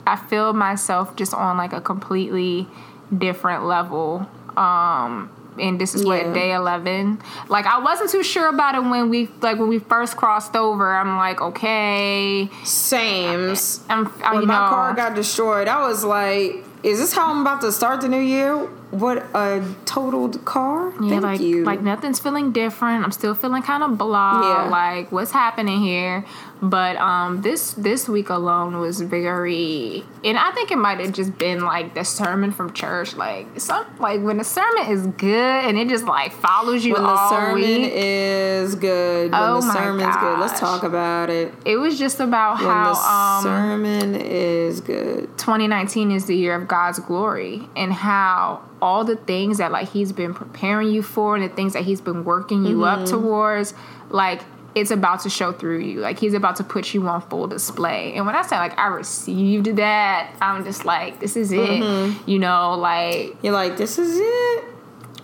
I 0.08 0.15
feel 0.15 0.54
myself 0.54 1.17
just 1.17 1.34
on 1.34 1.58
like 1.58 1.74
a 1.74 1.82
completely 1.82 2.67
different 3.15 3.65
level. 3.65 4.30
Um, 4.56 5.30
and 5.60 5.80
this 5.80 5.93
is 5.93 6.06
what 6.06 6.34
day 6.34 6.52
11 6.52 7.22
like 7.48 7.67
i 7.67 7.78
wasn't 7.78 8.10
too 8.10 8.24
sure 8.24 8.48
about 8.48 8.74
it 8.74 8.82
when 8.82 9.10
we 9.12 9.28
like 9.41 9.60
when 9.60 9.69
we 9.69 9.78
first 9.78 10.17
crossed 10.17 10.56
over 10.56 10.96
i'm 10.96 11.15
like 11.15 11.39
okay 11.41 12.50
same 12.63 13.56
I'm, 13.88 14.08
I, 14.24 14.34
when 14.34 14.48
my 14.48 14.65
know, 14.65 14.69
car 14.69 14.96
got 14.96 15.13
destroyed 15.13 15.67
i 15.67 15.88
was 15.88 16.04
like 16.04 16.65
is 16.84 17.00
this 17.00 17.13
how 17.13 17.32
i'm 17.32 17.41
about 17.41 17.62
to 17.62 17.72
start 17.72 18.02
the 18.02 18.08
new 18.10 18.19
year 18.19 18.67
what 18.93 19.26
a 19.34 19.74
totaled 19.86 20.46
car. 20.46 20.93
Yeah, 21.02 21.10
Thank 21.10 21.24
like 21.24 21.39
you. 21.39 21.63
like 21.63 21.82
nothing's 21.82 22.19
feeling 22.19 22.52
different. 22.52 23.04
I'm 23.04 23.12
still 23.12 23.34
feeling 23.34 23.63
kind 23.63 23.82
of 23.82 23.98
blah. 23.98 24.41
Yeah. 24.41 24.69
Like 24.69 25.12
what's 25.12 25.32
happening 25.32 25.82
here? 25.82 26.26
But 26.63 26.95
um, 26.95 27.41
this 27.41 27.73
this 27.73 28.08
week 28.08 28.30
alone 28.30 28.80
was 28.80 29.02
very, 29.02 30.06
and 30.23 30.38
I 30.38 30.52
think 30.52 30.71
it 30.71 30.78
might 30.78 31.02
have 31.02 31.12
just 31.12 31.38
been 31.38 31.60
like 31.60 31.93
the 31.93 32.06
sermon 32.06 32.54
from 32.54 32.71
church. 32.71 33.17
Like 33.17 33.60
some 33.60 33.86
like 33.99 34.21
when 34.21 34.38
the 34.38 34.45
sermon 34.45 34.89
is 34.89 35.06
good 35.08 35.65
and 35.65 35.78
it 35.78 35.89
just 35.89 36.06
like 36.06 36.32
follows 36.32 36.86
you 36.86 36.93
when 36.93 37.04
all 37.04 37.30
the 37.30 37.36
sermon 37.36 37.82
week. 37.82 37.91
is 37.93 38.76
good. 38.76 39.32
When 39.34 39.41
oh 39.41 39.60
the 39.60 39.67
my 39.67 39.73
sermon's 39.73 40.04
gosh. 40.04 40.21
good. 40.21 40.39
Let's 40.39 40.58
talk 40.58 40.84
about 40.84 41.30
it. 41.30 41.54
It 41.65 41.76
was 41.76 41.99
just 41.99 42.21
about 42.21 42.60
when 42.60 42.69
how 42.69 42.93
the 42.93 42.99
um, 43.10 43.43
sermon 43.43 44.15
is 44.15 44.80
good. 44.80 45.38
2019 45.38 46.12
is 46.12 46.28
the 46.28 46.38
year 46.38 46.56
of 46.56 46.69
God's 46.69 46.99
glory 46.99 47.67
and 47.76 47.91
how 47.91 48.63
all 48.82 49.04
the 49.04 49.17
things 49.17 49.58
that 49.58 49.73
like 49.73 49.89
he's 49.89 50.13
been 50.13 50.34
preparing 50.34 50.89
you 50.89 51.02
for 51.02 51.36
and 51.36 51.43
the 51.43 51.54
things 51.54 51.73
that 51.73 51.84
he's 51.84 51.99
been 51.99 52.23
working 52.23 52.65
you 52.65 52.78
mm-hmm. 52.78 53.02
up 53.02 53.06
towards 53.06 53.73
like 54.10 54.41
it's 54.76 54.92
about 54.92 55.22
to 55.22 55.30
show 55.30 55.52
through 55.52 55.80
you 55.80 56.00
like 56.00 56.20
he's 56.20 56.34
about 56.34 56.56
to 56.56 56.64
put 56.64 56.94
you 56.94 57.08
on 57.08 57.22
full 57.30 57.48
display 57.48 58.14
and 58.16 58.26
when 58.26 58.36
i 58.36 58.42
say 58.42 58.56
like 58.58 58.78
i 58.78 58.88
received 58.88 59.76
that 59.76 60.36
i'm 60.42 60.64
just 60.64 60.86
like 60.86 61.20
this 61.20 61.36
is 61.36 61.52
it 61.52 61.60
mm-hmm. 61.60 62.30
you 62.30 62.40
know 62.40 62.76
like 62.76 63.36
you're 63.44 63.54
like 63.54 63.78
this 63.78 64.00
is 64.00 64.18
it 64.20 64.74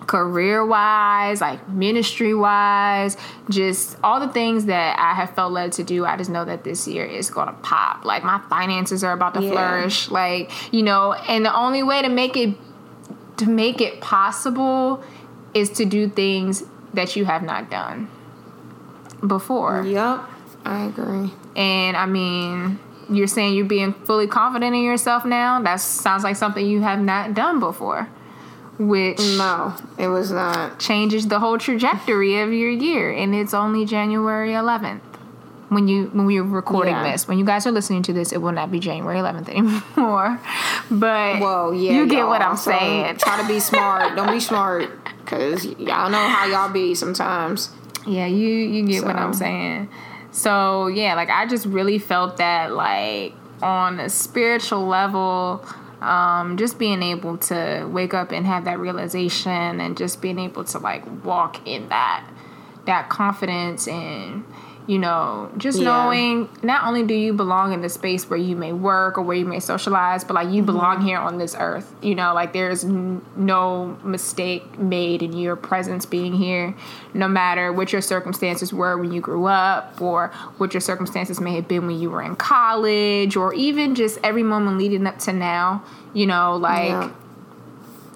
career 0.09 0.65
wise, 0.65 1.39
like 1.39 1.69
ministry 1.69 2.33
wise, 2.33 3.15
just 3.47 3.95
all 4.03 4.19
the 4.19 4.27
things 4.29 4.65
that 4.65 4.97
I 4.97 5.13
have 5.13 5.35
felt 5.35 5.53
led 5.53 5.71
to 5.73 5.83
do. 5.83 6.03
I 6.03 6.17
just 6.17 6.31
know 6.31 6.43
that 6.45 6.63
this 6.63 6.87
year 6.87 7.05
is 7.05 7.29
gonna 7.29 7.55
pop. 7.61 8.05
Like 8.05 8.23
my 8.23 8.41
finances 8.49 9.03
are 9.03 9.13
about 9.13 9.35
to 9.35 9.43
yeah. 9.43 9.51
flourish. 9.51 10.09
Like, 10.09 10.73
you 10.73 10.81
know, 10.81 11.13
and 11.13 11.45
the 11.45 11.55
only 11.55 11.83
way 11.83 12.01
to 12.01 12.09
make 12.09 12.35
it 12.35 12.55
to 13.37 13.47
make 13.47 13.81
it 13.81 14.01
possible 14.01 15.03
is 15.53 15.69
to 15.69 15.85
do 15.85 16.09
things 16.09 16.63
that 16.95 17.15
you 17.15 17.25
have 17.25 17.43
not 17.43 17.69
done 17.69 18.09
before. 19.25 19.83
Yep, 19.83 20.21
I 20.65 20.85
agree. 20.85 21.33
And 21.55 21.97
I 21.97 22.05
mean, 22.05 22.79
you're 23.09 23.27
saying 23.27 23.55
you're 23.55 23.65
being 23.65 23.93
fully 23.93 24.27
confident 24.27 24.75
in 24.75 24.83
yourself 24.83 25.25
now. 25.25 25.61
That 25.61 25.77
sounds 25.77 26.23
like 26.23 26.35
something 26.35 26.65
you 26.65 26.81
have 26.81 26.99
not 26.99 27.33
done 27.33 27.59
before. 27.59 28.09
Which 28.77 29.19
no, 29.19 29.75
it 29.97 30.07
was 30.07 30.31
not. 30.31 30.79
Changes 30.79 31.27
the 31.27 31.39
whole 31.39 31.57
trajectory 31.57 32.39
of 32.39 32.53
your 32.53 32.69
year, 32.69 33.11
and 33.11 33.35
it's 33.35 33.53
only 33.53 33.85
January 33.85 34.51
11th 34.51 35.01
when 35.69 35.87
you 35.87 36.05
when 36.07 36.25
we 36.25 36.39
are 36.39 36.43
recording 36.43 36.93
yeah. 36.93 37.11
this. 37.11 37.27
When 37.27 37.37
you 37.37 37.45
guys 37.45 37.65
are 37.65 37.71
listening 37.71 38.03
to 38.03 38.13
this, 38.13 38.31
it 38.31 38.37
will 38.37 38.51
not 38.51 38.71
be 38.71 38.79
January 38.79 39.17
11th 39.19 39.49
anymore. 39.95 40.39
But 40.91 41.39
well, 41.39 41.73
yeah, 41.73 41.93
you 41.93 42.07
get 42.07 42.25
what 42.27 42.41
I'm 42.41 42.57
so 42.57 42.71
saying. 42.71 43.17
Try 43.17 43.41
to 43.41 43.47
be 43.47 43.59
smart. 43.59 44.15
Don't 44.15 44.31
be 44.31 44.39
smart 44.39 44.89
because 45.23 45.65
y'all 45.65 46.09
know 46.09 46.27
how 46.27 46.45
y'all 46.45 46.71
be 46.71 46.95
sometimes. 46.95 47.69
Yeah, 48.09 48.25
you 48.25 48.47
you 48.47 48.85
get 48.85 49.01
so. 49.01 49.07
what 49.07 49.15
I'm 49.15 49.33
saying. 49.33 49.89
So 50.31 50.87
yeah, 50.87 51.15
like 51.15 51.29
I 51.29 51.45
just 51.45 51.65
really 51.65 51.99
felt 51.99 52.37
that 52.37 52.73
like 52.73 53.33
on 53.61 53.99
a 53.99 54.09
spiritual 54.09 54.85
level. 54.85 55.65
Um, 56.01 56.55
just 56.55 56.79
being 56.79 57.03
able 57.03 57.37
to 57.37 57.85
wake 57.91 58.13
up 58.13 58.31
and 58.31 58.45
have 58.45 58.63
that 58.63 58.79
realization 58.79 59.81
and 59.81 59.97
just 59.97 60.21
being 60.21 60.39
able 60.39 60.63
to 60.63 60.79
like 60.79 61.03
walk 61.25 61.67
in 61.67 61.89
that 61.89 62.25
that 62.85 63.09
confidence 63.09 63.85
and 63.85 64.45
you 64.89 64.97
know, 64.97 65.51
just 65.55 65.77
yeah. 65.77 65.83
knowing 65.83 66.49
not 66.63 66.87
only 66.87 67.03
do 67.03 67.13
you 67.13 67.31
belong 67.31 67.73
in 67.73 67.81
the 67.81 67.89
space 67.89 68.27
where 68.27 68.39
you 68.39 68.55
may 68.55 68.73
work 68.73 69.19
or 69.19 69.21
where 69.21 69.37
you 69.37 69.45
may 69.45 69.59
socialize, 69.59 70.23
but 70.23 70.33
like 70.33 70.47
you 70.47 70.63
mm-hmm. 70.63 70.65
belong 70.65 71.01
here 71.01 71.19
on 71.19 71.37
this 71.37 71.55
earth. 71.59 71.93
You 72.01 72.15
know, 72.15 72.33
like 72.33 72.53
there's 72.53 72.83
n- 72.83 73.23
no 73.35 73.99
mistake 74.03 74.79
made 74.79 75.21
in 75.21 75.33
your 75.33 75.55
presence 75.55 76.07
being 76.07 76.33
here, 76.33 76.73
no 77.13 77.27
matter 77.27 77.71
what 77.71 77.91
your 77.93 78.01
circumstances 78.01 78.73
were 78.73 78.97
when 78.97 79.11
you 79.11 79.21
grew 79.21 79.45
up 79.45 80.01
or 80.01 80.29
what 80.57 80.73
your 80.73 80.81
circumstances 80.81 81.39
may 81.39 81.53
have 81.53 81.67
been 81.67 81.85
when 81.85 81.99
you 81.99 82.09
were 82.09 82.23
in 82.23 82.35
college 82.35 83.35
or 83.35 83.53
even 83.53 83.93
just 83.93 84.17
every 84.23 84.41
moment 84.41 84.79
leading 84.79 85.05
up 85.05 85.19
to 85.19 85.33
now. 85.33 85.83
You 86.15 86.25
know, 86.25 86.55
like. 86.55 86.89
Yeah 86.89 87.11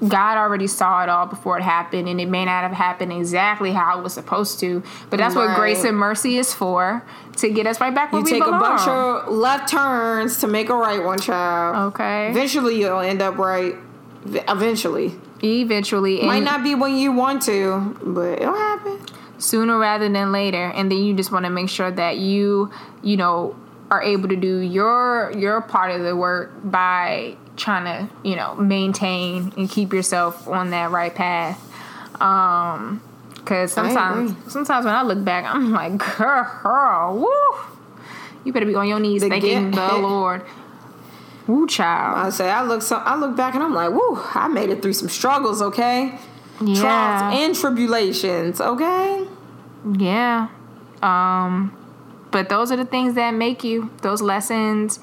God 0.07 0.37
already 0.37 0.67
saw 0.67 1.03
it 1.03 1.09
all 1.09 1.25
before 1.25 1.57
it 1.57 1.63
happened, 1.63 2.09
and 2.09 2.19
it 2.19 2.27
may 2.27 2.45
not 2.45 2.63
have 2.63 2.71
happened 2.71 3.13
exactly 3.13 3.71
how 3.71 3.99
it 3.99 4.03
was 4.03 4.13
supposed 4.13 4.59
to. 4.59 4.83
But 5.09 5.17
that's 5.17 5.35
right. 5.35 5.47
what 5.47 5.55
grace 5.55 5.83
and 5.83 5.97
mercy 5.97 6.37
is 6.37 6.53
for 6.53 7.05
to 7.37 7.49
get 7.49 7.67
us 7.67 7.79
right 7.79 7.93
back 7.93 8.11
where 8.11 8.21
we 8.21 8.31
belong 8.31 8.39
you 8.39 8.45
we 8.45 8.51
take 8.51 8.59
belong. 8.59 8.73
a 8.73 8.77
bunch 8.77 8.87
of 8.87 9.33
left 9.33 9.69
turns 9.69 10.37
to 10.39 10.47
make 10.47 10.69
a 10.69 10.75
right 10.75 11.03
one, 11.03 11.19
child. 11.19 11.93
Okay. 11.93 12.29
Eventually, 12.31 12.79
you'll 12.79 12.99
end 12.99 13.21
up 13.21 13.37
right. 13.37 13.75
Eventually. 14.25 15.13
Eventually, 15.43 16.21
might 16.21 16.43
not 16.43 16.63
be 16.63 16.73
when 16.75 16.95
you 16.95 17.11
want 17.11 17.41
to, 17.43 17.97
but 18.01 18.41
it'll 18.41 18.55
happen. 18.55 18.99
sooner 19.37 19.77
rather 19.77 20.07
than 20.07 20.31
later 20.31 20.69
and 20.69 20.89
then 20.89 20.99
you 20.99 21.13
just 21.13 21.33
want 21.33 21.43
to 21.43 21.49
make 21.49 21.67
sure 21.67 21.91
that 21.91 22.17
you 22.17 22.71
you 23.01 23.17
know 23.17 23.53
are 23.91 24.01
able 24.01 24.29
to 24.29 24.37
do 24.37 24.59
your 24.59 25.33
your 25.37 25.59
part 25.61 25.91
of 25.91 26.01
the 26.01 26.15
work 26.15 26.53
by 26.63 27.35
trying 27.55 27.85
to 27.85 28.13
you 28.27 28.35
know 28.35 28.55
maintain 28.55 29.53
and 29.57 29.69
keep 29.69 29.93
yourself 29.93 30.47
on 30.47 30.71
that 30.71 30.89
right 30.91 31.13
path 31.13 31.59
um 32.21 33.01
because 33.35 33.71
sometimes 33.73 34.31
sometimes 34.51 34.85
when 34.85 34.93
i 34.95 35.03
look 35.03 35.23
back 35.23 35.45
i'm 35.45 35.71
like 35.71 35.97
girl 36.17 37.17
woo 37.17 37.59
you 38.43 38.51
better 38.51 38.65
be 38.65 38.75
on 38.75 38.87
your 38.87 38.99
knees 38.99 39.21
The 39.21 39.29
thanking 39.29 39.71
get- 39.71 39.75
the 39.89 39.97
lord 39.97 40.41
woo 41.47 41.67
child 41.67 42.17
I 42.17 42.29
say 42.29 42.49
I 42.49 42.63
look 42.63 42.81
so 42.81 42.97
I 42.97 43.15
look 43.17 43.35
back 43.35 43.53
and 43.53 43.63
I'm 43.63 43.73
like, 43.73 43.91
woo, 43.91 44.17
I 44.33 44.47
made 44.47 44.69
it 44.69 44.81
through 44.81 44.93
some 44.93 45.09
struggles, 45.09 45.61
okay? 45.61 46.17
yeah 46.61 46.81
Trials 46.81 47.35
and 47.37 47.53
tribulations, 47.55 48.61
okay? 48.61 49.27
Yeah. 49.97 50.47
Um 51.01 51.75
but 52.31 52.47
those 52.49 52.71
are 52.71 52.77
the 52.77 52.85
things 52.85 53.15
that 53.15 53.31
make 53.31 53.63
you 53.63 53.91
those 54.01 54.21
lessons 54.21 54.99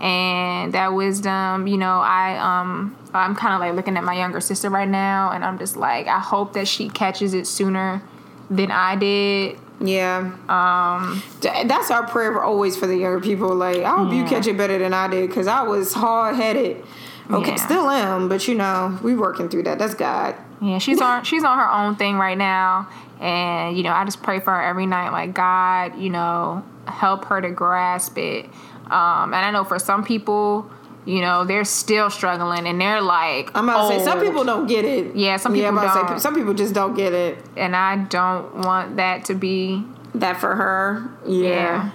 and 0.00 0.72
that 0.72 0.94
wisdom, 0.94 1.66
you 1.66 1.76
know, 1.76 2.00
I 2.00 2.38
um 2.38 2.96
I'm 3.12 3.34
kind 3.34 3.54
of 3.54 3.60
like 3.60 3.74
looking 3.74 3.96
at 3.96 4.04
my 4.04 4.14
younger 4.14 4.40
sister 4.40 4.70
right 4.70 4.88
now 4.88 5.30
and 5.30 5.44
I'm 5.44 5.58
just 5.58 5.76
like 5.76 6.06
I 6.06 6.18
hope 6.18 6.54
that 6.54 6.66
she 6.68 6.88
catches 6.88 7.34
it 7.34 7.46
sooner 7.46 8.02
than 8.50 8.70
I 8.70 8.96
did. 8.96 9.58
Yeah. 9.80 10.32
Um 10.48 11.22
that's 11.40 11.90
our 11.90 12.06
prayer 12.06 12.32
for 12.32 12.42
always 12.42 12.76
for 12.76 12.86
the 12.86 12.96
younger 12.96 13.20
people. 13.20 13.54
Like, 13.54 13.78
I 13.78 13.96
hope 13.96 14.12
you 14.12 14.24
catch 14.24 14.46
it 14.46 14.56
better 14.56 14.78
than 14.78 14.94
I 14.94 15.08
did 15.08 15.28
because 15.28 15.46
I 15.46 15.62
was 15.62 15.92
hard 15.92 16.36
headed. 16.36 16.82
Okay, 17.30 17.50
Yeah. 17.50 17.56
still 17.56 17.88
am, 17.90 18.28
but 18.28 18.48
you 18.48 18.54
know, 18.56 18.98
we 19.02 19.14
working 19.14 19.48
through 19.48 19.62
that. 19.64 19.78
That's 19.78 19.94
God. 19.94 20.34
Yeah, 20.62 20.78
she's 20.78 21.00
on 21.00 21.24
she's 21.24 21.44
on 21.44 21.58
her 21.58 21.70
own 21.70 21.96
thing 21.96 22.16
right 22.16 22.36
now 22.38 22.88
and 23.20 23.76
you 23.76 23.82
know, 23.82 23.92
I 23.92 24.04
just 24.04 24.22
pray 24.22 24.40
for 24.40 24.50
her 24.52 24.62
every 24.62 24.86
night 24.86 25.10
like 25.10 25.34
God, 25.34 25.98
you 25.98 26.10
know, 26.10 26.64
help 26.86 27.26
her 27.26 27.40
to 27.40 27.50
grasp 27.50 28.16
it. 28.18 28.46
Um 28.90 29.32
and 29.34 29.44
I 29.46 29.50
know 29.50 29.64
for 29.64 29.78
some 29.78 30.04
people 30.04 30.70
you 31.06 31.22
know, 31.22 31.44
they're 31.44 31.64
still 31.64 32.10
struggling 32.10 32.66
and 32.66 32.78
they're 32.78 33.00
like, 33.00 33.50
I'm 33.54 33.68
about 33.68 33.88
to 33.90 33.98
say 33.98 34.04
some 34.04 34.20
people 34.20 34.44
don't 34.44 34.66
get 34.66 34.84
it. 34.84 35.16
Yeah, 35.16 35.38
some 35.38 35.54
Yeah, 35.56 35.70
people 35.70 35.78
about 35.78 35.94
to 35.94 36.00
say 36.00 36.06
don't. 36.08 36.20
some 36.20 36.34
people 36.34 36.52
just 36.52 36.74
don't 36.74 36.94
get 36.94 37.14
it. 37.14 37.38
and 37.56 37.74
I 37.74 37.96
don't 37.96 38.54
want 38.56 38.96
that 38.96 39.24
to 39.24 39.34
be 39.34 39.82
That 40.14 40.36
for 40.38 40.54
her, 40.54 41.08
yeah. 41.26 41.48
yeah. 41.48 41.90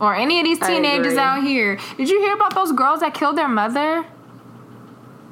Or 0.00 0.14
any 0.14 0.38
of 0.38 0.44
these 0.44 0.60
teenagers 0.60 1.16
out 1.16 1.42
here. 1.42 1.78
Did 1.96 2.08
you 2.10 2.20
hear 2.20 2.34
about 2.34 2.54
those 2.54 2.70
girls 2.72 3.00
that 3.00 3.12
killed 3.12 3.36
their 3.36 3.48
mother? 3.48 4.04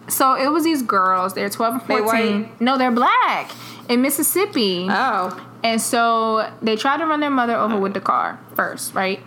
So 0.08 0.34
it 0.34 0.48
was 0.48 0.64
these 0.64 0.82
girls. 0.82 1.34
They're 1.34 1.48
12 1.50 1.74
and 1.74 1.82
14. 1.84 2.04
white? 2.42 2.60
No, 2.60 2.76
they're 2.76 2.90
black 2.90 3.50
in 3.88 4.02
Mississippi. 4.02 4.86
Oh, 4.90 5.36
And 5.62 5.80
so 5.80 6.50
they 6.62 6.74
tried 6.76 6.98
to 6.98 7.06
run 7.06 7.20
their 7.20 7.30
mother 7.30 7.54
over 7.56 7.78
with 7.78 7.94
the 7.94 8.00
car 8.00 8.40
first, 8.54 8.94
right? 8.94 9.20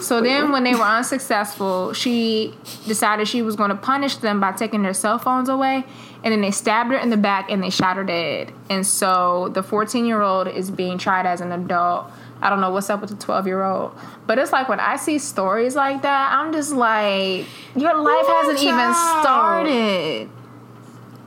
So 0.00 0.20
then, 0.20 0.52
when 0.52 0.64
they 0.64 0.74
were 0.74 0.82
unsuccessful, 0.82 1.94
she 1.94 2.54
decided 2.86 3.26
she 3.26 3.40
was 3.40 3.56
going 3.56 3.70
to 3.70 3.76
punish 3.76 4.16
them 4.16 4.38
by 4.38 4.52
taking 4.52 4.82
their 4.82 4.92
cell 4.92 5.18
phones 5.18 5.48
away. 5.48 5.84
And 6.22 6.32
then 6.32 6.40
they 6.40 6.50
stabbed 6.50 6.90
her 6.90 6.98
in 6.98 7.10
the 7.10 7.16
back 7.16 7.50
and 7.50 7.62
they 7.62 7.70
shot 7.70 7.96
her 7.96 8.04
dead. 8.04 8.52
And 8.70 8.86
so 8.86 9.48
the 9.50 9.62
14 9.62 10.06
year 10.06 10.20
old 10.22 10.48
is 10.48 10.70
being 10.70 10.98
tried 10.98 11.26
as 11.26 11.40
an 11.40 11.52
adult. 11.52 12.10
I 12.42 12.50
don't 12.50 12.60
know 12.60 12.70
what's 12.70 12.90
up 12.90 13.00
with 13.00 13.10
the 13.10 13.16
12 13.16 13.46
year 13.46 13.62
old. 13.62 13.92
But 14.26 14.38
it's 14.38 14.52
like 14.52 14.68
when 14.68 14.80
I 14.80 14.96
see 14.96 15.18
stories 15.18 15.74
like 15.76 16.02
that, 16.02 16.32
I'm 16.32 16.52
just 16.52 16.72
like, 16.72 17.46
your 17.76 17.94
life 17.96 18.24
Ooh, 18.26 18.32
hasn't 18.32 18.62
even 18.62 18.94
started. 18.94 20.28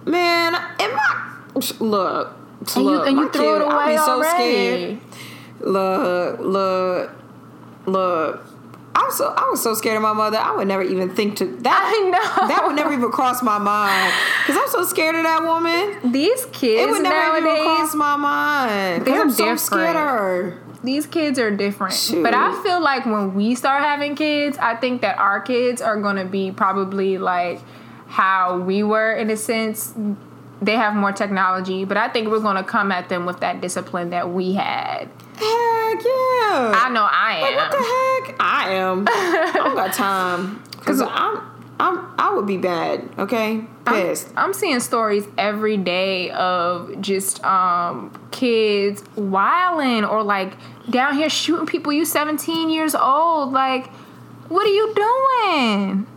man, 0.06 0.56
am 0.56 1.00
I 1.00 1.34
look? 1.80 2.36
And 2.76 2.86
you, 2.86 3.02
and 3.04 3.18
you 3.18 3.30
threw 3.30 3.56
it 3.56 3.60
kid, 3.60 3.68
I'll 3.68 3.80
away 3.80 3.92
be 3.94 3.98
so 3.98 4.12
already. 4.18 5.00
scared. 5.00 5.00
Look, 5.60 6.40
look, 6.40 7.12
look. 7.88 8.46
I 8.96 9.04
was 9.06 9.18
so 9.18 9.28
I 9.28 9.48
was 9.52 9.62
so 9.62 9.76
scared 9.76 9.98
of 9.98 10.02
my 10.02 10.14
mother. 10.14 10.38
I 10.38 10.56
would 10.56 10.68
never 10.68 10.82
even 10.82 11.14
think 11.14 11.38
to 11.38 11.46
that. 11.46 11.94
I 11.96 12.10
know. 12.10 12.48
that 12.48 12.64
would 12.66 12.76
never 12.76 12.92
even 12.94 13.12
cross 13.12 13.44
my 13.44 13.60
mind 13.60 14.12
because 14.46 14.60
I'm 14.60 14.70
so 14.70 14.84
scared 14.86 15.16
of 15.16 15.24
that 15.24 15.44
woman. 15.44 16.12
These 16.12 16.46
kids 16.46 16.82
It 16.82 16.90
would 16.90 17.04
never 17.04 17.38
even 17.38 17.44
nowadays, 17.44 17.64
cross 17.64 17.96
my 17.96 18.16
mind. 18.16 19.06
They're 19.06 19.22
I'm 19.22 19.30
so 19.30 19.56
scared 19.56 19.96
of 19.96 20.02
her. 20.02 20.58
these 20.84 21.06
kids 21.06 21.38
are 21.38 21.52
different. 21.56 21.94
Shoot. 21.94 22.24
But 22.24 22.34
I 22.34 22.60
feel 22.64 22.82
like 22.82 23.06
when 23.06 23.36
we 23.36 23.54
start 23.54 23.84
having 23.84 24.16
kids, 24.16 24.58
I 24.58 24.76
think 24.76 25.02
that 25.02 25.20
our 25.20 25.42
kids 25.42 25.80
are 25.82 26.02
going 26.02 26.16
to 26.16 26.26
be 26.26 26.52
probably 26.52 27.20
like 27.20 27.62
how 28.08 28.58
we 28.60 28.82
were 28.82 29.14
in 29.14 29.30
a 29.30 29.38
sense. 29.38 29.94
They 30.60 30.74
have 30.74 30.96
more 30.96 31.12
technology, 31.12 31.86
but 31.86 31.98
I 31.98 32.10
think 32.10 32.30
we're 32.30 32.40
going 32.40 32.56
to 32.58 32.64
come 32.64 32.92
at 32.92 33.10
them 33.10 33.28
with 33.28 33.42
that 33.42 33.62
discipline 33.62 34.10
that 34.10 34.32
we 34.32 34.54
had. 34.54 35.08
Heck 35.38 36.04
yeah! 36.04 36.72
I 36.76 36.90
know 36.92 37.08
I 37.10 37.40
Like, 37.42 37.52
am. 37.52 37.58
what 37.58 37.72
the 37.72 37.78
heck? 37.78 38.36
I 38.40 38.72
am. 38.74 39.06
I 39.08 39.52
don't 39.54 39.76
got 39.76 39.94
time 39.94 40.64
because 40.72 41.02
I'm. 41.02 41.42
I'm. 41.80 42.08
I 42.18 42.34
would 42.34 42.48
be 42.48 42.58
bad. 42.58 43.08
Okay, 43.20 43.64
pissed. 43.86 44.30
I'm 44.36 44.54
seeing 44.54 44.80
stories 44.80 45.26
every 45.38 45.78
day 45.78 46.32
of 46.32 47.00
just 47.02 47.44
um, 47.44 48.12
kids 48.32 49.04
wilding 49.16 50.04
or 50.04 50.24
like 50.24 50.54
down 50.90 51.16
here 51.16 51.30
shooting 51.30 51.68
people. 51.68 51.94
You 51.94 52.04
17 52.04 52.70
years 52.72 52.96
old. 52.96 53.54
Like, 53.54 53.88
what 54.50 54.66
are 54.66 54.72
you 54.72 54.94
doing? 54.96 56.08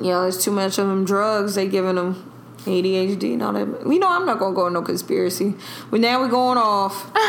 Yeah, 0.00 0.20
there's 0.22 0.42
too 0.42 0.50
much 0.50 0.78
of 0.78 0.88
them 0.88 1.04
drugs. 1.04 1.54
They 1.54 1.68
giving 1.68 1.94
them 1.94 2.32
ADHD 2.64 3.34
and 3.34 3.42
all 3.42 3.52
that. 3.52 3.86
You 3.86 3.98
know, 3.98 4.08
I'm 4.08 4.26
not 4.26 4.38
gonna 4.38 4.54
go 4.54 4.66
on 4.66 4.72
no 4.72 4.82
conspiracy. 4.82 5.54
But 5.90 6.00
now 6.00 6.20
we're 6.20 6.28
going 6.28 6.58
off. 6.58 7.10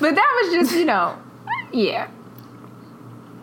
But 0.00 0.14
that 0.14 0.42
was 0.42 0.54
just, 0.54 0.72
you 0.78 0.86
know, 0.86 1.16
yeah. 1.72 2.08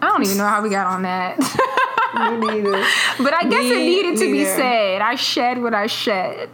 I 0.01 0.07
don't 0.07 0.23
even 0.23 0.37
know 0.37 0.47
how 0.47 0.61
we 0.61 0.69
got 0.69 0.87
on 0.87 1.03
that. 1.03 1.37
Me 2.17 2.61
neither. 2.61 2.83
but 3.19 3.33
I 3.33 3.43
guess 3.47 3.65
it 3.65 3.77
needed 3.77 4.17
to 4.17 4.31
be 4.31 4.43
said. 4.45 5.01
I 5.01 5.15
shed 5.15 5.61
what 5.61 5.73
I 5.73 5.87
shed. 5.87 6.49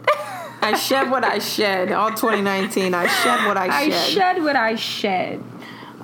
I 0.60 0.74
shed 0.76 1.10
what 1.10 1.24
I 1.24 1.38
shed. 1.38 1.92
All 1.92 2.10
2019, 2.10 2.94
I 2.94 3.06
shed 3.06 3.46
what 3.46 3.56
I 3.56 3.66
shed. 3.68 3.92
I 3.92 3.96
shed 3.96 4.42
what 4.42 4.56
I 4.56 4.74
shed. 4.76 5.42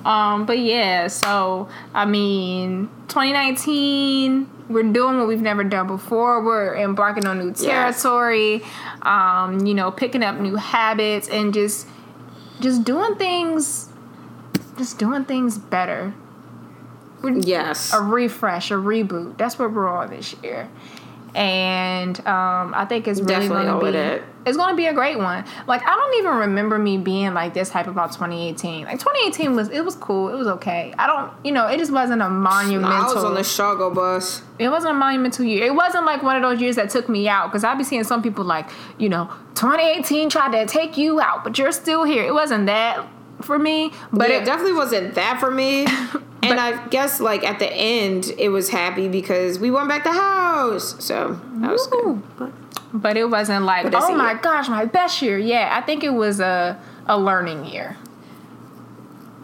Um, 0.05 0.45
but 0.45 0.59
yeah, 0.59 1.07
so 1.07 1.69
I 1.93 2.05
mean, 2.05 2.87
2019, 3.07 4.49
we're 4.69 4.83
doing 4.91 5.17
what 5.17 5.27
we've 5.27 5.41
never 5.41 5.63
done 5.63 5.87
before. 5.87 6.43
We're 6.43 6.75
embarking 6.75 7.25
on 7.27 7.39
new 7.39 7.49
Yes. 7.57 8.01
territory. 8.01 8.63
Um, 9.01 9.65
you 9.65 9.73
know, 9.73 9.91
picking 9.91 10.23
up 10.23 10.39
new 10.39 10.55
habits 10.55 11.27
and 11.27 11.53
just 11.53 11.87
just 12.59 12.83
doing 12.83 13.15
things 13.15 13.89
just 14.77 14.97
doing 14.97 15.25
things 15.25 15.57
better. 15.57 16.13
Yes. 17.23 17.93
a 17.93 18.01
refresh, 18.01 18.71
a 18.71 18.75
reboot. 18.75 19.37
That's 19.37 19.59
what 19.59 19.71
we're 19.73 19.87
on 19.87 20.09
this 20.09 20.33
year. 20.41 20.69
And 21.33 22.19
um, 22.27 22.73
I 22.75 22.85
think 22.85 23.07
it's 23.07 23.19
really 23.19 23.33
Definitely 23.33 23.65
going 23.65 23.79
to 23.79 23.91
be 23.91 23.97
it 23.97 24.21
it. 24.21 24.23
it's 24.45 24.57
going 24.57 24.71
to 24.71 24.75
be 24.75 24.87
a 24.87 24.93
great 24.93 25.17
one. 25.17 25.45
Like 25.67 25.81
I 25.83 25.95
don't 25.95 26.17
even 26.19 26.39
remember 26.39 26.77
me 26.77 26.97
being 26.97 27.33
like 27.33 27.53
this 27.53 27.69
hype 27.69 27.87
about 27.87 28.11
2018. 28.11 28.85
Like 28.85 28.99
2018 28.99 29.55
was 29.55 29.69
it 29.69 29.85
was 29.85 29.95
cool. 29.95 30.29
It 30.29 30.35
was 30.35 30.47
okay. 30.47 30.93
I 30.97 31.07
don't, 31.07 31.31
you 31.45 31.51
know, 31.51 31.67
it 31.67 31.77
just 31.77 31.91
wasn't 31.91 32.21
a 32.21 32.29
monumental. 32.29 32.91
I 32.91 33.13
was 33.13 33.23
on 33.23 33.35
the 33.35 33.43
struggle 33.43 33.91
bus. 33.91 34.41
it 34.59 34.69
wasn't 34.69 34.91
a 34.91 34.97
monumental 34.97 35.45
year. 35.45 35.65
It 35.65 35.75
wasn't 35.75 36.05
like 36.05 36.21
one 36.21 36.35
of 36.35 36.41
those 36.41 36.61
years 36.61 36.75
that 36.75 36.89
took 36.89 37.07
me 37.07 37.29
out 37.29 37.47
because 37.47 37.63
I'd 37.63 37.77
be 37.77 37.83
seeing 37.83 38.03
some 38.03 38.21
people 38.21 38.43
like, 38.43 38.69
you 38.97 39.07
know, 39.09 39.29
2018 39.55 40.29
tried 40.29 40.51
to 40.51 40.65
take 40.65 40.97
you 40.97 41.21
out, 41.21 41.43
but 41.43 41.57
you're 41.57 41.71
still 41.71 42.03
here. 42.03 42.23
It 42.25 42.33
wasn't 42.33 42.65
that 42.65 43.07
for 43.41 43.57
me, 43.59 43.89
but 44.11 44.19
But 44.19 44.29
it 44.31 44.41
it 44.41 44.45
definitely 44.45 44.73
wasn't 44.73 45.15
that 45.15 45.39
for 45.39 45.51
me. 45.51 45.85
and 46.43 46.59
I 46.59 46.87
guess 46.87 47.19
like 47.19 47.43
at 47.43 47.59
the 47.59 47.71
end, 47.71 48.31
it 48.37 48.49
was 48.49 48.69
happy 48.69 49.07
because 49.07 49.59
we 49.59 49.69
went 49.71 49.89
back 49.89 50.03
to 50.03 50.11
house. 50.11 50.95
So 51.03 51.39
that 51.55 51.71
was 51.71 51.87
good. 51.87 52.21
But 52.37 52.51
But 52.93 53.17
it 53.17 53.29
wasn't 53.29 53.65
like, 53.65 53.93
oh 53.93 54.15
my 54.15 54.33
gosh, 54.35 54.67
my 54.69 54.85
best 54.85 55.21
year. 55.21 55.37
Yeah, 55.37 55.69
I 55.77 55.81
think 55.85 56.03
it 56.03 56.13
was 56.13 56.39
a 56.39 56.77
a 57.07 57.17
learning 57.17 57.65
year. 57.65 57.97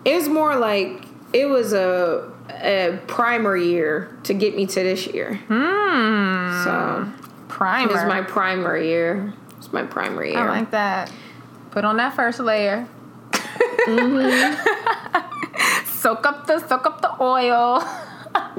it 0.06 0.16
was 0.16 0.30
more 0.30 0.56
like 0.56 1.06
it 1.34 1.46
was 1.48 1.74
a 1.74 2.32
a 2.50 2.98
primer 3.08 3.58
year 3.58 4.18
to 4.24 4.34
get 4.34 4.56
me 4.56 4.66
to 4.66 4.76
this 4.84 5.06
year. 5.08 5.36
Hmm. 5.48 6.64
So 6.64 7.12
Primer. 7.50 7.90
it 7.90 7.94
was 7.94 8.04
my 8.06 8.22
primer 8.22 8.78
year. 8.78 9.34
It's 9.58 9.72
my 9.74 9.84
primer 9.84 10.24
year. 10.24 10.38
I 10.38 10.60
like 10.60 10.72
that. 10.72 11.12
Put 11.72 11.84
on 11.86 11.98
that 11.98 12.16
first 12.16 12.40
layer. 12.40 12.88
Mm-hmm. 13.88 15.86
soak 16.00 16.26
up 16.26 16.48
the 16.48 16.60
soak 16.68 16.86
up 16.86 17.02
the 17.02 17.12
oil. 17.22 17.84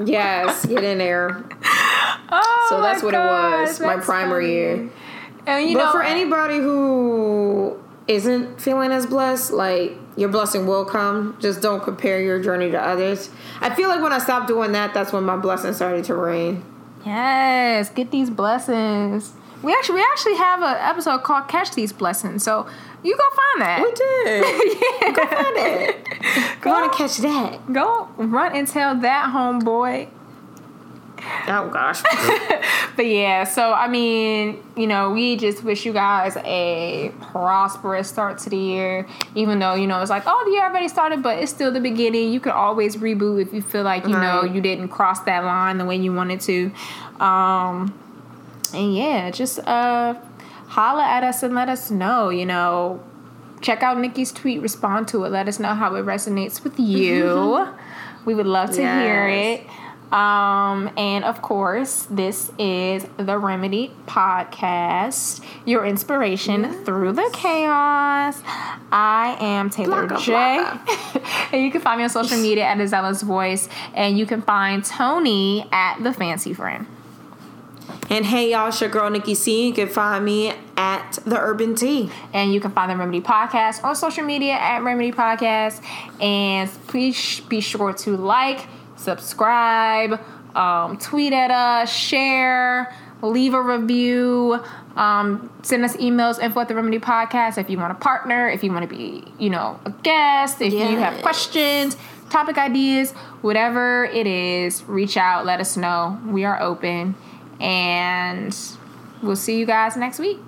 yes, 0.05 0.65
get 0.65 0.83
in 0.83 0.97
there. 0.99 1.43
Oh 2.31 2.67
So 2.69 2.81
that's 2.81 3.01
what 3.03 3.13
it 3.13 3.17
was. 3.19 3.79
My 3.79 3.97
primer 3.97 4.41
funny. 4.41 4.51
year. 4.53 4.89
And 5.47 5.69
you 5.69 5.77
but 5.77 5.85
know, 5.85 5.91
for 5.91 6.03
anybody 6.03 6.57
who 6.57 7.79
isn't 8.07 8.59
feeling 8.61 8.91
as 8.91 9.05
blessed, 9.05 9.51
like 9.51 9.93
your 10.15 10.29
blessing 10.29 10.67
will 10.67 10.85
come. 10.85 11.37
Just 11.39 11.61
don't 11.61 11.81
compare 11.81 12.21
your 12.21 12.41
journey 12.41 12.71
to 12.71 12.79
others. 12.81 13.29
I 13.61 13.73
feel 13.73 13.87
like 13.89 14.01
when 14.01 14.11
I 14.11 14.17
stopped 14.19 14.47
doing 14.47 14.73
that, 14.73 14.93
that's 14.93 15.13
when 15.13 15.23
my 15.23 15.37
blessing 15.37 15.73
started 15.73 16.05
to 16.05 16.15
rain. 16.15 16.63
yes, 17.05 17.89
get 17.89 18.11
these 18.11 18.29
blessings. 18.29 19.33
We 19.63 19.73
actually 19.73 19.95
we 19.95 20.01
actually 20.11 20.35
have 20.35 20.61
an 20.61 20.77
episode 20.79 21.23
called 21.23 21.47
"Catch 21.49 21.71
These 21.71 21.91
Blessings," 21.93 22.43
so 22.43 22.65
you 23.03 23.17
go 23.17 23.23
find 23.35 23.61
that. 23.61 23.81
We 23.81 23.91
did. 23.91 24.81
yeah. 25.01 25.11
Go 25.11 25.25
find 25.27 25.57
it. 25.57 26.61
Go 26.61 26.71
on 26.73 26.83
and 26.83 26.91
catch 26.91 27.17
that. 27.17 27.71
Go 27.71 28.09
run 28.17 28.55
and 28.55 28.67
tell 28.67 28.95
that 28.95 29.33
homeboy. 29.33 30.09
Oh 31.47 31.69
gosh. 31.71 32.03
But 32.95 33.05
yeah, 33.05 33.45
so 33.45 33.71
I 33.71 33.87
mean, 33.87 34.61
you 34.75 34.85
know, 34.85 35.11
we 35.11 35.37
just 35.37 35.63
wish 35.63 35.85
you 35.85 35.93
guys 35.93 36.35
a 36.43 37.13
prosperous 37.21 38.09
start 38.09 38.39
to 38.39 38.49
the 38.49 38.57
year. 38.57 39.07
Even 39.35 39.59
though 39.59 39.73
you 39.73 39.87
know 39.87 40.01
it's 40.01 40.09
like, 40.09 40.23
oh, 40.25 40.43
the 40.45 40.51
year 40.51 40.65
already 40.65 40.89
started, 40.89 41.23
but 41.23 41.39
it's 41.39 41.49
still 41.49 41.71
the 41.71 41.79
beginning. 41.79 42.33
You 42.33 42.41
can 42.41 42.51
always 42.51 42.97
reboot 42.97 43.41
if 43.41 43.53
you 43.53 43.61
feel 43.61 43.83
like 43.83 44.03
you 44.03 44.09
know 44.09 44.43
you 44.43 44.59
didn't 44.59 44.89
cross 44.89 45.21
that 45.21 45.45
line 45.45 45.77
the 45.77 45.85
way 45.85 45.95
you 45.95 46.11
wanted 46.11 46.41
to. 46.41 46.71
Um, 47.23 47.97
and 48.73 48.93
yeah, 48.93 49.31
just 49.31 49.59
uh, 49.59 50.15
holla 50.69 51.03
at 51.03 51.23
us 51.23 51.43
and 51.43 51.53
let 51.53 51.67
us 51.67 51.91
know. 51.91 52.29
You 52.29 52.45
know, 52.45 53.03
check 53.61 53.83
out 53.83 53.99
Nikki's 53.99 54.31
tweet, 54.31 54.61
respond 54.61 55.07
to 55.09 55.25
it, 55.25 55.29
let 55.29 55.47
us 55.47 55.59
know 55.59 55.73
how 55.73 55.95
it 55.95 56.05
resonates 56.05 56.63
with 56.63 56.79
you. 56.79 57.67
we 58.25 58.35
would 58.35 58.47
love 58.47 58.71
to 58.71 58.81
hear 58.81 59.27
it. 59.27 59.61
Um, 60.11 60.89
and 60.97 61.23
of 61.23 61.43
course, 61.43 62.07
this 62.09 62.51
is 62.57 63.05
the 63.17 63.37
Remedy 63.37 63.91
Podcast, 64.07 65.43
your 65.65 65.85
inspiration 65.85 66.83
through 66.83 67.13
the 67.13 67.29
chaos. 67.31 68.41
I 68.91 69.37
am 69.39 69.69
Taylor 69.69 70.07
Blocka, 70.07 70.19
J. 70.19 71.21
and 71.53 71.63
you 71.63 71.71
can 71.71 71.81
find 71.81 71.99
me 71.99 72.05
on 72.05 72.09
social 72.09 72.37
media 72.37 72.63
at 72.63 72.79
A 72.79 72.87
Zealous 72.87 73.21
Voice, 73.21 73.69
and 73.93 74.17
you 74.17 74.25
can 74.25 74.41
find 74.41 74.83
Tony 74.83 75.67
at 75.71 76.01
The 76.01 76.11
Fancy 76.11 76.55
Friend. 76.55 76.87
And 78.09 78.25
hey 78.25 78.51
y'all, 78.51 78.67
it's 78.69 78.81
your 78.81 78.89
girl 78.89 79.09
Nikki 79.09 79.35
C. 79.35 79.67
You 79.67 79.73
can 79.73 79.87
find 79.87 80.25
me 80.25 80.53
at 80.75 81.19
the 81.25 81.39
Urban 81.39 81.75
Tea. 81.75 82.09
And 82.33 82.53
you 82.53 82.59
can 82.59 82.71
find 82.71 82.89
the 82.89 82.97
Remedy 82.97 83.21
Podcast 83.21 83.83
on 83.83 83.95
social 83.95 84.23
media 84.23 84.53
at 84.53 84.81
Remedy 84.81 85.11
Podcast. 85.11 85.83
And 86.21 86.69
please 86.87 87.41
be 87.41 87.61
sure 87.61 87.93
to 87.93 88.17
like, 88.17 88.65
subscribe, 88.95 90.19
um, 90.55 90.97
tweet 90.97 91.33
at 91.33 91.51
us, 91.51 91.93
share, 91.93 92.95
leave 93.21 93.53
a 93.53 93.61
review, 93.61 94.59
um, 94.95 95.51
send 95.61 95.85
us 95.85 95.95
emails, 95.97 96.41
info 96.41 96.61
at 96.61 96.67
the 96.67 96.75
Remedy 96.75 96.99
Podcast 96.99 97.57
if 97.57 97.69
you 97.69 97.77
want 97.77 97.97
to 97.97 98.03
partner, 98.03 98.49
if 98.49 98.63
you 98.63 98.71
want 98.71 98.89
to 98.89 98.95
be, 98.95 99.23
you 99.37 99.49
know, 99.49 99.79
a 99.85 99.91
guest, 99.91 100.61
if 100.61 100.73
you 100.73 100.97
have 100.97 101.21
questions, 101.21 101.95
topic 102.29 102.57
ideas, 102.57 103.11
whatever 103.41 104.05
it 104.05 104.25
is, 104.25 104.83
reach 104.85 105.15
out, 105.17 105.45
let 105.45 105.59
us 105.59 105.77
know. 105.77 106.19
We 106.25 106.43
are 106.45 106.59
open. 106.59 107.15
And 107.59 108.55
we'll 109.21 109.35
see 109.35 109.59
you 109.59 109.65
guys 109.65 109.97
next 109.97 110.19
week. 110.19 110.39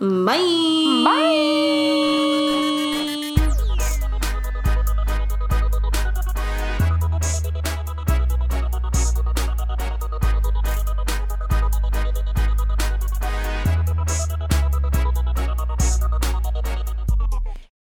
Bye. 0.00 1.02
Bye. 1.04 1.62